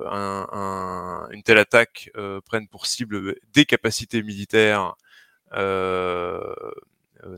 un, 0.06 0.48
un, 0.52 1.30
une 1.32 1.44
telle 1.44 1.58
attaque 1.58 2.12
prenne 2.46 2.68
pour 2.68 2.88
cible 2.88 3.36
des 3.54 3.66
capacités 3.66 4.22
militaires 4.22 4.96
euh, 4.96 5.05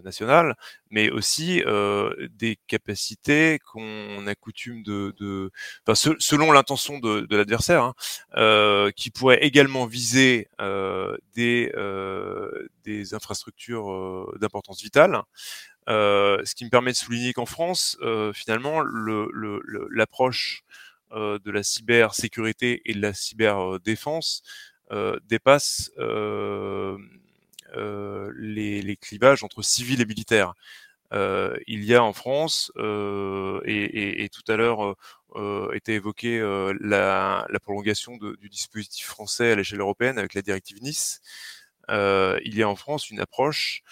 nationale, 0.03 0.55
mais 0.89 1.09
aussi 1.09 1.63
euh, 1.65 2.13
des 2.31 2.57
capacités 2.67 3.59
qu'on 3.59 4.25
a 4.27 4.35
coutume 4.35 4.83
de, 4.83 5.13
de 5.19 5.51
enfin, 5.87 6.15
selon 6.19 6.51
l'intention 6.51 6.99
de, 6.99 7.21
de 7.21 7.37
l'adversaire, 7.37 7.83
hein, 7.83 7.93
euh, 8.35 8.91
qui 8.91 9.09
pourrait 9.09 9.43
également 9.43 9.85
viser 9.85 10.47
euh, 10.61 11.17
des, 11.35 11.71
euh, 11.75 12.67
des 12.83 13.13
infrastructures 13.13 14.27
d'importance 14.39 14.81
vitale. 14.81 15.21
ce 15.87 16.55
qui 16.55 16.65
me 16.65 16.69
permet 16.69 16.91
de 16.91 16.97
souligner 16.97 17.33
qu'en 17.33 17.45
France, 17.45 17.97
finalement, 18.33 18.81
l'approche 18.81 20.63
le, 21.11 21.39
de 21.39 21.51
la 21.51 21.63
cybersécurité 21.63 22.81
et 22.85 22.93
de 22.93 23.01
la 23.01 23.13
cyberdéfense 23.13 24.43
dépasse 25.27 25.91
les, 27.75 28.81
les, 28.81 28.97
clivages 28.97 29.43
entre 29.43 29.61
civils 29.61 30.01
et 30.01 30.05
militaires. 30.05 30.53
il 31.11 31.83
y 31.83 31.95
a 31.95 32.03
en 32.03 32.13
France, 32.13 32.71
et, 32.77 34.29
tout 34.31 34.51
à 34.51 34.55
l'heure 34.55 34.95
était 35.73 35.93
évoqué 35.93 36.39
la, 36.81 37.45
la, 37.49 37.59
prolongation 37.59 38.17
de, 38.17 38.35
du 38.35 38.49
dispositif 38.49 39.07
français 39.07 39.51
à 39.51 39.55
l'échelle 39.55 39.81
européenne 39.81 40.17
avec 40.17 40.33
la 40.33 40.41
directive 40.41 40.81
Nice. 40.81 41.21
il 41.89 42.55
y 42.55 42.63
a 42.63 42.69
en 42.69 42.75
France 42.75 43.09
une 43.09 43.19
approche 43.19 43.83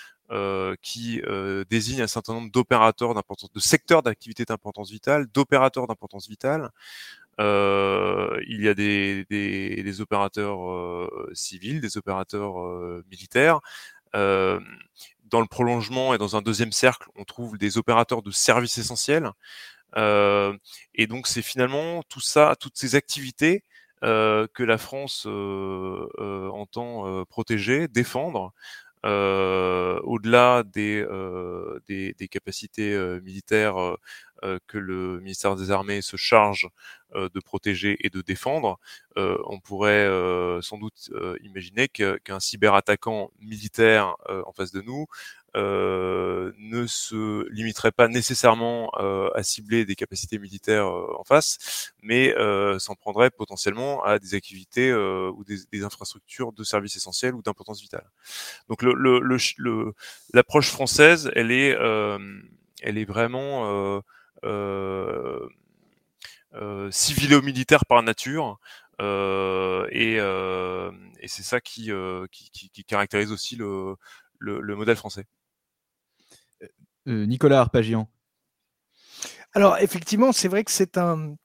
qui 0.81 1.21
désigne 1.69 2.01
un 2.01 2.07
certain 2.07 2.33
nombre 2.33 2.51
d'opérateurs 2.51 3.13
d'importance, 3.13 3.51
de 3.51 3.59
secteurs 3.59 4.01
d'activité 4.03 4.45
d'importance 4.45 4.89
vitale, 4.91 5.27
d'opérateurs 5.27 5.87
d'importance 5.87 6.27
vitale. 6.27 6.71
Il 7.39 8.61
y 8.61 8.67
a 8.67 8.73
des, 8.73 10.01
opérateurs 10.01 11.09
civils, 11.33 11.81
des 11.81 11.97
opérateurs 11.97 12.55
militaires. 13.09 13.59
dans 14.13 15.41
le 15.41 15.47
prolongement 15.47 16.13
et 16.13 16.17
dans 16.17 16.35
un 16.35 16.41
deuxième 16.41 16.71
cercle, 16.71 17.07
on 17.15 17.23
trouve 17.23 17.57
des 17.57 17.77
opérateurs 17.77 18.21
de 18.21 18.31
services 18.31 18.77
essentiels. 18.77 19.31
et 19.95 21.07
donc 21.07 21.27
c'est 21.27 21.41
finalement 21.41 22.03
tout 22.03 22.21
ça, 22.21 22.55
toutes 22.59 22.77
ces 22.77 22.95
activités 22.95 23.63
que 24.01 24.63
la 24.63 24.77
France 24.77 25.25
entend 25.27 27.25
protéger, 27.25 27.87
défendre, 27.87 28.53
euh, 28.53 28.84
au-delà 29.05 30.63
des, 30.63 31.05
euh, 31.09 31.79
des, 31.87 32.13
des, 32.13 32.27
capacités 32.27 32.93
euh, 32.93 33.19
militaires 33.21 33.75
que 34.67 34.77
le 34.77 35.19
ministère 35.21 35.55
des 35.55 35.71
Armées 35.71 36.03
se 36.03 36.17
charge 36.17 36.67
de 37.15 37.39
protéger 37.39 37.97
et 38.05 38.11
de 38.11 38.21
défendre, 38.21 38.77
on 39.15 39.59
pourrait 39.59 40.07
sans 40.61 40.77
doute 40.77 41.09
imaginer 41.41 41.87
qu'un 41.87 42.39
cyberattaquant 42.39 43.31
militaire 43.39 44.15
en 44.29 44.51
face 44.51 44.71
de 44.71 44.81
nous 44.81 45.07
euh, 45.07 45.44
ne 45.55 46.85
se 46.87 47.49
limiterait 47.51 47.91
pas 47.91 48.07
nécessairement 48.07 48.91
euh, 48.99 49.29
à 49.35 49.43
cibler 49.43 49.85
des 49.85 49.95
capacités 49.95 50.37
militaires 50.37 50.87
euh, 50.87 51.15
en 51.17 51.23
face, 51.23 51.91
mais 52.01 52.33
s'en 52.79 52.95
prendrait 52.95 53.31
potentiellement 53.31 54.03
à 54.03 54.19
des 54.19 54.35
activités 54.35 54.93
ou 54.93 55.43
des, 55.43 55.83
infrastructures 55.83 56.51
de 56.53 56.63
services 56.63 56.95
essentiels 56.95 57.35
ou 57.35 57.41
d'importance 57.41 57.81
vitale. 57.81 58.09
Donc 58.69 58.83
l'approche 60.33 60.69
française, 60.69 61.31
elle 61.35 61.51
est, 61.51 61.75
elle 62.81 62.97
est 62.97 63.05
vraiment 63.05 64.01
civilo-militaire 66.91 67.85
par 67.85 68.03
nature. 68.03 68.59
Euh, 69.01 69.87
et, 69.91 70.19
euh, 70.19 70.91
c'est 71.25 71.43
ça 71.43 71.57
euh, 71.89 72.27
qui, 72.31 72.83
caractérise 72.85 73.31
aussi 73.31 73.55
le, 73.55 73.95
le, 74.39 74.61
le 74.61 74.75
modèle 74.75 74.95
français. 74.95 75.25
Euh, 77.07 77.25
Nicolas 77.25 77.59
Arpagian. 77.59 78.09
Alors 79.53 79.77
effectivement, 79.77 80.31
c'est 80.31 80.47
vrai 80.47 80.63
que 80.63 80.71
c'est 80.71 80.97
un, 80.97 81.35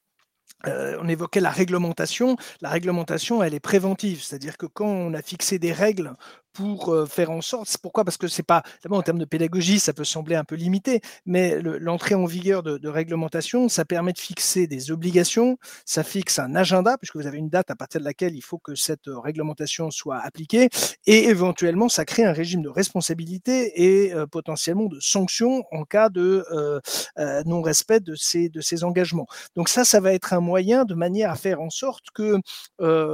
euh, 0.66 0.98
on 1.00 1.08
évoquait 1.08 1.40
la 1.40 1.50
réglementation. 1.50 2.36
La 2.61 2.68
réglementation, 2.68 3.42
elle 3.42 3.54
est 3.54 3.61
préventive, 3.61 4.22
c'est-à-dire 4.22 4.56
que 4.56 4.66
quand 4.66 4.88
on 4.88 5.14
a 5.14 5.22
fixé 5.22 5.58
des 5.58 5.72
règles 5.72 6.14
pour 6.53 6.94
faire 7.09 7.30
en 7.30 7.40
sorte. 7.40 7.76
Pourquoi? 7.82 8.05
Parce 8.05 8.16
que 8.16 8.28
c'est 8.28 8.42
pas, 8.42 8.62
d'abord 8.82 8.98
en 8.98 9.03
termes 9.03 9.18
de 9.18 9.24
pédagogie, 9.24 9.78
ça 9.78 9.92
peut 9.92 10.05
sembler 10.05 10.36
un 10.36 10.44
peu 10.44 10.55
limité, 10.55 11.01
mais 11.26 11.61
l'entrée 11.61 12.14
en 12.14 12.24
vigueur 12.24 12.62
de, 12.62 12.78
de, 12.78 12.88
réglementation, 12.88 13.68
ça 13.68 13.84
permet 13.84 14.12
de 14.12 14.18
fixer 14.18 14.66
des 14.66 14.90
obligations, 14.90 15.59
ça 15.84 16.03
fixe 16.03 16.38
un 16.38 16.55
agenda, 16.55 16.98
puisque 16.98 17.16
vous 17.16 17.26
avez 17.26 17.38
une 17.38 17.48
date 17.48 17.70
à 17.70 17.76
partir 17.76 18.01
de 18.01 18.05
laquelle 18.05 18.34
il 18.34 18.42
faut 18.42 18.59
que 18.59 18.74
cette 18.74 19.07
réglementation 19.07 19.90
soit 19.90 20.18
appliquée, 20.18 20.68
et 21.07 21.24
éventuellement, 21.28 21.88
ça 21.88 22.05
crée 22.05 22.24
un 22.24 22.32
régime 22.32 22.62
de 22.62 22.68
responsabilité 22.68 23.82
et 23.82 24.14
euh, 24.14 24.26
potentiellement 24.26 24.86
de 24.86 24.98
sanctions 25.01 25.64
en 25.70 25.84
cas 25.84 26.09
de 26.09 26.44
euh, 26.53 26.80
euh, 27.18 27.42
non-respect 27.44 28.01
de 28.01 28.14
ces, 28.14 28.48
de 28.48 28.61
ces 28.61 28.84
engagements. 28.84 29.26
Donc 29.57 29.68
ça, 29.68 29.84
ça 29.84 30.01
va 30.01 30.12
être 30.12 30.32
un 30.32 30.40
moyen 30.40 30.84
de 30.84 30.94
manière 30.94 31.30
à 31.30 31.36
faire 31.36 31.61
en 31.61 31.70
sorte 31.70 32.05
que, 32.14 32.38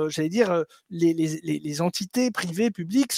j'allais 0.08 0.28
dire, 0.28 0.64
les, 0.90 1.12
les, 1.14 1.40
les 1.42 1.80
entités 1.80 2.30
privées, 2.30 2.70
publiques, 2.70 3.12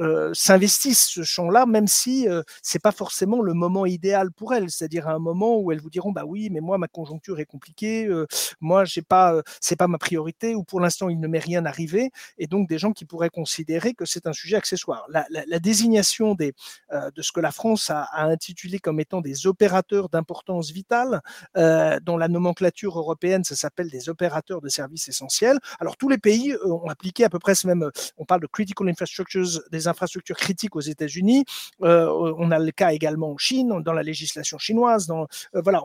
euh, 0.00 0.30
s'investissent 0.34 1.06
ce 1.06 1.22
champ-là, 1.22 1.66
même 1.66 1.86
si 1.86 2.28
euh, 2.28 2.42
c'est 2.62 2.82
pas 2.82 2.92
forcément 2.92 3.40
le 3.40 3.54
moment 3.54 3.86
idéal 3.86 4.30
pour 4.32 4.54
elles. 4.54 4.70
C'est-à-dire 4.70 5.08
un 5.08 5.18
moment 5.18 5.58
où 5.58 5.72
elles 5.72 5.80
vous 5.80 5.90
diront 5.90 6.12
bah 6.12 6.24
oui, 6.26 6.48
mais 6.50 6.60
moi 6.60 6.78
ma 6.78 6.88
conjoncture 6.88 7.40
est 7.40 7.44
compliquée, 7.44 8.06
euh, 8.06 8.26
moi 8.60 8.84
j'ai 8.84 9.02
pas, 9.02 9.40
c'est 9.60 9.76
pas 9.76 9.88
ma 9.88 9.98
priorité, 9.98 10.54
ou 10.54 10.64
pour 10.64 10.80
l'instant 10.80 11.08
il 11.08 11.20
ne 11.20 11.28
m'est 11.28 11.38
rien 11.38 11.64
arrivé, 11.64 12.10
et 12.38 12.46
donc 12.46 12.68
des 12.68 12.78
gens 12.78 12.92
qui 12.92 13.04
pourraient 13.04 13.30
considérer 13.30 13.94
que 13.94 14.04
c'est 14.04 14.26
un 14.26 14.32
sujet 14.32 14.56
accessoire. 14.56 15.06
La, 15.08 15.24
désignation 15.60 16.34
des, 16.34 16.52
de 16.92 17.22
ce 17.22 17.32
que 17.32 17.40
la 17.40 17.52
France 17.52 17.90
a, 17.90 18.08
intitulé 18.14 18.78
comme 18.78 19.00
étant 19.00 19.20
des 19.20 19.46
opérateurs 19.46 20.08
d'importance 20.08 20.70
vitale, 20.70 21.22
dans 21.54 22.16
la 22.18 22.28
nomenclature 22.28 22.98
européenne, 22.98 23.44
ça 23.44 23.56
s'appelle 23.56 23.90
des 23.90 24.08
opérateurs 24.08 24.60
de 24.60 24.68
services 24.68 25.08
essentiels. 25.08 25.58
Alors 25.80 25.96
tous 25.96 26.08
les 26.08 26.18
pays 26.18 26.54
ont 26.64 26.88
appliqué 26.88 27.24
à 27.24 27.30
peu 27.30 27.38
près 27.38 27.54
ce 27.54 27.66
même, 27.66 27.90
on 28.18 28.24
parle 28.24 28.40
de 28.40 28.46
critical 28.46 28.74
infrastructure 28.88 29.33
des 29.70 29.88
infrastructures 29.88 30.36
critiques 30.36 30.76
aux 30.76 30.80
États-Unis. 30.80 31.44
Euh, 31.82 32.34
on 32.38 32.50
a 32.50 32.58
le 32.58 32.70
cas 32.72 32.92
également 32.92 33.32
en 33.32 33.38
Chine, 33.38 33.82
dans 33.82 33.92
la 33.92 34.02
législation 34.02 34.58
chinoise. 34.58 35.10
Euh, 35.10 35.60
voilà, 35.62 35.82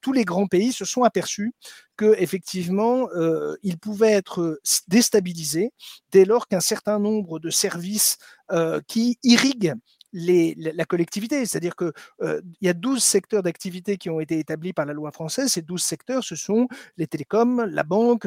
tous 0.00 0.12
les 0.12 0.24
grands 0.24 0.46
pays 0.46 0.72
se 0.72 0.84
sont 0.84 1.02
aperçus 1.02 1.52
que 1.96 2.14
effectivement, 2.18 3.08
euh, 3.16 3.56
ils 3.62 3.78
pouvaient 3.78 4.12
être 4.12 4.60
déstabilisés 4.86 5.72
dès 6.12 6.24
lors 6.24 6.46
qu'un 6.46 6.60
certain 6.60 6.98
nombre 6.98 7.38
de 7.38 7.50
services 7.50 8.18
qui 8.86 9.18
irriguent 9.22 9.74
la 10.12 10.84
collectivité. 10.84 11.44
C'est-à-dire 11.46 11.76
qu'il 11.76 11.92
euh, 12.22 12.40
y 12.60 12.68
a 12.68 12.74
12 12.74 13.02
secteurs 13.02 13.42
d'activité 13.42 13.96
qui 13.96 14.10
ont 14.10 14.20
été 14.20 14.38
établis 14.38 14.72
par 14.72 14.86
la 14.86 14.92
loi 14.92 15.12
française. 15.12 15.52
Ces 15.52 15.62
12 15.62 15.82
secteurs, 15.82 16.24
ce 16.24 16.36
sont 16.36 16.68
les 16.96 17.06
télécoms, 17.06 17.66
la 17.70 17.82
banque, 17.82 18.26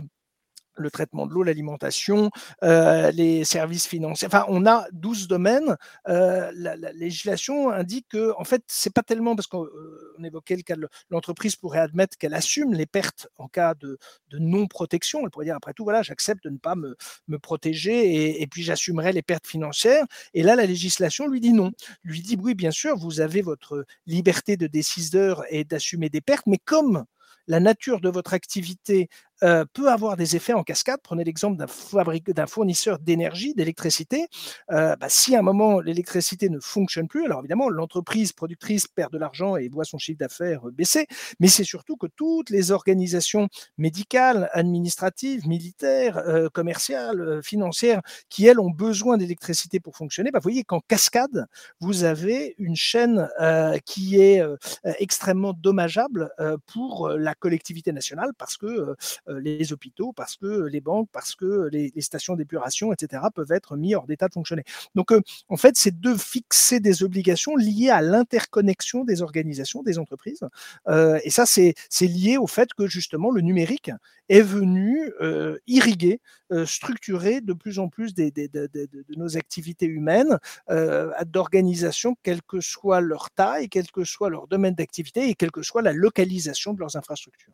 le 0.76 0.92
traitement 0.92 1.28
de 1.28 1.34
l'eau, 1.34 1.44
l'alimentation, 1.44 2.30
euh, 2.64 3.12
les 3.12 3.44
services 3.44 3.88
financiers. 3.88 4.28
Enfin, 4.28 4.46
on 4.48 4.66
a 4.66 4.88
12 4.92 5.28
domaines. 5.28 5.78
Euh, 6.08 6.52
la, 6.56 6.76
législation 6.94 7.70
indique 7.70 8.08
que, 8.10 8.34
en 8.38 8.44
fait, 8.44 8.64
c'est 8.68 8.94
pas 8.94 9.04
tellement 9.04 9.36
parce 9.36 9.48
qu'on 9.48 9.66
euh, 9.66 10.16
évoquait 10.24 10.56
le 10.56 10.62
cas 10.64 10.76
de 10.76 10.88
l'entreprise 11.10 11.56
pourrait 11.56 11.80
admettre 11.80 12.18
qu'elle 12.18 12.34
assume 12.34 12.74
les 12.74 12.86
pertes 12.86 13.28
en 13.38 13.48
cas 13.48 13.74
de, 13.76 13.98
non-protection. 14.34 15.22
Elle 15.24 15.30
pourrait 15.30 15.46
dire, 15.46 15.56
après 15.56 15.74
tout, 15.74 15.84
voilà, 15.84 16.02
j'accepte 16.04 16.44
de 16.44 16.50
ne 16.50 16.58
pas 16.58 16.76
me, 16.76 16.96
protéger 17.40 18.42
et, 18.42 18.48
puis 18.48 18.62
j'assumerai 18.64 19.14
les 19.14 19.22
pertes 19.22 19.48
financières. 19.48 20.06
Et 20.34 20.44
là, 20.44 20.56
la 20.56 20.66
législation 20.66 21.28
lui 21.28 21.40
dit 21.40 21.54
non. 21.54 21.72
Lui 22.04 22.22
dit, 22.22 22.38
oui, 22.42 22.56
bien 22.56 22.72
sûr, 22.72 22.98
vous 22.98 23.20
avez 23.20 23.42
votre 23.42 23.86
liberté 24.06 24.58
de 24.58 24.68
décideur 24.68 25.44
et 25.50 25.64
d'assumer 25.64 26.10
des 26.10 26.22
pertes, 26.22 26.46
mais 26.46 26.60
comme 26.64 27.06
la 27.48 27.60
nature 27.60 28.02
de 28.02 28.10
votre 28.10 28.34
activité 28.34 29.10
euh, 29.44 29.66
peut 29.74 29.90
avoir 29.90 30.18
des 30.18 30.36
effets 30.36 30.54
en 30.54 30.64
cascade. 30.64 31.00
Prenez 31.04 31.24
l'exemple 31.24 31.58
d'un, 31.58 32.48
fournisseur 32.48 33.00
d'énergie, 33.00 33.54
d'électricité. 33.56 34.28
Euh, 34.72 34.96
bah, 34.96 35.08
si 35.10 35.36
à 35.36 35.40
un 35.40 35.42
moment 35.42 35.80
l'électricité 35.80 36.50
ne 36.50 36.60
fonctionne 36.60 37.08
plus, 37.08 37.26
alors 37.26 37.40
évidemment 37.40 37.70
l'entreprise 37.70 38.34
productrice 38.34 38.88
perd 38.88 39.12
de 39.12 39.18
l'argent 39.18 39.56
et 39.56 39.68
voit 39.70 39.84
son 39.84 39.98
chiffre 39.98 40.20
d'affaires 40.20 40.62
baisser, 40.72 41.08
mais 41.40 41.48
c'est 41.48 41.64
surtout 41.64 41.98
que 41.98 42.08
toutes 42.08 42.50
les 42.50 42.72
organisations 42.72 43.48
médicales, 43.78 44.50
administratives, 44.54 45.48
militaires, 45.48 46.18
euh, 46.18 46.50
commerciales, 46.50 47.42
financières, 47.44 48.02
qui 48.30 48.46
elles 48.46 48.60
ont 48.60 48.70
besoin 48.70 49.18
d'électricité 49.18 49.80
pour 49.80 49.96
fonctionner, 49.98 50.32
bah, 50.32 50.40
vous 50.40 50.50
voyez 50.50 50.64
qu'en 50.64 50.82
cascade, 50.82 51.48
vous 51.80 52.04
avez 52.04 52.56
une 52.60 52.76
chaîne 52.76 53.28
qui 53.86 54.20
est 54.20 54.42
extrêmement 55.00 55.54
dommageable 55.54 56.30
pour 56.68 57.10
la 57.10 57.34
collectivité 57.36 57.92
nationale 57.92 58.32
parce 58.38 58.58
que 58.58 58.96
euh, 59.31 59.31
les 59.40 59.74
hôpitaux, 59.74 60.14
parce 60.14 60.36
que 60.38 60.68
les 60.68 60.82
banques, 60.82 61.10
parce 61.12 61.36
que 61.36 61.70
les, 61.72 61.92
stations 62.02 62.36
d'épuration, 62.36 62.92
etc., 62.94 63.24
peuvent 63.34 63.52
être 63.52 63.78
mis 63.78 63.96
hors 63.96 64.08
d'état 64.08 64.28
de 64.28 64.34
fonctionner. 64.34 64.64
Donc, 64.96 65.12
euh, 65.12 65.22
en 65.50 65.58
fait, 65.58 65.78
c'est 65.78 66.00
de 66.00 66.16
fixer 66.16 66.80
des 66.80 67.04
obligations 67.04 67.56
liées 67.56 67.90
à 67.90 68.02
l'interconnexion 68.02 69.04
des 69.04 69.22
organisations, 69.22 69.84
des 69.84 70.00
entreprises. 70.00 70.42
Euh, 70.88 71.20
et 71.24 71.30
ça, 71.30 71.46
c'est 71.46 71.76
lié 72.02 72.38
au 72.38 72.48
fait 72.48 72.74
que 72.74 72.88
justement, 72.88 73.32
le 73.32 73.42
numérique 73.42 73.92
est 74.30 74.42
venu 74.42 75.12
irriguer, 75.68 76.22
structurer 76.66 77.42
de 77.42 77.54
plus 77.54 77.80
en 77.80 77.90
plus 77.90 78.14
de, 78.14 78.32
nos 79.18 79.38
activités 79.38 79.86
humaines, 79.86 80.40
d'organisation, 81.26 82.16
quelle 82.24 82.42
que 82.42 82.62
soit 82.62 83.02
leur 83.02 83.30
taille, 83.32 83.70
quel 83.70 83.92
que 83.92 84.04
soit 84.04 84.30
leur 84.30 84.48
domaine 84.48 84.76
d'activité 84.76 85.30
et 85.30 85.36
quelle 85.36 85.52
que 85.52 85.62
soit 85.62 85.82
la 85.82 85.94
localisation 85.94 86.74
de 86.74 86.80
leurs 86.80 86.96
infrastructures. 86.96 87.54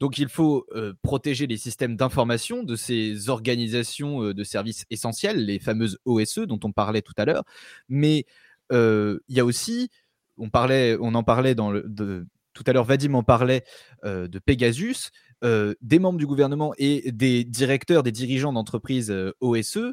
Donc 0.00 0.18
il 0.18 0.28
faut 0.28 0.66
protéger 1.02 1.46
les 1.46 1.56
systèmes 1.56 1.96
d'information 1.96 2.62
de 2.62 2.76
ces 2.76 3.28
organisations 3.28 4.32
de 4.32 4.44
services 4.44 4.84
essentiels, 4.90 5.44
les 5.44 5.58
fameuses 5.58 5.98
OSE 6.04 6.40
dont 6.40 6.60
on 6.64 6.72
parlait 6.72 7.02
tout 7.02 7.14
à 7.16 7.24
l'heure. 7.24 7.44
Mais 7.88 8.26
il 8.70 9.18
y 9.28 9.40
a 9.40 9.44
aussi 9.44 9.90
on, 10.36 10.50
parlait, 10.50 10.96
on 11.00 11.14
en 11.14 11.22
parlait 11.22 11.54
dans 11.54 11.70
le, 11.70 12.26
tout 12.54 12.64
à 12.66 12.72
l'heure, 12.72 12.84
Vadim 12.84 13.14
en 13.14 13.22
parlait 13.22 13.64
de 14.04 14.38
Pegasus. 14.38 15.10
des 15.42 15.98
membres 15.98 16.18
du 16.18 16.26
gouvernement 16.26 16.74
et 16.78 17.12
des 17.12 17.44
directeurs, 17.44 18.02
des 18.02 18.12
dirigeants 18.12 18.52
d'entreprises 18.52 19.14
OSE 19.40 19.92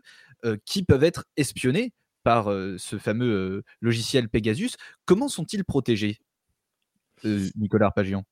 qui 0.66 0.84
peuvent 0.84 1.04
être 1.04 1.26
espionnés 1.38 1.94
par 2.24 2.46
ce 2.78 2.98
fameux 2.98 3.64
logiciel 3.82 4.30
Pegasus. 4.30 4.72
Comment 5.06 5.28
sont-ils 5.28 5.64
protégés, 5.64 6.20
Nicolas 7.24 7.88
Arpagian? 7.88 8.24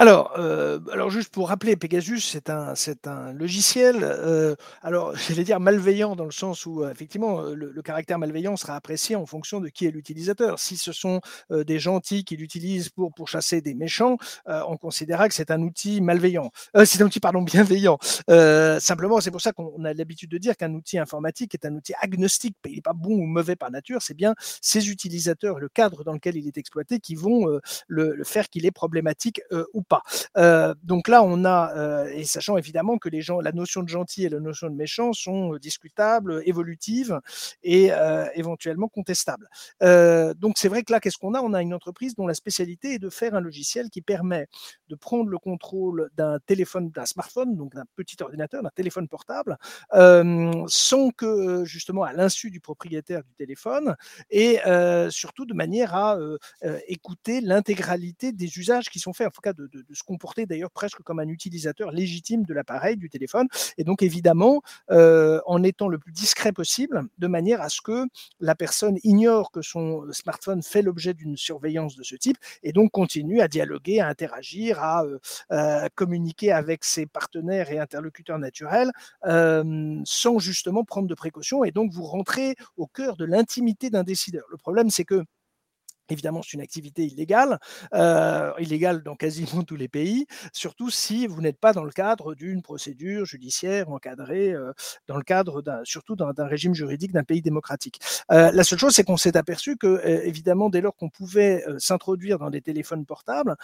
Alors, 0.00 0.32
euh, 0.38 0.80
alors 0.94 1.10
juste 1.10 1.28
pour 1.30 1.50
rappeler, 1.50 1.76
Pegasus, 1.76 2.20
c'est 2.20 2.48
un, 2.48 2.72
un 3.04 3.32
logiciel, 3.34 3.98
euh, 4.00 4.54
alors 4.80 5.14
j'allais 5.28 5.44
dire 5.44 5.60
malveillant 5.60 6.16
dans 6.16 6.24
le 6.24 6.30
sens 6.30 6.64
où 6.64 6.82
euh, 6.82 6.90
effectivement 6.90 7.42
le, 7.42 7.82
caractère 7.82 8.18
malveillant 8.18 8.56
sera 8.56 8.76
apprécié 8.76 9.14
en 9.14 9.26
fonction 9.26 9.60
de 9.60 9.68
qui 9.68 9.84
est 9.84 9.90
l'utilisateur. 9.90 10.58
Si 10.58 10.78
ce 10.78 10.92
sont 10.92 11.20
des 11.50 11.78
gentils 11.78 12.24
qui 12.24 12.38
l'utilisent 12.38 12.88
pour, 12.88 13.12
pour 13.12 13.28
chasser 13.28 13.60
des 13.60 13.74
méchants, 13.74 14.16
on 14.46 14.78
considérera 14.78 15.28
que 15.28 15.34
c'est 15.34 15.50
un 15.50 15.60
outil 15.60 16.00
malveillant. 16.00 16.50
c'est 16.84 17.02
un 17.02 17.06
outil 17.06 17.20
pardon 17.20 17.42
bienveillant. 17.42 17.98
simplement, 18.78 19.20
c'est 19.20 19.30
pour 19.30 19.42
ça 19.42 19.52
qu'on 19.52 19.84
a 19.84 19.92
l'habitude 19.92 20.30
de 20.30 20.38
dire 20.38 20.56
qu'un 20.56 20.72
outil 20.72 20.98
informatique 20.98 21.54
est 21.54 21.66
un 21.66 21.74
outil 21.74 21.92
agnostique. 22.00 22.56
Il 22.66 22.76
n'est 22.76 22.80
pas 22.80 22.94
bon 22.94 23.12
ou 23.12 23.26
mauvais 23.26 23.56
par 23.56 23.70
nature. 23.70 24.00
C'est 24.00 24.14
bien 24.14 24.34
ses 24.62 24.88
utilisateurs, 24.88 25.58
le 25.58 25.68
cadre 25.68 26.04
dans 26.04 26.14
lequel 26.14 26.36
il 26.36 26.46
est 26.46 26.56
exploité, 26.56 27.00
qui 27.00 27.16
vont 27.16 27.46
le, 27.88 28.14
le, 28.14 28.24
faire 28.24 28.48
qu'il 28.48 28.64
est 28.64 28.70
problématique 28.70 29.42
ou 29.74 29.82
Euh, 30.36 30.74
donc 30.82 31.08
là, 31.08 31.22
on 31.22 31.44
a, 31.44 31.72
euh, 31.76 32.10
et 32.14 32.24
sachant 32.24 32.56
évidemment 32.56 32.98
que 32.98 33.08
les 33.08 33.22
gens, 33.22 33.40
la 33.40 33.52
notion 33.52 33.82
de 33.82 33.88
gentil 33.88 34.24
et 34.24 34.28
la 34.28 34.40
notion 34.40 34.68
de 34.68 34.74
méchant 34.74 35.12
sont 35.12 35.54
euh, 35.54 35.58
discutables, 35.58 36.42
évolutives 36.44 37.20
et 37.62 37.90
éventuellement 38.34 38.88
contestables. 38.88 39.48
donc 39.80 40.58
c'est 40.58 40.68
vrai 40.68 40.82
que 40.82 40.92
là, 40.92 41.00
qu'est-ce 41.00 41.18
qu'on 41.18 41.34
a? 41.34 41.40
On 41.40 41.52
a 41.52 41.62
une 41.62 41.74
entreprise 41.74 42.14
dont 42.14 42.26
la 42.26 42.34
spécialité 42.34 42.94
est 42.94 42.98
de 42.98 43.10
faire 43.10 43.34
un 43.34 43.40
logiciel 43.40 43.90
qui 43.90 44.02
permet 44.02 44.46
de 44.88 44.94
prendre 44.94 45.28
le 45.28 45.38
contrôle 45.38 46.10
d'un 46.16 46.38
téléphone, 46.46 46.90
d'un 46.90 47.06
smartphone, 47.06 47.56
donc 47.56 47.74
d'un 47.74 47.84
petit 47.96 48.16
ordinateur, 48.22 48.62
d'un 48.62 48.70
téléphone 48.70 49.08
portable, 49.08 49.56
sans 50.68 51.10
que 51.10 51.64
justement 51.64 52.04
à 52.04 52.12
l'insu 52.12 52.50
du 52.50 52.60
propriétaire 52.60 53.22
du 53.22 53.34
téléphone 53.34 53.96
et 54.30 54.58
surtout 55.10 55.46
de 55.46 55.54
manière 55.54 55.94
à 55.94 56.18
écouter 56.86 57.40
l'intégralité 57.40 58.32
des 58.32 58.58
usages 58.58 58.88
qui 58.90 58.98
sont 58.98 59.12
faits, 59.12 59.28
en 59.28 59.30
tout 59.30 59.42
cas 59.42 59.52
de 59.52 59.68
se 59.92 60.02
comporter 60.02 60.46
d'ailleurs 60.46 60.70
presque 60.70 61.02
comme 61.02 61.20
un 61.20 61.28
utilisateur 61.28 61.90
légitime 61.90 62.44
de 62.44 62.54
l'appareil, 62.54 62.96
du 62.96 63.08
téléphone, 63.08 63.48
et 63.78 63.84
donc 63.84 64.02
évidemment 64.02 64.62
euh, 64.90 65.40
en 65.46 65.62
étant 65.62 65.88
le 65.88 65.98
plus 65.98 66.12
discret 66.12 66.52
possible, 66.52 67.02
de 67.18 67.26
manière 67.26 67.60
à 67.60 67.68
ce 67.68 67.80
que 67.80 68.06
la 68.40 68.54
personne 68.54 68.98
ignore 69.04 69.50
que 69.50 69.62
son 69.62 70.10
smartphone 70.12 70.62
fait 70.62 70.82
l'objet 70.82 71.14
d'une 71.14 71.36
surveillance 71.36 71.96
de 71.96 72.02
ce 72.02 72.16
type, 72.16 72.36
et 72.62 72.72
donc 72.72 72.90
continue 72.90 73.40
à 73.40 73.48
dialoguer, 73.48 74.00
à 74.00 74.08
interagir, 74.08 74.82
à 74.82 75.04
euh, 75.52 75.88
communiquer 75.94 76.52
avec 76.52 76.84
ses 76.84 77.06
partenaires 77.06 77.70
et 77.70 77.78
interlocuteurs 77.78 78.38
naturels, 78.38 78.90
euh, 79.26 80.00
sans 80.04 80.38
justement 80.38 80.84
prendre 80.84 81.08
de 81.08 81.14
précautions, 81.14 81.64
et 81.64 81.70
donc 81.70 81.92
vous 81.92 82.04
rentrez 82.04 82.56
au 82.76 82.86
cœur 82.86 83.16
de 83.16 83.24
l'intimité 83.24 83.90
d'un 83.90 84.04
décideur. 84.04 84.44
Le 84.50 84.56
problème, 84.56 84.90
c'est 84.90 85.04
que 85.04 85.24
Évidemment, 86.10 86.42
c'est 86.42 86.54
une 86.54 86.60
activité 86.60 87.04
illégale, 87.06 87.58
illégale 88.58 89.02
dans 89.02 89.16
quasiment 89.16 89.62
tous 89.62 89.76
les 89.76 89.88
pays, 89.88 90.26
surtout 90.52 90.90
si 90.90 91.26
vous 91.26 91.40
n'êtes 91.40 91.58
pas 91.58 91.72
dans 91.72 91.84
le 91.84 91.92
cadre 91.92 92.34
d'une 92.34 92.62
procédure 92.62 93.24
judiciaire 93.24 93.90
encadrée, 93.90 94.52
euh, 94.52 94.72
dans 95.08 95.16
le 95.16 95.22
cadre 95.22 95.62
surtout 95.84 96.16
d'un 96.16 96.46
régime 96.46 96.74
juridique 96.74 97.12
d'un 97.12 97.24
pays 97.24 97.42
démocratique. 97.42 98.00
La 98.28 98.64
seule 98.64 98.78
chose, 98.78 98.94
c'est 98.94 99.04
qu'on 99.04 99.16
s'est 99.16 99.36
aperçu 99.36 99.76
que, 99.76 100.00
évidemment, 100.24 100.70
dès 100.70 100.80
lors 100.80 100.96
qu'on 100.96 101.08
pouvait 101.08 101.64
s'introduire 101.78 102.38
dans 102.38 102.50
des 102.50 102.60
téléphones 102.60 103.04
portables, 103.04 103.56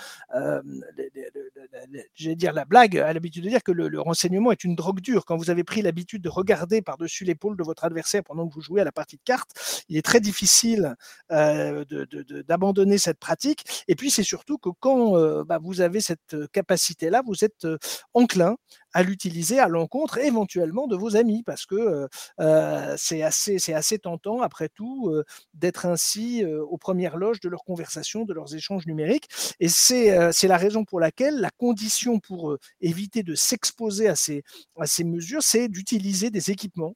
dire 2.37 2.53
la 2.53 2.65
blague 2.65 2.99
a 2.99 3.13
l'habitude 3.13 3.45
de 3.45 3.49
dire 3.49 3.63
que 3.63 3.73
le, 3.73 4.01
renseignement 4.01 4.53
est 4.53 4.65
une 4.65 4.75
drogue 4.75 5.01
dure. 5.01 5.25
Quand 5.25 5.37
vous 5.37 5.51
avez 5.51 5.65
pris 5.65 5.83
l'habitude 5.83 6.23
de 6.23 6.29
regarder 6.29 6.83
par-dessus 6.83 7.25
l'épaule 7.25 7.57
de 7.57 7.63
votre 7.63 7.85
adversaire 7.85 8.23
pendant 8.25 8.49
que 8.49 8.55
vous 8.55 8.61
jouez 8.61 8.81
à 8.81 8.85
la 8.85 8.93
partie 8.93 9.17
de 9.17 9.23
cartes, 9.25 9.85
il 9.89 9.97
est 9.97 10.03
très 10.03 10.21
difficile 10.21 10.97
de 11.31 12.36
d'abandonner 12.43 12.99
cette 12.99 13.19
pratique. 13.19 13.65
Et 13.89 13.95
puis, 13.97 14.11
c'est 14.11 14.23
surtout 14.23 14.59
que 14.59 14.71
quand 14.81 15.17
euh, 15.17 15.45
bah, 15.45 15.59
vous 15.63 15.81
avez 15.81 16.01
cette 16.01 16.35
euh, 16.35 16.47
capacité-là, 16.53 17.23
vous 17.27 17.45
êtes 17.45 17.65
euh, 17.65 17.79
enclin 18.15 18.57
à 18.93 19.03
l'utiliser 19.03 19.59
à 19.59 19.69
l'encontre 19.69 20.19
éventuellement 20.19 20.87
de 20.87 20.97
vos 20.97 21.17
amis, 21.17 21.43
parce 21.43 21.67
que 21.67 22.09
c'est 22.97 23.21
assez, 23.21 23.75
assez 23.75 23.99
tentant, 23.99 24.41
après 24.41 24.71
tout, 24.71 25.15
d'être 25.53 25.85
ainsi 25.85 26.43
aux 26.47 26.79
premières 26.79 27.19
loges 27.19 27.41
de 27.41 27.51
leurs 27.51 27.65
conversations, 27.65 28.25
de 28.25 28.33
leurs 28.33 28.55
échanges 28.55 28.87
numériques. 28.87 29.29
Et 29.61 29.69
c'est, 29.69 30.33
c'est 30.33 30.49
la 30.49 30.57
raison 30.57 30.87
pour 30.87 30.99
laquelle 30.99 31.41
la 31.41 31.51
condition 31.59 32.21
pour 32.21 32.57
éviter 32.81 33.23
de 33.23 33.35
s'exposer 33.35 34.09
à 34.09 34.17
ces, 34.17 34.43
à 34.81 34.87
ces 34.87 35.05
mesures, 35.05 35.43
c'est 35.43 35.69
d'utiliser 35.69 36.31
des 36.31 36.51
équipements 36.51 36.95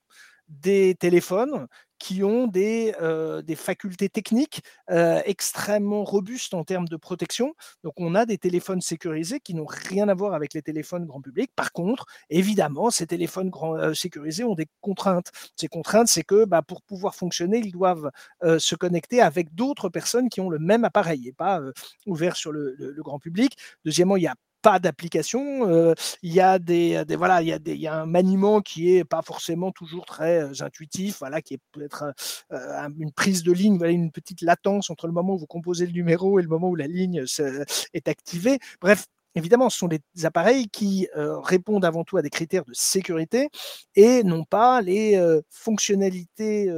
des 0.50 0.96
téléphones 0.98 1.66
qui 2.00 2.24
ont 2.24 2.48
des, 2.48 2.94
euh, 3.00 3.42
des 3.42 3.54
facultés 3.54 4.08
techniques 4.08 4.62
euh, 4.90 5.20
extrêmement 5.26 6.02
robustes 6.02 6.54
en 6.54 6.64
termes 6.64 6.88
de 6.88 6.96
protection. 6.96 7.54
Donc 7.84 7.92
on 7.98 8.14
a 8.16 8.26
des 8.26 8.38
téléphones 8.38 8.80
sécurisés 8.80 9.38
qui 9.38 9.54
n'ont 9.54 9.66
rien 9.66 10.08
à 10.08 10.14
voir 10.14 10.34
avec 10.34 10.54
les 10.54 10.62
téléphones 10.62 11.04
grand 11.04 11.20
public. 11.20 11.52
Par 11.54 11.72
contre, 11.72 12.06
évidemment, 12.30 12.90
ces 12.90 13.06
téléphones 13.06 13.50
grand, 13.50 13.76
euh, 13.76 13.94
sécurisés 13.94 14.44
ont 14.44 14.54
des 14.54 14.66
contraintes. 14.80 15.30
Ces 15.56 15.68
contraintes, 15.68 16.08
c'est 16.08 16.24
que 16.24 16.46
bah, 16.46 16.62
pour 16.62 16.82
pouvoir 16.82 17.14
fonctionner, 17.14 17.58
ils 17.58 17.70
doivent 17.70 18.10
se 18.58 18.74
connecter 18.74 19.20
avec 19.20 19.54
d'autres 19.54 19.90
personnes 19.90 20.30
qui 20.30 20.40
ont 20.40 20.48
le 20.48 20.58
même 20.58 20.84
appareil 20.84 21.28
et 21.28 21.32
pas 21.32 21.60
ouvert 22.06 22.34
sur 22.36 22.52
le, 22.52 22.74
le 22.78 23.02
grand 23.02 23.18
public. 23.18 23.56
Deuxièmement, 23.84 24.16
il 24.16 24.22
y 24.22 24.26
a 24.26 24.34
pas 24.62 24.78
d'application. 24.78 25.68
Euh, 25.68 25.94
il 26.22 26.32
y 26.32 26.40
a 26.40 26.58
des, 26.58 27.04
des 27.06 27.16
voilà, 27.16 27.42
il 27.42 27.48
y 27.48 27.52
a 27.52 27.58
des, 27.58 27.76
y 27.76 27.86
a 27.86 27.94
un 27.94 28.06
maniement 28.06 28.60
qui 28.60 28.94
est 28.94 29.04
pas 29.04 29.22
forcément 29.22 29.72
toujours 29.72 30.06
très 30.06 30.42
euh, 30.42 30.64
intuitif, 30.64 31.18
voilà, 31.20 31.42
qui 31.42 31.54
est 31.54 31.60
peut-être 31.72 32.12
euh, 32.52 32.88
une 32.98 33.12
prise 33.12 33.42
de 33.42 33.52
ligne, 33.52 33.78
voilà, 33.78 33.92
une 33.92 34.12
petite 34.12 34.42
latence 34.42 34.90
entre 34.90 35.06
le 35.06 35.12
moment 35.12 35.34
où 35.34 35.38
vous 35.38 35.46
composez 35.46 35.86
le 35.86 35.92
numéro 35.92 36.38
et 36.38 36.42
le 36.42 36.48
moment 36.48 36.68
où 36.68 36.76
la 36.76 36.86
ligne 36.86 37.24
est 37.94 38.08
activée. 38.08 38.58
Bref, 38.80 39.06
Évidemment, 39.34 39.70
ce 39.70 39.78
sont 39.78 39.88
des 39.88 40.00
appareils 40.24 40.68
qui 40.68 41.08
répondent 41.14 41.84
avant 41.84 42.04
tout 42.04 42.16
à 42.16 42.22
des 42.22 42.30
critères 42.30 42.64
de 42.64 42.72
sécurité 42.72 43.48
et 43.94 44.24
non 44.24 44.44
pas 44.44 44.82
les 44.82 45.20
fonctionnalités 45.50 46.72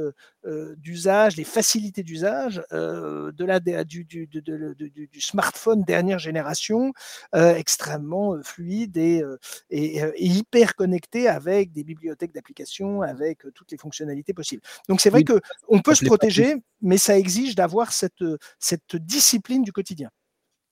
d'usage, 0.77 1.35
les 1.37 1.43
facilités 1.43 2.03
d'usage 2.03 2.63
de 2.71 3.45
la, 3.45 3.59
du, 3.59 4.03
du, 4.05 4.27
du, 4.27 5.21
smartphone 5.21 5.83
dernière 5.83 6.19
génération, 6.19 6.93
extrêmement 7.33 8.37
fluide 8.43 8.97
et, 8.97 9.23
et, 9.69 10.13
hyper 10.17 10.75
connecté 10.75 11.27
avec 11.27 11.71
des 11.71 11.83
bibliothèques 11.83 12.33
d'applications, 12.33 13.01
avec 13.01 13.39
toutes 13.55 13.71
les 13.71 13.77
fonctionnalités 13.77 14.33
possibles. 14.33 14.61
Donc 14.89 15.01
c'est 15.01 15.09
vrai 15.09 15.23
qu'on 15.23 15.81
peut 15.81 15.95
se 15.95 16.05
protéger, 16.05 16.55
mais 16.81 16.97
ça 16.97 17.17
exige 17.17 17.55
d'avoir 17.55 17.91
cette, 17.93 18.23
cette 18.59 18.95
discipline 18.95 19.63
du 19.63 19.71
quotidien. 19.71 20.09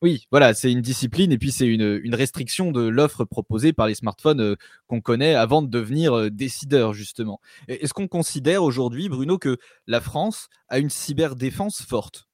Oui, 0.02 0.26
voilà, 0.32 0.56
c'est 0.56 0.72
une 0.72 0.82
discipline 0.82 1.32
et 1.32 1.38
puis 1.38 1.52
c'est 1.52 1.68
une, 1.68 2.16
restriction 2.16 2.72
de 2.72 2.82
l'offre 2.82 3.24
proposée 3.24 3.72
par 3.72 3.86
les 3.86 3.94
smartphones 3.94 4.42
euh, 4.42 4.56
qu'on 4.88 5.00
connaît 5.00 5.36
avant 5.36 5.62
de 5.62 5.68
devenir 5.68 6.18
euh, 6.18 6.30
décideur, 6.32 6.94
justement. 6.94 7.40
Est-ce 7.68 7.94
qu'on 7.94 8.08
considère 8.08 8.64
aujourd'hui, 8.64 9.10
Bruno, 9.10 9.38
que 9.38 9.58
la 9.86 10.02
France 10.02 10.50
a 10.70 10.80
une 10.80 10.90
cyberdéfense 10.90 11.84
forte? 11.84 12.28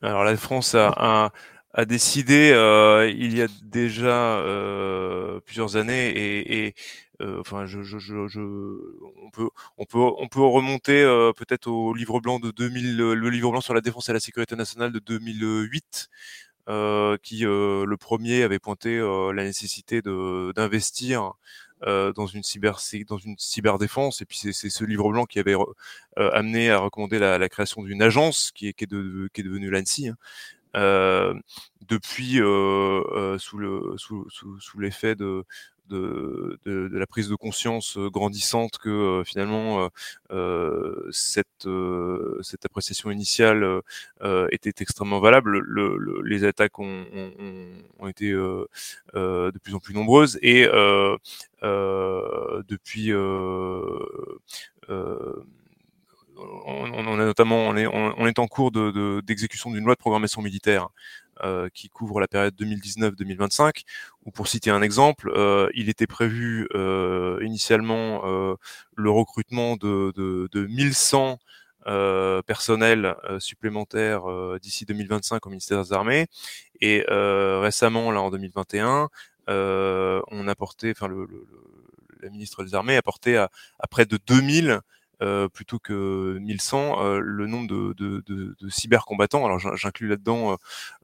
Alors 0.00 0.24
la 0.24 0.36
France 0.36 0.74
a, 0.74 1.32
décidé 1.86 2.50
euh, 2.52 3.10
il 3.10 3.36
y 3.36 3.42
a 3.42 3.46
déjà 3.62 4.42
plusieurs 5.44 5.76
années 5.76 6.66
et, 6.66 6.74
enfin, 7.20 7.66
je, 7.66 7.78
on 9.22 9.30
peut, 9.30 9.48
on 9.76 9.84
peut, 9.84 9.98
on 9.98 10.28
peut 10.28 10.40
remonter 10.40 11.02
peut-être 11.36 11.68
au 11.68 11.94
livre 11.94 12.20
blanc 12.20 12.38
de 12.40 12.50
2000, 12.50 12.96
le 12.96 13.30
livre 13.30 13.50
blanc 13.50 13.60
sur 13.60 13.74
la 13.74 13.80
défense 13.80 14.08
et 14.08 14.12
la 14.12 14.20
sécurité 14.20 14.56
nationale 14.56 14.92
de 14.92 14.98
2008, 14.98 16.08
qui 17.22 17.40
le 17.40 17.96
premier 17.96 18.42
avait 18.42 18.58
pointé 18.58 18.98
la 18.98 19.44
nécessité 19.44 20.02
de 20.02 20.52
d'investir 20.52 21.32
dans 21.86 22.26
une 22.26 22.42
cyber 22.42 22.78
dans 23.08 23.18
une 23.18 23.36
cyberdéfense 23.38 24.20
et 24.20 24.24
puis 24.24 24.38
c'est 24.38 24.52
ce 24.52 24.84
livre 24.84 25.10
blanc 25.10 25.26
qui 25.26 25.38
avait 25.38 25.56
amené 26.16 26.70
à 26.70 26.78
recommander 26.78 27.18
la, 27.18 27.48
création 27.48 27.82
d'une 27.82 28.02
agence 28.02 28.52
qui 28.54 28.68
est, 28.68 28.72
qui 28.72 28.84
est, 28.84 28.90
de, 28.90 29.28
qui 29.32 29.42
est 29.42 29.44
devenue 29.44 29.70
l'ANSI. 29.70 30.08
Hein. 30.08 30.16
Euh, 30.76 31.34
depuis, 31.88 32.40
euh, 32.40 33.38
sous 33.38 33.58
le 33.58 33.94
sous, 33.96 34.28
sous, 34.30 34.60
sous 34.60 34.78
l'effet 34.80 35.14
de, 35.14 35.44
de, 35.88 36.58
de, 36.64 36.88
de, 36.88 36.98
la 36.98 37.06
prise 37.06 37.28
de 37.28 37.34
conscience 37.34 37.96
euh, 37.96 38.10
grandissante 38.10 38.78
que 38.78 38.88
euh, 38.88 39.24
finalement 39.24 39.88
euh, 40.30 41.08
cette, 41.10 41.66
cette 42.42 42.64
appréciation 42.64 43.10
initiale 43.10 43.80
était 44.50 44.74
extrêmement 44.82 45.20
valable. 45.20 45.58
Le, 45.58 46.22
les 46.22 46.44
attaques 46.44 46.78
ont, 46.78 47.06
ont, 47.14 47.32
ont 47.98 48.08
été 48.08 48.32
de 48.32 49.58
plus 49.62 49.74
en 49.74 49.80
plus 49.80 49.94
nombreuses 49.94 50.38
et 50.42 50.66
depuis 52.68 53.12
on, 56.38 56.92
on, 56.92 57.20
a 57.20 57.24
notamment 57.24 57.66
on 57.68 57.76
est, 57.76 57.86
on, 57.86 58.26
est 58.26 58.38
en 58.38 58.46
cours 58.46 58.70
d'exécution 59.22 59.70
de, 59.70 59.76
d'une 59.76 59.84
loi 59.84 59.94
de 59.94 59.98
programmation 59.98 60.42
militaire 60.42 60.88
euh, 61.44 61.68
qui 61.72 61.88
couvre 61.88 62.20
la 62.20 62.28
période 62.28 62.54
2019-2025. 62.60 63.82
Ou 64.24 64.30
pour 64.30 64.48
citer 64.48 64.70
un 64.70 64.82
exemple, 64.82 65.30
euh, 65.34 65.68
il 65.74 65.88
était 65.88 66.06
prévu 66.06 66.68
euh, 66.74 67.38
initialement 67.42 68.22
le 68.96 69.10
recrutement 69.10 69.76
de, 69.76 70.12
de, 70.16 70.48
de 70.52 70.66
1100 70.66 71.38
personnels 72.46 73.14
supplémentaires 73.38 74.24
d'ici 74.60 74.84
2025 74.84 75.46
au 75.46 75.50
ministère 75.50 75.82
des 75.82 75.92
Armées. 75.92 76.26
Et 76.80 77.04
récemment, 77.08 78.10
là 78.10 78.20
en 78.20 78.30
2021, 78.30 79.08
on 79.48 80.48
a 80.48 80.54
porté, 80.54 80.90
enfin 80.90 81.08
le, 81.08 81.24
le, 81.24 81.46
la 82.20 82.30
ministre 82.30 82.64
des 82.64 82.74
Armées 82.74 82.96
a 82.96 83.02
porté 83.02 83.36
à, 83.36 83.48
à 83.78 83.86
près 83.86 84.04
de 84.04 84.18
2000 84.26 84.80
euh, 85.22 85.48
plutôt 85.48 85.78
que 85.78 86.38
1100 86.40 87.02
euh, 87.04 87.18
le 87.20 87.46
nombre 87.46 87.66
de, 87.68 87.92
de, 87.94 88.22
de, 88.26 88.56
de 88.60 88.68
cybercombattants. 88.68 89.44
Alors 89.44 89.58
j'inclus 89.58 90.08
là-dedans 90.08 90.56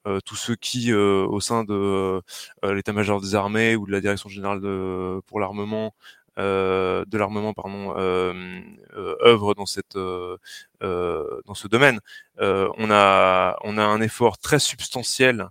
euh, 0.06 0.20
tous 0.24 0.36
ceux 0.36 0.56
qui, 0.56 0.92
au 0.92 1.40
sein 1.40 1.64
de 1.64 2.20
l'état-major 2.62 3.20
des 3.20 3.34
armées 3.34 3.76
ou 3.76 3.86
de 3.86 3.92
la 3.92 4.00
direction 4.00 4.28
générale 4.28 4.60
de, 4.60 5.20
pour 5.26 5.40
l'armement, 5.40 5.94
de 6.36 7.18
l'armement 7.18 7.54
pardon, 7.54 7.94
œuvrent 7.96 9.54
dans 9.54 9.66
cette 9.66 9.96
dans 9.96 11.54
ce 11.54 11.68
domaine. 11.68 12.00
on 12.38 12.90
a 12.90 13.56
on 13.62 13.78
a 13.78 13.84
un 13.84 14.00
effort 14.00 14.38
très 14.38 14.58
substantiel 14.58 15.48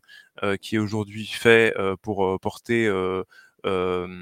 qui 0.61 0.75
est 0.75 0.79
aujourd'hui 0.79 1.25
fait 1.27 1.73
pour 2.01 2.39
porter 2.39 2.89
euh, 3.65 4.17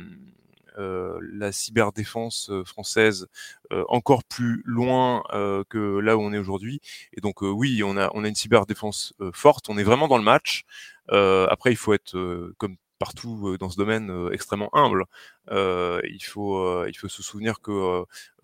la 0.78 1.52
cyberdéfense 1.52 2.50
euh, 2.50 2.64
française 2.64 3.28
euh, 3.72 3.84
encore 3.90 4.24
plus 4.24 4.62
loin 4.66 5.24
que 5.70 6.00
là 6.00 6.18
où 6.18 6.22
on 6.22 6.34
est 6.34 6.38
aujourd'hui. 6.38 6.82
Et 7.14 7.22
donc 7.22 7.42
oui, 7.42 7.84
on 7.84 7.98
a 7.98 8.10
on 8.14 8.24
a 8.24 8.28
une 8.28 8.36
cyberdéfense 8.36 9.14
forte. 9.34 9.70
On 9.70 9.78
est 9.78 9.84
vraiment 9.84 10.08
dans 10.08 10.18
le 10.18 10.24
match. 10.24 10.64
après, 11.10 11.72
il 11.72 11.76
faut 11.76 11.94
être 11.94 12.52
comme 12.58 12.78
partout 13.00 13.58
dans 13.60 13.70
ce 13.70 13.78
domaine 13.78 14.30
extrêmement 14.32 14.70
humble. 14.74 15.06
il 15.50 16.24
faut 16.24 16.86
il 16.86 16.96
faut 16.98 17.08
se 17.08 17.24
souvenir 17.24 17.62
que 17.62 18.04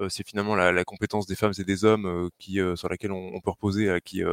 c'est 0.09 0.25
finalement 0.25 0.55
la, 0.55 0.71
la, 0.71 0.83
compétence 0.83 1.27
des 1.27 1.35
femmes 1.35 1.53
et 1.57 1.63
des 1.63 1.85
hommes 1.85 2.29
qui 2.39 2.59
sur 2.75 2.89
laquelle 2.89 3.11
on, 3.11 3.31
on 3.33 3.41
peut 3.41 3.51
reposer 3.51 3.99
qui 4.03 4.23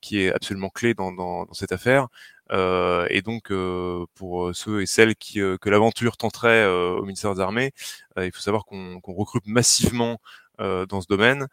qui 0.00 0.20
est 0.20 0.32
absolument 0.32 0.70
clé 0.70 0.94
dans, 0.94 1.12
dans, 1.12 1.44
dans 1.46 1.54
cette 1.54 1.72
affaire. 1.72 2.08
Euh, 2.52 3.06
et 3.10 3.22
donc, 3.22 3.50
euh, 3.50 4.06
pour 4.14 4.54
ceux 4.54 4.82
et 4.82 4.86
celles 4.86 5.16
qui, 5.16 5.40
euh, 5.40 5.56
que 5.58 5.68
l'aventure 5.68 6.16
tenterait 6.16 6.66
au 6.66 7.02
ministère 7.02 7.34
des 7.34 7.40
Armées, 7.40 7.72
il 8.16 8.32
faut 8.32 8.40
savoir 8.40 8.64
qu'on 8.64 9.00
recrute 9.06 9.46
massivement 9.46 10.18
dans 10.58 11.02
ce 11.02 11.06
domaine 11.06 11.48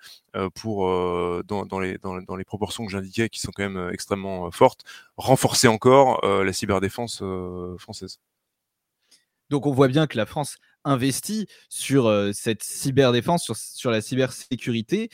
pour 0.56 0.88
dans, 1.44 1.66
dans, 1.66 1.80
les, 1.80 1.98
dans, 1.98 2.36
les 2.38 2.46
proportions 2.46 2.86
que 2.86 2.92
j'indiquais 2.92 3.28
qui 3.28 3.42
sont 3.42 3.52
quand 3.54 3.70
même 3.70 3.90
extrêmement 3.92 4.50
fortes, 4.52 4.84
renforcer 5.18 5.68
encore 5.68 6.26
la 6.26 6.54
cyberdéfense 6.54 7.22
française. 7.78 8.20
Donc 9.50 9.66
on 9.66 9.74
voit 9.74 9.90
bien 9.90 10.08
que 10.08 10.16
la 10.16 10.26
France 10.26 10.56
investit 10.86 11.48
sur 11.68 12.10
cette 12.34 12.64
cyberdéfense, 12.64 13.44
sur, 13.44 13.58
sur 13.58 13.92
la 13.92 14.00
cybersécurité. 14.00 15.10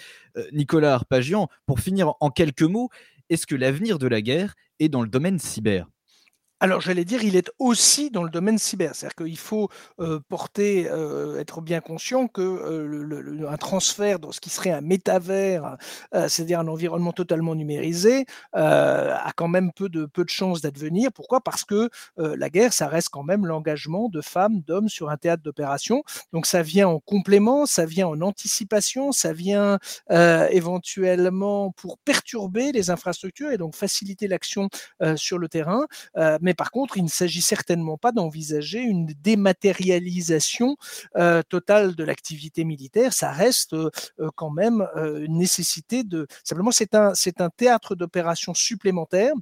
Nicolas 0.52 0.94
Arpagian, 0.94 1.50
pour 1.66 1.80
finir 1.80 2.14
en 2.20 2.30
quelques 2.30 2.62
mots, 2.62 2.90
est-ce 3.30 3.48
que 3.48 3.56
l'avenir 3.56 4.00
de 4.00 4.08
la 4.08 4.22
guerre 4.22 4.56
est 4.80 4.90
dans 4.90 5.02
le 5.02 5.10
domaine 5.10 5.40
cyber? 5.40 5.88
Alors, 6.62 6.82
j'allais 6.82 7.06
dire, 7.06 7.24
il 7.24 7.38
est 7.38 7.50
aussi 7.58 8.12
dans 8.12 8.24
le 8.24 8.30
domaine 8.30 8.58
cyber. 8.58 8.94
C'est-à-dire 8.94 9.16
qu'il 9.16 9.38
faut 9.38 9.70
euh, 10.02 10.20
porter, 10.28 10.90
euh, 10.90 11.40
être 11.40 11.62
bien 11.62 11.80
conscient 11.80 12.28
que 12.28 12.42
euh, 12.42 13.50
un 13.50 13.58
transfert 13.58 14.20
dans 14.20 14.34
ce 14.34 14.42
qui 14.42 14.50
serait 14.50 14.72
un 14.72 14.82
métavers, 14.82 15.78
c'est-à-dire 16.12 16.60
un 16.60 16.68
environnement 16.68 17.14
totalement 17.14 17.56
numérisé, 17.56 18.26
a 18.54 19.32
quand 19.36 19.48
même 19.48 19.72
peu 19.72 19.90
de, 19.90 20.10
chances 20.28 20.62
d'advenir. 20.62 21.12
Pourquoi? 21.14 21.42
Parce 21.42 21.64
que 21.64 21.90
la 22.18 22.50
guerre, 22.50 22.74
ça 22.74 22.88
reste 22.88 23.10
quand 23.10 23.24
même 23.24 23.46
l'engagement 23.46 24.10
de 24.10 24.22
femmes, 24.22 24.62
d'hommes 24.62 24.90
sur 24.90 25.10
un 25.10 25.18
théâtre 25.18 25.42
d'opération. 25.44 26.04
Donc, 26.34 26.46
ça 26.46 26.62
vient 26.62 26.88
en 26.88 27.00
complément, 27.00 27.66
ça 27.66 27.86
vient 27.86 28.08
en 28.08 28.22
anticipation, 28.22 29.12
ça 29.12 29.34
vient 29.34 29.80
éventuellement 30.10 31.72
pour 31.72 31.98
perturber 32.00 32.72
les 32.72 32.90
infrastructures 32.90 33.52
et 33.52 33.58
donc 33.58 33.76
faciliter 33.76 34.28
l'action 34.28 34.70
sur 35.16 35.38
le 35.38 35.48
terrain. 35.48 35.88
Par 36.54 36.72
contre, 36.72 36.98
il 36.98 37.04
ne 37.04 37.10
s'agit 37.10 37.42
certainement 37.42 37.98
pas 37.98 38.12
d'envisager 38.12 38.80
une 38.80 39.06
dématérialisation 39.06 40.78
euh, 41.18 41.42
totale 41.48 41.96
de 41.96 42.04
l'activité 42.04 42.64
militaire. 42.64 43.14
Ça 43.14 43.32
reste 43.32 43.74
euh, 43.74 43.90
euh, 44.20 44.30
quand 44.36 44.52
même 44.52 44.88
une 44.96 45.38
nécessité 45.38 46.04
de. 46.04 46.28
Simplement, 46.44 46.72
c'est 46.72 46.96
un, 46.96 47.14
c'est 47.14 47.42
un 47.42 47.50
théâtre 47.50 47.96
d'opération 47.96 48.54
supplémentaire 48.54 49.34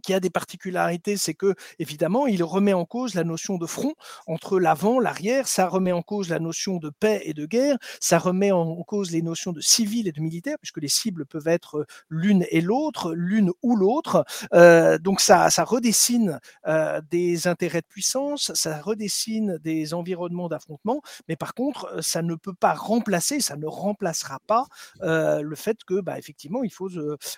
qui 0.00 0.14
a 0.14 0.20
des 0.20 0.30
particularités, 0.30 1.16
c'est 1.16 1.34
que 1.34 1.54
évidemment, 1.78 2.26
il 2.26 2.42
remet 2.42 2.72
en 2.72 2.84
cause 2.84 3.14
la 3.14 3.24
notion 3.24 3.58
de 3.58 3.66
front 3.66 3.94
entre 4.26 4.58
l'avant, 4.58 5.00
l'arrière, 5.00 5.48
ça 5.48 5.68
remet 5.68 5.92
en 5.92 6.02
cause 6.02 6.28
la 6.28 6.38
notion 6.38 6.76
de 6.76 6.90
paix 6.90 7.22
et 7.24 7.34
de 7.34 7.46
guerre, 7.46 7.76
ça 8.00 8.18
remet 8.18 8.52
en 8.52 8.82
cause 8.84 9.10
les 9.10 9.22
notions 9.22 9.52
de 9.52 9.60
civil 9.60 10.08
et 10.08 10.12
de 10.12 10.20
militaire, 10.20 10.56
puisque 10.60 10.78
les 10.78 10.88
cibles 10.88 11.26
peuvent 11.26 11.48
être 11.48 11.86
l'une 12.08 12.44
et 12.50 12.60
l'autre, 12.60 13.12
l'une 13.14 13.52
ou 13.62 13.76
l'autre. 13.76 14.24
Euh, 14.52 14.98
donc 14.98 15.20
ça, 15.20 15.50
ça 15.50 15.64
redessine 15.64 16.40
euh, 16.66 17.00
des 17.10 17.46
intérêts 17.46 17.80
de 17.80 17.86
puissance, 17.86 18.52
ça 18.54 18.80
redessine 18.80 19.58
des 19.58 19.94
environnements 19.94 20.48
d'affrontement, 20.48 21.02
mais 21.28 21.36
par 21.36 21.54
contre, 21.54 22.02
ça 22.02 22.22
ne 22.22 22.34
peut 22.34 22.54
pas 22.54 22.74
remplacer, 22.74 23.40
ça 23.40 23.56
ne 23.56 23.66
remplacera 23.66 24.38
pas 24.46 24.66
euh, 25.02 25.42
le 25.42 25.56
fait 25.56 25.84
que, 25.84 26.00
bah, 26.00 26.18
effectivement, 26.18 26.62
il 26.62 26.72
faut 26.72 26.90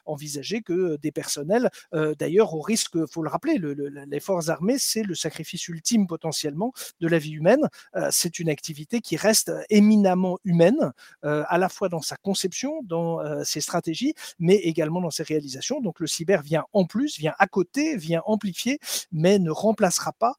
envisager 0.04 0.62
que 0.62 0.96
des 0.96 1.12
personnels, 1.12 1.70
d'ailleurs, 1.92 2.49
au 2.54 2.60
risque, 2.60 3.04
faut 3.06 3.22
le 3.22 3.28
rappeler, 3.28 3.58
les 3.58 4.20
forces 4.20 4.48
armées, 4.48 4.78
c'est 4.78 5.02
le 5.02 5.14
sacrifice 5.14 5.68
ultime 5.68 6.06
potentiellement 6.06 6.72
de 7.00 7.08
la 7.08 7.18
vie 7.18 7.32
humaine. 7.32 7.68
Euh, 7.96 8.08
c'est 8.10 8.38
une 8.38 8.48
activité 8.48 9.00
qui 9.00 9.16
reste 9.16 9.52
éminemment 9.70 10.38
humaine, 10.44 10.92
euh, 11.24 11.44
à 11.48 11.58
la 11.58 11.68
fois 11.68 11.88
dans 11.88 12.02
sa 12.02 12.16
conception, 12.16 12.82
dans 12.82 13.20
euh, 13.20 13.44
ses 13.44 13.60
stratégies, 13.60 14.14
mais 14.38 14.56
également 14.56 15.00
dans 15.00 15.10
ses 15.10 15.22
réalisations. 15.22 15.80
Donc 15.80 16.00
le 16.00 16.06
cyber 16.06 16.42
vient 16.42 16.64
en 16.72 16.84
plus, 16.84 17.18
vient 17.18 17.34
à 17.38 17.46
côté, 17.46 17.96
vient 17.96 18.22
amplifier, 18.26 18.78
mais 19.12 19.38
ne 19.38 19.50
remplacera 19.50 20.12
pas 20.12 20.34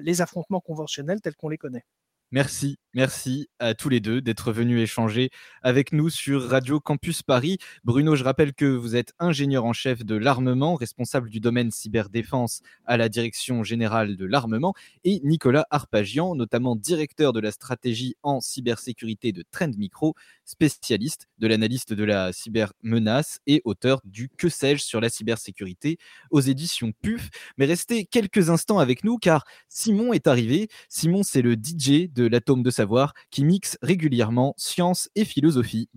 les 0.00 0.20
affrontements 0.20 0.60
conventionnels 0.60 1.20
tels 1.20 1.34
qu'on 1.34 1.48
les 1.48 1.58
connaît. 1.58 1.84
Merci, 2.30 2.76
merci 2.92 3.48
à 3.58 3.72
tous 3.72 3.88
les 3.88 4.00
deux 4.00 4.20
d'être 4.20 4.52
venus 4.52 4.82
échanger 4.82 5.30
avec 5.62 5.92
nous 5.92 6.10
sur 6.10 6.46
Radio 6.46 6.78
Campus 6.78 7.22
Paris. 7.22 7.56
Bruno, 7.84 8.16
je 8.16 8.24
rappelle 8.24 8.52
que 8.52 8.66
vous 8.66 8.96
êtes 8.96 9.14
ingénieur 9.18 9.64
en 9.64 9.72
chef 9.72 10.04
de 10.04 10.14
l'armement, 10.14 10.74
responsable 10.74 11.30
du 11.30 11.40
domaine 11.40 11.70
cyberdéfense 11.70 12.60
à 12.84 12.98
la 12.98 13.08
direction 13.08 13.64
générale 13.64 14.18
de 14.18 14.26
l'armement, 14.26 14.74
et 15.04 15.20
Nicolas 15.24 15.64
Arpagian, 15.70 16.34
notamment 16.34 16.76
directeur 16.76 17.32
de 17.32 17.40
la 17.40 17.50
stratégie 17.50 18.14
en 18.22 18.42
cybersécurité 18.42 19.32
de 19.32 19.42
Trend 19.50 19.72
Micro, 19.78 20.14
spécialiste 20.44 21.28
de 21.38 21.46
l'analyste 21.46 21.94
de 21.94 22.04
la 22.04 22.34
cybermenace 22.34 23.38
et 23.46 23.62
auteur 23.64 24.02
du 24.04 24.28
Que 24.28 24.50
sais-je 24.50 24.82
sur 24.82 25.00
la 25.00 25.08
cybersécurité 25.08 25.96
aux 26.30 26.40
éditions 26.40 26.92
PUF. 27.00 27.30
Mais 27.56 27.64
restez 27.64 28.04
quelques 28.04 28.50
instants 28.50 28.80
avec 28.80 29.02
nous 29.02 29.16
car 29.16 29.44
Simon 29.70 30.12
est 30.12 30.26
arrivé. 30.26 30.68
Simon, 30.90 31.22
c'est 31.22 31.42
le 31.42 31.54
DJ 31.54 32.08
l'atome 32.24 32.62
de 32.62 32.70
savoir 32.70 33.14
qui 33.30 33.44
mixe 33.44 33.78
régulièrement 33.82 34.54
science 34.56 35.08
et 35.14 35.24
philosophie. 35.24 35.88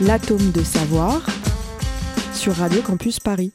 L'atome 0.00 0.50
de 0.52 0.62
savoir 0.62 1.26
sur 2.34 2.54
Radio 2.54 2.80
Campus 2.82 3.20
Paris. 3.20 3.52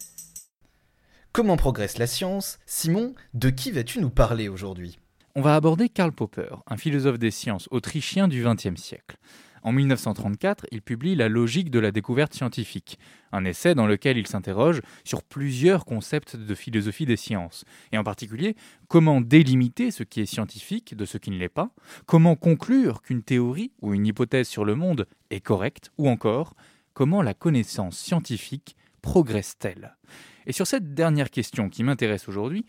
Comment 1.32 1.58
progresse 1.58 1.98
la 1.98 2.08
science? 2.08 2.60
Simon, 2.66 3.14
de 3.34 3.50
qui 3.50 3.72
vas-tu 3.72 4.00
nous 4.00 4.10
parler 4.10 4.48
aujourd'hui? 4.48 5.00
On 5.36 5.42
va 5.42 5.56
aborder 5.56 5.90
Karl 5.90 6.14
Popper, 6.14 6.56
un 6.68 6.78
philosophe 6.78 7.20
des 7.20 7.32
sciences 7.32 7.68
autrichien 7.72 8.30
du 8.30 8.42
XXe 8.42 8.82
siècle. 8.82 9.18
En 9.66 9.72
1934, 9.72 10.68
il 10.72 10.84
publie 10.84 11.16
La 11.16 11.28
logique 11.28 11.72
de 11.72 11.80
la 11.80 11.92
découverte 11.92 12.36
scientifique, 12.36 13.00
un 13.32 13.46
essai 13.46 13.74
dans 13.74 13.88
lequel 13.88 14.16
il 14.16 14.28
s'interroge 14.28 14.80
sur 15.04 15.24
plusieurs 15.24 15.86
concepts 15.86 16.36
de 16.36 16.54
philosophie 16.54 17.08
des 17.08 17.16
sciences, 17.16 17.66
et 17.92 17.98
en 17.98 18.04
particulier 18.04 18.56
comment 18.88 19.22
délimiter 19.22 19.90
ce 19.90 20.04
qui 20.04 20.22
est 20.22 20.28
scientifique 20.28 20.96
de 20.96 21.04
ce 21.06 21.18
qui 21.18 21.32
ne 21.32 21.40
l'est 21.40 21.50
pas, 21.50 21.72
comment 22.06 22.36
conclure 22.36 23.02
qu'une 23.02 23.24
théorie 23.24 23.72
ou 23.82 23.96
une 23.96 24.06
hypothèse 24.06 24.48
sur 24.48 24.66
le 24.66 24.76
monde 24.76 25.08
est 25.32 25.42
correcte, 25.42 25.92
ou 25.98 26.10
encore 26.10 26.54
comment 26.94 27.24
la 27.24 27.34
connaissance 27.34 27.98
scientifique 27.98 28.76
progresse-t-elle. 29.02 29.98
Et 30.46 30.52
sur 30.52 30.68
cette 30.68 30.94
dernière 30.94 31.32
question 31.32 31.70
qui 31.70 31.82
m'intéresse 31.84 32.30
aujourd'hui, 32.30 32.68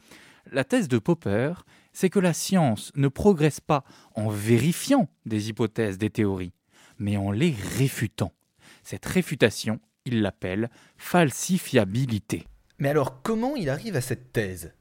la 0.51 0.65
thèse 0.65 0.89
de 0.89 0.99
Popper, 0.99 1.53
c'est 1.93 2.09
que 2.09 2.21
la 2.21 2.33
science 2.33 2.91
ne 2.95 3.09
progresse 3.09 3.61
pas 3.61 3.85
en 4.15 4.31
vérifiant 4.31 5.11
des 5.27 5.51
hypothèses, 5.51 5.99
des 5.99 6.09
théories, 6.09 6.55
mais 6.99 7.17
en 7.17 7.31
les 7.31 7.55
réfutant. 7.77 8.33
Cette 8.83 9.07
réfutation, 9.07 9.81
il 10.05 10.23
l'appelle 10.23 10.71
falsifiabilité. 10.97 12.47
Mais 12.79 12.89
alors, 12.89 13.23
comment 13.23 13.57
il 13.57 13.69
arrive 13.69 13.97
à 13.97 14.01
cette 14.01 14.33
thèse? 14.33 14.75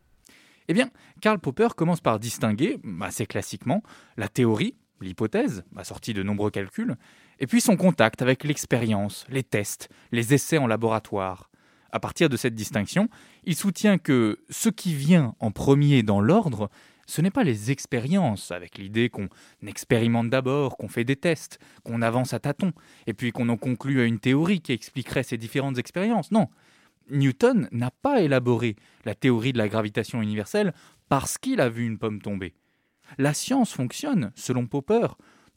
Eh 0.67 0.73
bien, 0.73 0.89
Karl 1.21 1.39
Popper 1.39 1.69
commence 1.75 2.01
par 2.01 2.19
distinguer, 2.19 2.79
assez 3.01 3.25
classiquement, 3.25 3.83
la 4.17 4.27
théorie 4.27 4.75
l'hypothèse, 5.01 5.63
assortie 5.75 6.13
de 6.13 6.23
nombreux 6.23 6.51
calculs, 6.51 6.95
et 7.39 7.47
puis 7.47 7.61
son 7.61 7.77
contact 7.77 8.21
avec 8.21 8.43
l'expérience, 8.43 9.25
les 9.29 9.43
tests, 9.43 9.89
les 10.11 10.33
essais 10.33 10.57
en 10.57 10.67
laboratoire. 10.67 11.49
À 11.91 11.99
partir 11.99 12.29
de 12.29 12.37
cette 12.37 12.55
distinction, 12.55 13.09
il 13.45 13.55
soutient 13.55 13.97
que 13.97 14.39
ce 14.49 14.69
qui 14.69 14.93
vient 14.93 15.35
en 15.39 15.51
premier 15.51 16.03
dans 16.03 16.19
l'ordre, 16.19 16.69
ce 17.05 17.21
n'est 17.21 17.31
pas 17.31 17.43
les 17.43 17.71
expériences, 17.71 18.51
avec 18.51 18.77
l'idée 18.77 19.09
qu'on 19.09 19.29
expérimente 19.65 20.29
d'abord, 20.29 20.77
qu'on 20.77 20.87
fait 20.87 21.03
des 21.03 21.15
tests, 21.15 21.59
qu'on 21.83 22.01
avance 22.01 22.33
à 22.33 22.39
tâtons, 22.39 22.73
et 23.07 23.13
puis 23.13 23.31
qu'on 23.31 23.49
en 23.49 23.57
conclut 23.57 24.01
à 24.01 24.05
une 24.05 24.19
théorie 24.19 24.61
qui 24.61 24.73
expliquerait 24.73 25.23
ces 25.23 25.37
différentes 25.37 25.77
expériences. 25.77 26.31
Non, 26.31 26.47
Newton 27.09 27.67
n'a 27.71 27.91
pas 27.91 28.21
élaboré 28.21 28.75
la 29.05 29.15
théorie 29.15 29.53
de 29.53 29.57
la 29.57 29.69
gravitation 29.69 30.21
universelle 30.21 30.73
parce 31.09 31.37
qu'il 31.37 31.61
a 31.61 31.69
vu 31.69 31.85
une 31.85 31.99
pomme 31.99 32.21
tomber. 32.21 32.55
La 33.17 33.33
science 33.33 33.71
fonctionne, 33.71 34.31
selon 34.35 34.65
Popper, 34.65 35.07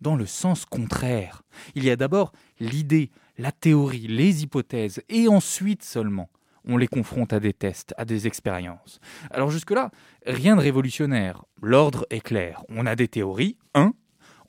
dans 0.00 0.16
le 0.16 0.26
sens 0.26 0.64
contraire. 0.66 1.42
Il 1.74 1.84
y 1.84 1.90
a 1.90 1.96
d'abord 1.96 2.32
l'idée, 2.60 3.10
la 3.38 3.52
théorie, 3.52 4.06
les 4.06 4.42
hypothèses, 4.42 5.02
et 5.08 5.28
ensuite 5.28 5.82
seulement 5.82 6.28
on 6.68 6.76
les 6.76 6.86
confronte 6.86 7.32
à 7.32 7.40
des 7.40 7.52
tests, 7.52 7.94
à 7.96 8.04
des 8.04 8.26
expériences. 8.26 9.00
Alors 9.30 9.50
jusque-là, 9.50 9.90
rien 10.26 10.54
de 10.54 10.60
révolutionnaire. 10.60 11.44
L'ordre 11.62 12.06
est 12.10 12.20
clair. 12.20 12.62
On 12.68 12.86
a 12.86 12.94
des 12.94 13.08
théories, 13.08 13.56
un, 13.74 13.94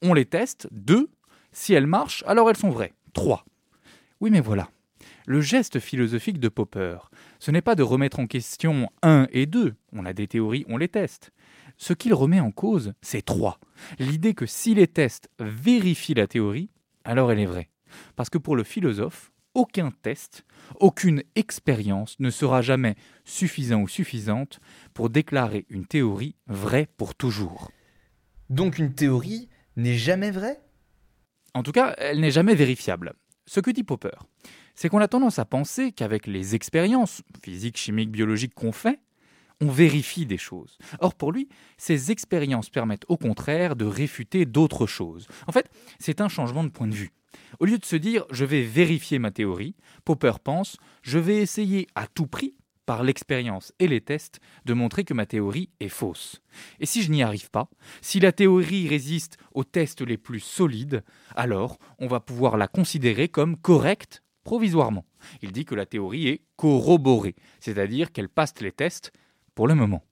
on 0.02 0.14
les 0.14 0.26
teste, 0.26 0.68
deux, 0.72 1.10
si 1.52 1.74
elles 1.74 1.88
marchent, 1.88 2.24
alors 2.28 2.50
elles 2.50 2.58
sont 2.58 2.70
vraies, 2.70 2.94
trois. 3.14 3.46
Oui 4.20 4.30
mais 4.30 4.42
voilà. 4.42 4.70
Le 5.26 5.42
geste 5.42 5.80
philosophique 5.80 6.40
de 6.40 6.50
Popper, 6.50 6.98
ce 7.40 7.52
n'est 7.52 7.62
pas 7.62 7.76
de 7.76 7.84
remettre 7.84 8.20
en 8.20 8.28
question 8.28 8.90
un 9.02 9.28
et 9.32 9.46
deux, 9.46 9.76
on 9.94 10.06
a 10.06 10.14
des 10.14 10.28
théories, 10.28 10.66
on 10.68 10.78
les 10.78 10.88
teste. 10.88 11.32
Ce 11.78 11.94
qu'il 11.94 12.14
remet 12.14 12.40
en 12.40 12.52
cause, 12.52 12.94
c'est 13.02 13.24
trois. 13.24 13.60
L'idée 14.00 14.34
que 14.34 14.46
si 14.46 14.74
les 14.74 14.88
tests 14.88 15.30
vérifient 15.40 16.16
la 16.16 16.28
théorie, 16.28 16.70
alors 17.06 17.32
elle 17.32 17.40
est 17.40 17.46
vraie. 17.46 17.70
Parce 18.16 18.30
que 18.30 18.38
pour 18.38 18.56
le 18.56 18.64
philosophe, 18.64 19.32
aucun 19.60 19.92
test, 19.92 20.46
aucune 20.80 21.22
expérience 21.36 22.16
ne 22.20 22.30
sera 22.30 22.62
jamais 22.62 22.96
suffisant 23.26 23.82
ou 23.82 23.90
suffisante 23.90 24.62
pour 24.94 25.10
déclarer 25.10 25.66
une 25.68 25.86
théorie 25.86 26.38
vraie 26.48 26.88
pour 26.96 27.14
toujours. 27.14 27.70
Donc 28.50 28.78
une 28.78 28.94
théorie 28.94 29.50
n'est 29.76 29.98
jamais 29.98 30.32
vraie? 30.32 30.62
En 31.54 31.62
tout 31.62 31.74
cas, 31.74 31.94
elle 31.98 32.22
n'est 32.22 32.32
jamais 32.32 32.56
vérifiable. 32.56 33.16
Ce 33.48 33.60
que 33.60 33.70
dit 33.70 33.84
Popper, 33.84 34.18
c'est 34.76 34.88
qu'on 34.88 35.02
a 35.02 35.10
tendance 35.10 35.40
à 35.40 35.46
penser 35.46 35.92
qu'avec 35.92 36.26
les 36.26 36.56
expériences 36.56 37.22
physiques, 37.44 37.78
chimiques, 37.78 38.12
biologiques 38.12 38.54
qu'on 38.54 38.72
fait, 38.72 39.02
on 39.60 39.68
vérifie 39.68 40.26
des 40.26 40.38
choses. 40.38 40.78
Or, 41.02 41.16
pour 41.16 41.34
lui, 41.34 41.50
ces 41.78 42.12
expériences 42.12 42.70
permettent 42.70 43.06
au 43.10 43.18
contraire 43.18 43.76
de 43.76 43.84
réfuter 43.84 44.46
d'autres 44.46 44.88
choses. 44.88 45.28
En 45.48 45.52
fait, 45.52 45.70
c'est 46.00 46.22
un 46.22 46.30
changement 46.30 46.64
de 46.64 46.70
point 46.70 46.88
de 46.88 46.96
vue. 46.96 47.12
Au 47.60 47.66
lieu 47.66 47.78
de 47.78 47.86
se 47.86 47.96
dire 47.96 48.26
je 48.32 48.46
vais 48.46 48.64
vérifier 48.64 49.20
ma 49.20 49.32
théorie, 49.32 49.76
Popper 50.06 50.34
pense 50.44 50.78
je 51.02 51.20
vais 51.20 51.38
essayer 51.38 51.88
à 51.96 52.08
tout 52.08 52.28
prix, 52.28 52.56
par 52.90 53.04
l'expérience 53.04 53.72
et 53.78 53.88
les 53.88 54.02
tests, 54.02 54.40
de 54.66 54.74
montrer 54.74 55.04
que 55.04 55.14
ma 55.14 55.28
théorie 55.28 55.70
est 55.80 55.90
fausse. 55.90 56.42
Et 56.80 56.88
si 56.88 57.04
je 57.04 57.12
n'y 57.12 57.22
arrive 57.22 57.52
pas, 57.52 57.70
si 58.02 58.20
la 58.20 58.32
théorie 58.32 58.88
résiste 58.88 59.38
aux 59.54 59.64
tests 59.64 60.02
les 60.02 60.18
plus 60.18 60.40
solides, 60.40 61.04
alors 61.36 61.78
on 62.00 62.08
va 62.08 62.20
pouvoir 62.20 62.58
la 62.58 62.68
considérer 62.68 63.28
comme 63.28 63.58
correcte 63.58 64.24
provisoirement. 64.44 65.06
Il 65.44 65.52
dit 65.52 65.66
que 65.66 65.76
la 65.76 65.86
théorie 65.86 66.30
est 66.30 66.42
corroborée, 66.56 67.36
c'est-à-dire 67.60 68.12
qu'elle 68.12 68.28
passe 68.28 68.60
les 68.60 68.72
tests 68.72 69.12
pour 69.54 69.68
le 69.68 69.76
moment. 69.76 70.04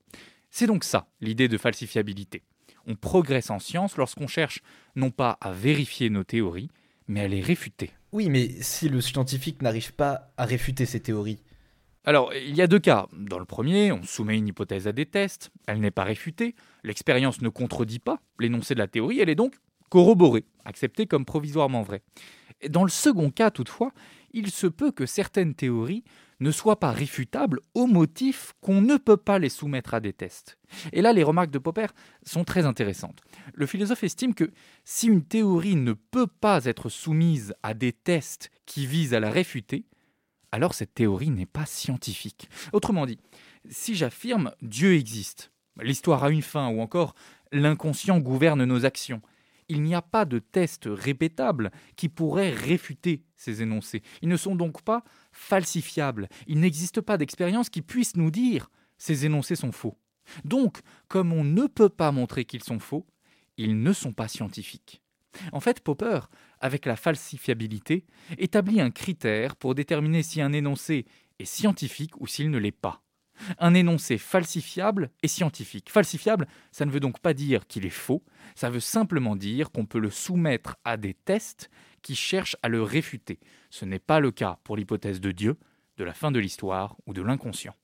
C'est 0.52 0.68
donc 0.68 0.84
ça 0.84 1.08
l'idée 1.20 1.48
de 1.48 1.58
falsifiabilité. 1.58 2.44
On 2.86 2.94
progresse 2.94 3.50
en 3.50 3.58
science 3.58 3.98
lorsqu'on 3.98 4.28
cherche 4.28 4.62
non 4.96 5.10
pas 5.10 5.40
à 5.42 5.52
vérifier 5.52 6.12
nos 6.12 6.24
théories, 6.24 6.70
mais 7.08 7.22
elle 7.22 7.34
est 7.34 7.42
réfutée. 7.42 7.92
Oui, 8.12 8.30
mais 8.30 8.50
si 8.62 8.90
le 8.90 9.02
scientifique 9.02 9.62
n'arrive 9.62 9.94
pas 9.94 10.34
à 10.38 10.46
réfuter 10.46 10.86
ces 10.86 11.00
théories 11.00 11.44
alors, 12.08 12.34
il 12.34 12.56
y 12.56 12.62
a 12.62 12.68
deux 12.68 12.80
cas. 12.80 13.08
Dans 13.12 13.38
le 13.38 13.44
premier, 13.44 13.92
on 13.92 14.02
soumet 14.02 14.38
une 14.38 14.48
hypothèse 14.48 14.88
à 14.88 14.94
des 14.94 15.06
tests, 15.06 15.52
elle 15.68 15.82
n'est 15.82 15.92
pas 15.92 16.06
réfutée, 16.06 16.56
l'expérience 16.86 17.42
ne 17.42 17.50
contredit 17.50 18.00
pas 18.00 18.22
l'énoncé 18.40 18.76
de 18.76 18.80
la 18.80 18.88
théorie, 18.88 19.20
elle 19.20 19.28
est 19.28 19.36
donc 19.36 19.56
corroborée, 19.90 20.46
acceptée 20.64 21.06
comme 21.06 21.26
provisoirement 21.26 21.82
vraie. 21.82 22.04
Dans 22.70 22.84
le 22.84 22.90
second 22.90 23.30
cas, 23.30 23.52
toutefois, 23.52 23.92
il 24.32 24.52
se 24.52 24.68
peut 24.68 24.94
que 24.94 25.06
certaines 25.06 25.54
théories 25.54 26.06
ne 26.40 26.52
soient 26.52 26.80
pas 26.80 26.92
réfutables 26.92 27.60
au 27.74 27.88
motif 27.88 28.54
qu'on 28.62 28.82
ne 28.82 28.98
peut 28.98 29.18
pas 29.18 29.40
les 29.40 29.50
soumettre 29.50 29.94
à 29.94 30.00
des 30.00 30.14
tests. 30.14 30.58
Et 30.94 31.02
là, 31.02 31.14
les 31.14 31.24
remarques 31.24 31.52
de 31.52 31.60
Popper 31.60 31.88
sont 32.24 32.44
très 32.44 32.66
intéressantes. 32.66 33.22
Le 33.54 33.66
philosophe 33.66 34.04
estime 34.04 34.36
que 34.36 34.52
si 34.84 35.08
une 35.08 35.24
théorie 35.24 35.76
ne 35.76 35.94
peut 35.94 36.28
pas 36.28 36.66
être 36.66 36.90
soumise 36.90 37.54
à 37.64 37.74
des 37.74 37.94
tests 37.94 38.52
qui 38.66 38.86
visent 38.86 39.14
à 39.14 39.20
la 39.20 39.32
réfuter, 39.32 39.86
alors 40.52 40.74
cette 40.74 40.94
théorie 40.94 41.30
n'est 41.30 41.46
pas 41.46 41.66
scientifique. 41.66 42.50
Autrement 42.72 43.06
dit, 43.06 43.20
si 43.70 43.96
j'affirme 43.96 44.52
Dieu 44.62 44.94
existe, 44.96 45.52
l'histoire 45.82 46.24
a 46.24 46.30
une 46.30 46.42
fin, 46.42 46.70
ou 46.70 46.82
encore 46.82 47.16
l'inconscient 47.52 48.20
gouverne 48.20 48.64
nos 48.64 48.86
actions, 48.86 49.22
il 49.70 49.82
n'y 49.82 49.96
a 49.96 50.02
pas 50.02 50.26
de 50.26 50.40
test 50.40 50.88
répétable 50.88 51.72
qui 51.96 52.08
pourrait 52.10 52.52
réfuter 52.52 53.24
ces 53.36 53.62
énoncés. 53.62 54.02
Ils 54.22 54.30
ne 54.30 54.38
sont 54.38 54.56
donc 54.56 54.82
pas 54.82 55.04
falsifiables. 55.38 56.28
Il 56.48 56.60
n'existe 56.60 57.00
pas 57.00 57.18
d'expérience 57.18 57.70
qui 57.70 57.82
puisse 57.82 58.16
nous 58.16 58.32
dire 58.32 58.70
ces 58.98 59.26
énoncés 59.26 59.56
sont 59.56 59.72
faux. 59.72 59.96
Donc, 60.44 60.80
comme 61.08 61.32
on 61.32 61.44
ne 61.44 61.68
peut 61.68 61.90
pas 61.90 62.12
montrer 62.12 62.44
qu'ils 62.44 62.64
sont 62.64 62.80
faux, 62.80 63.06
ils 63.58 63.82
ne 63.82 63.94
sont 63.94 64.14
pas 64.14 64.28
scientifiques. 64.28 65.02
En 65.52 65.60
fait, 65.60 65.82
Popper, 65.82 66.22
avec 66.60 66.86
la 66.86 66.96
falsifiabilité, 66.96 68.06
établit 68.38 68.82
un 68.82 68.90
critère 68.90 69.56
pour 69.56 69.76
déterminer 69.76 70.24
si 70.24 70.42
un 70.42 70.52
énoncé 70.52 71.06
est 71.40 71.46
scientifique 71.46 72.20
ou 72.20 72.26
s'il 72.26 72.50
ne 72.50 72.58
l'est 72.58 72.72
pas. 72.72 73.04
Un 73.60 73.76
énoncé 73.76 74.18
falsifiable 74.18 75.12
est 75.22 75.28
scientifique. 75.28 75.92
Falsifiable, 75.92 76.48
ça 76.72 76.86
ne 76.86 76.92
veut 76.92 77.00
donc 77.00 77.20
pas 77.20 77.36
dire 77.36 77.68
qu'il 77.68 77.86
est 77.86 77.92
faux, 77.92 78.24
ça 78.56 78.72
veut 78.72 78.80
simplement 78.80 79.36
dire 79.36 79.70
qu'on 79.70 79.86
peut 79.86 80.00
le 80.00 80.10
soumettre 80.10 80.76
à 80.84 80.98
des 80.98 81.14
tests 81.14 81.70
qui 82.08 82.16
cherchent 82.16 82.56
à 82.64 82.70
le 82.70 82.82
réfuter. 82.82 83.38
Ce 83.70 83.84
n'est 83.84 84.00
pas 84.00 84.22
le 84.22 84.32
cas 84.32 84.60
pour 84.64 84.78
l'hypothèse 84.78 85.20
de 85.20 85.34
Dieu, 85.34 85.58
de 85.98 86.06
la 86.06 86.14
fin 86.14 86.32
de 86.32 86.40
l'histoire 86.40 86.96
ou 87.06 87.14
de 87.14 87.22
l'inconscient. 87.22 87.76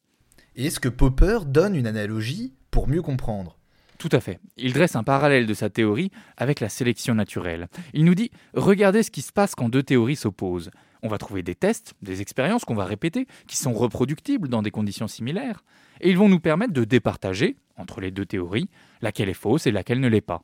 Et 0.56 0.68
est-ce 0.68 0.80
que 0.80 0.88
Popper 0.88 1.40
donne 1.46 1.76
une 1.76 1.88
analogie 1.88 2.54
pour 2.72 2.88
mieux 2.88 3.02
comprendre? 3.02 3.60
Tout 3.98 4.08
à 4.14 4.22
fait. 4.22 4.40
Il 4.56 4.72
dresse 4.72 4.96
un 4.96 5.04
parallèle 5.04 5.46
de 5.46 5.54
sa 5.54 5.70
théorie 5.70 6.10
avec 6.38 6.62
la 6.62 6.70
sélection 6.70 7.16
naturelle. 7.16 7.68
Il 7.94 8.06
nous 8.06 8.16
dit 8.16 8.32
regardez 8.54 9.04
ce 9.04 9.12
qui 9.12 9.22
se 9.22 9.34
passe 9.34 9.56
quand 9.56 9.68
deux 9.68 9.84
théories 9.84 10.16
s'opposent. 10.16 10.72
On 11.02 11.10
va 11.10 11.18
trouver 11.18 11.44
des 11.44 11.56
tests, 11.56 11.94
des 12.02 12.22
expériences 12.22 12.64
qu'on 12.64 12.76
va 12.76 12.86
répéter, 12.86 13.28
qui 13.46 13.58
sont 13.58 13.74
reproductibles 13.74 14.48
dans 14.48 14.62
des 14.62 14.72
conditions 14.72 15.10
similaires, 15.10 15.66
et 16.00 16.10
ils 16.10 16.18
vont 16.18 16.30
nous 16.30 16.40
permettre 16.40 16.72
de 16.72 16.86
départager, 16.86 17.58
entre 17.76 18.00
les 18.00 18.12
deux 18.12 18.26
théories, 18.26 18.70
laquelle 19.02 19.28
est 19.28 19.34
fausse 19.34 19.68
et 19.68 19.72
laquelle 19.72 20.00
ne 20.00 20.08
l'est 20.08 20.22
pas. 20.22 20.44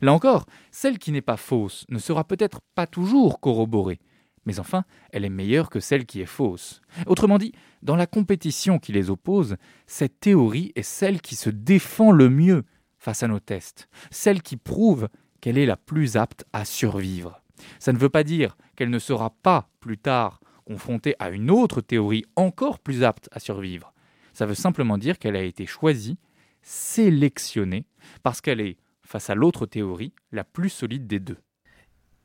Là 0.00 0.12
encore, 0.12 0.46
celle 0.70 0.98
qui 0.98 1.12
n'est 1.12 1.22
pas 1.22 1.36
fausse 1.36 1.84
ne 1.88 1.98
sera 1.98 2.24
peut-être 2.24 2.60
pas 2.74 2.86
toujours 2.86 3.40
corroborée, 3.40 4.00
mais 4.46 4.60
enfin, 4.60 4.84
elle 5.10 5.24
est 5.24 5.30
meilleure 5.30 5.70
que 5.70 5.80
celle 5.80 6.06
qui 6.06 6.20
est 6.20 6.26
fausse. 6.26 6.80
Autrement 7.06 7.38
dit, 7.38 7.52
dans 7.82 7.96
la 7.96 8.06
compétition 8.06 8.78
qui 8.78 8.92
les 8.92 9.10
oppose, 9.10 9.56
cette 9.86 10.20
théorie 10.20 10.72
est 10.74 10.82
celle 10.82 11.20
qui 11.20 11.36
se 11.36 11.50
défend 11.50 12.12
le 12.12 12.28
mieux 12.28 12.64
face 12.98 13.22
à 13.22 13.28
nos 13.28 13.40
tests, 13.40 13.88
celle 14.10 14.42
qui 14.42 14.56
prouve 14.56 15.08
qu'elle 15.40 15.58
est 15.58 15.66
la 15.66 15.76
plus 15.76 16.16
apte 16.16 16.44
à 16.52 16.64
survivre. 16.64 17.42
Ça 17.78 17.92
ne 17.92 17.98
veut 17.98 18.08
pas 18.08 18.24
dire 18.24 18.56
qu'elle 18.76 18.90
ne 18.90 18.98
sera 18.98 19.30
pas 19.30 19.68
plus 19.80 19.98
tard 19.98 20.40
confrontée 20.64 21.14
à 21.18 21.30
une 21.30 21.50
autre 21.50 21.80
théorie 21.80 22.24
encore 22.36 22.78
plus 22.78 23.04
apte 23.04 23.28
à 23.32 23.40
survivre. 23.40 23.92
Ça 24.32 24.46
veut 24.46 24.54
simplement 24.54 24.98
dire 24.98 25.18
qu'elle 25.18 25.36
a 25.36 25.42
été 25.42 25.66
choisie, 25.66 26.18
sélectionnée, 26.62 27.86
parce 28.22 28.40
qu'elle 28.40 28.60
est, 28.60 28.78
face 29.04 29.30
à 29.30 29.34
l'autre 29.34 29.66
théorie, 29.66 30.12
la 30.32 30.44
plus 30.44 30.70
solide 30.70 31.06
des 31.06 31.20
deux. 31.20 31.38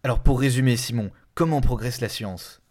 Alors 0.04 0.24
pour 0.24 0.40
résumer, 0.40 0.78
Simon, 0.78 1.12
comment 1.36 1.62
progresse 1.62 2.02
la 2.02 2.10
science? 2.10 2.62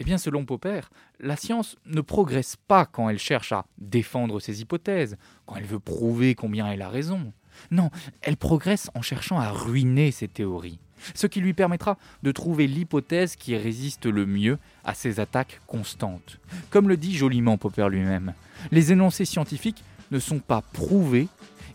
Eh 0.00 0.04
bien, 0.04 0.16
selon 0.16 0.46
Popper, 0.46 0.80
la 1.20 1.36
science 1.36 1.76
ne 1.84 2.00
progresse 2.00 2.56
pas 2.56 2.86
quand 2.86 3.10
elle 3.10 3.18
cherche 3.18 3.52
à 3.52 3.66
défendre 3.76 4.40
ses 4.40 4.62
hypothèses, 4.62 5.18
quand 5.44 5.56
elle 5.56 5.66
veut 5.66 5.78
prouver 5.78 6.34
combien 6.34 6.66
elle 6.68 6.80
a 6.80 6.88
raison. 6.88 7.34
Non, 7.70 7.90
elle 8.22 8.38
progresse 8.38 8.90
en 8.94 9.02
cherchant 9.02 9.38
à 9.38 9.50
ruiner 9.50 10.10
ses 10.10 10.26
théories, 10.26 10.78
ce 11.14 11.26
qui 11.26 11.42
lui 11.42 11.52
permettra 11.52 11.98
de 12.22 12.32
trouver 12.32 12.66
l'hypothèse 12.66 13.36
qui 13.36 13.54
résiste 13.56 14.06
le 14.06 14.24
mieux 14.24 14.58
à 14.84 14.94
ces 14.94 15.20
attaques 15.20 15.60
constantes. 15.66 16.38
Comme 16.70 16.88
le 16.88 16.96
dit 16.96 17.14
joliment 17.14 17.58
Popper 17.58 17.88
lui-même, 17.90 18.32
les 18.70 18.92
énoncés 18.92 19.26
scientifiques 19.26 19.84
ne 20.10 20.18
sont 20.18 20.38
pas 20.38 20.62
prouvés, 20.62 21.28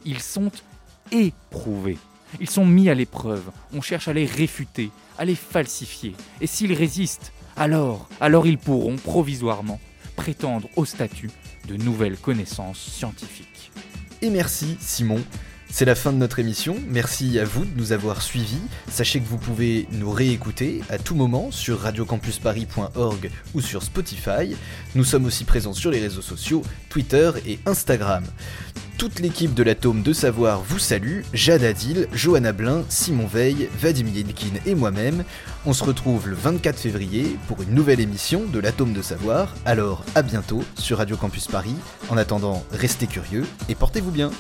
ils 0.04 0.22
sont 0.22 0.52
éprouvés. 1.12 1.98
Ils 2.40 2.50
sont 2.50 2.66
mis 2.66 2.90
à 2.90 2.94
l'épreuve, 2.94 3.52
on 3.74 3.82
cherche 3.82 4.08
à 4.08 4.14
les 4.14 4.26
réfuter, 4.26 4.92
à 5.18 5.26
les 5.26 5.36
falsifier. 5.36 6.16
Et 6.42 6.48
s'ils 6.48 6.74
résistent, 6.74 7.32
alors, 7.56 8.10
alors 8.20 8.48
ils 8.48 8.58
pourront 8.58 8.98
provisoirement 8.98 9.80
prétendre 10.16 10.68
au 10.76 10.86
statut 10.86 11.32
de 11.68 11.78
nouvelles 11.78 12.18
connaissances 12.18 12.80
scientifiques. 12.80 13.72
Et 14.22 14.30
merci 14.30 14.78
Simon 14.80 15.22
C'est 15.70 15.86
la 15.86 15.96
fin 15.96 16.14
de 16.14 16.18
notre 16.18 16.40
émission, 16.40 16.78
merci 16.88 17.38
à 17.38 17.44
vous 17.44 17.66
de 17.66 17.78
nous 17.78 17.92
avoir 17.92 18.22
suivis. 18.22 18.62
Sachez 18.90 19.20
que 19.20 19.28
vous 19.28 19.38
pouvez 19.38 19.88
nous 19.92 20.10
réécouter 20.10 20.82
à 20.90 20.98
tout 20.98 21.16
moment 21.16 21.52
sur 21.52 21.82
radiocampusparis.org 21.82 23.30
ou 23.54 23.62
sur 23.62 23.84
Spotify. 23.84 24.56
Nous 24.96 25.04
sommes 25.04 25.26
aussi 25.26 25.44
présents 25.44 25.74
sur 25.74 25.92
les 25.92 26.00
réseaux 26.00 26.22
sociaux, 26.22 26.62
Twitter 26.90 27.32
et 27.46 27.60
Instagram. 27.66 28.24
Toute 28.98 29.20
l'équipe 29.20 29.54
de 29.54 29.64
l'Atome 29.64 30.02
de 30.02 30.14
Savoir 30.14 30.62
vous 30.62 30.80
salue, 30.80 31.24
Jade 31.34 31.64
Adil, 31.64 32.08
Johanna 32.14 32.54
Blin, 32.54 32.86
Simon 32.88 33.28
Veil, 33.28 33.68
Vadim 33.78 34.08
Yelkin 34.08 34.58
et 34.66 34.76
moi-même. 34.76 35.26
On 35.66 35.74
se 35.74 35.84
retrouve 35.84 36.30
le 36.30 36.36
24 36.36 36.80
février 36.80 37.38
pour 37.50 37.62
une 37.62 37.76
nouvelle 37.76 38.00
émission 38.00 38.46
de 38.46 38.60
l'Atome 38.60 38.94
de 38.94 39.02
Savoir. 39.02 39.54
Alors 39.66 40.06
à 40.16 40.22
bientôt 40.22 40.64
sur 40.78 41.00
Radio 41.00 41.18
Campus 41.18 41.48
Paris. 41.48 41.76
En 42.10 42.16
attendant, 42.16 42.64
restez 42.72 43.08
curieux 43.08 43.44
et 43.68 43.76
portez-vous 43.76 44.12
bien. 44.12 44.32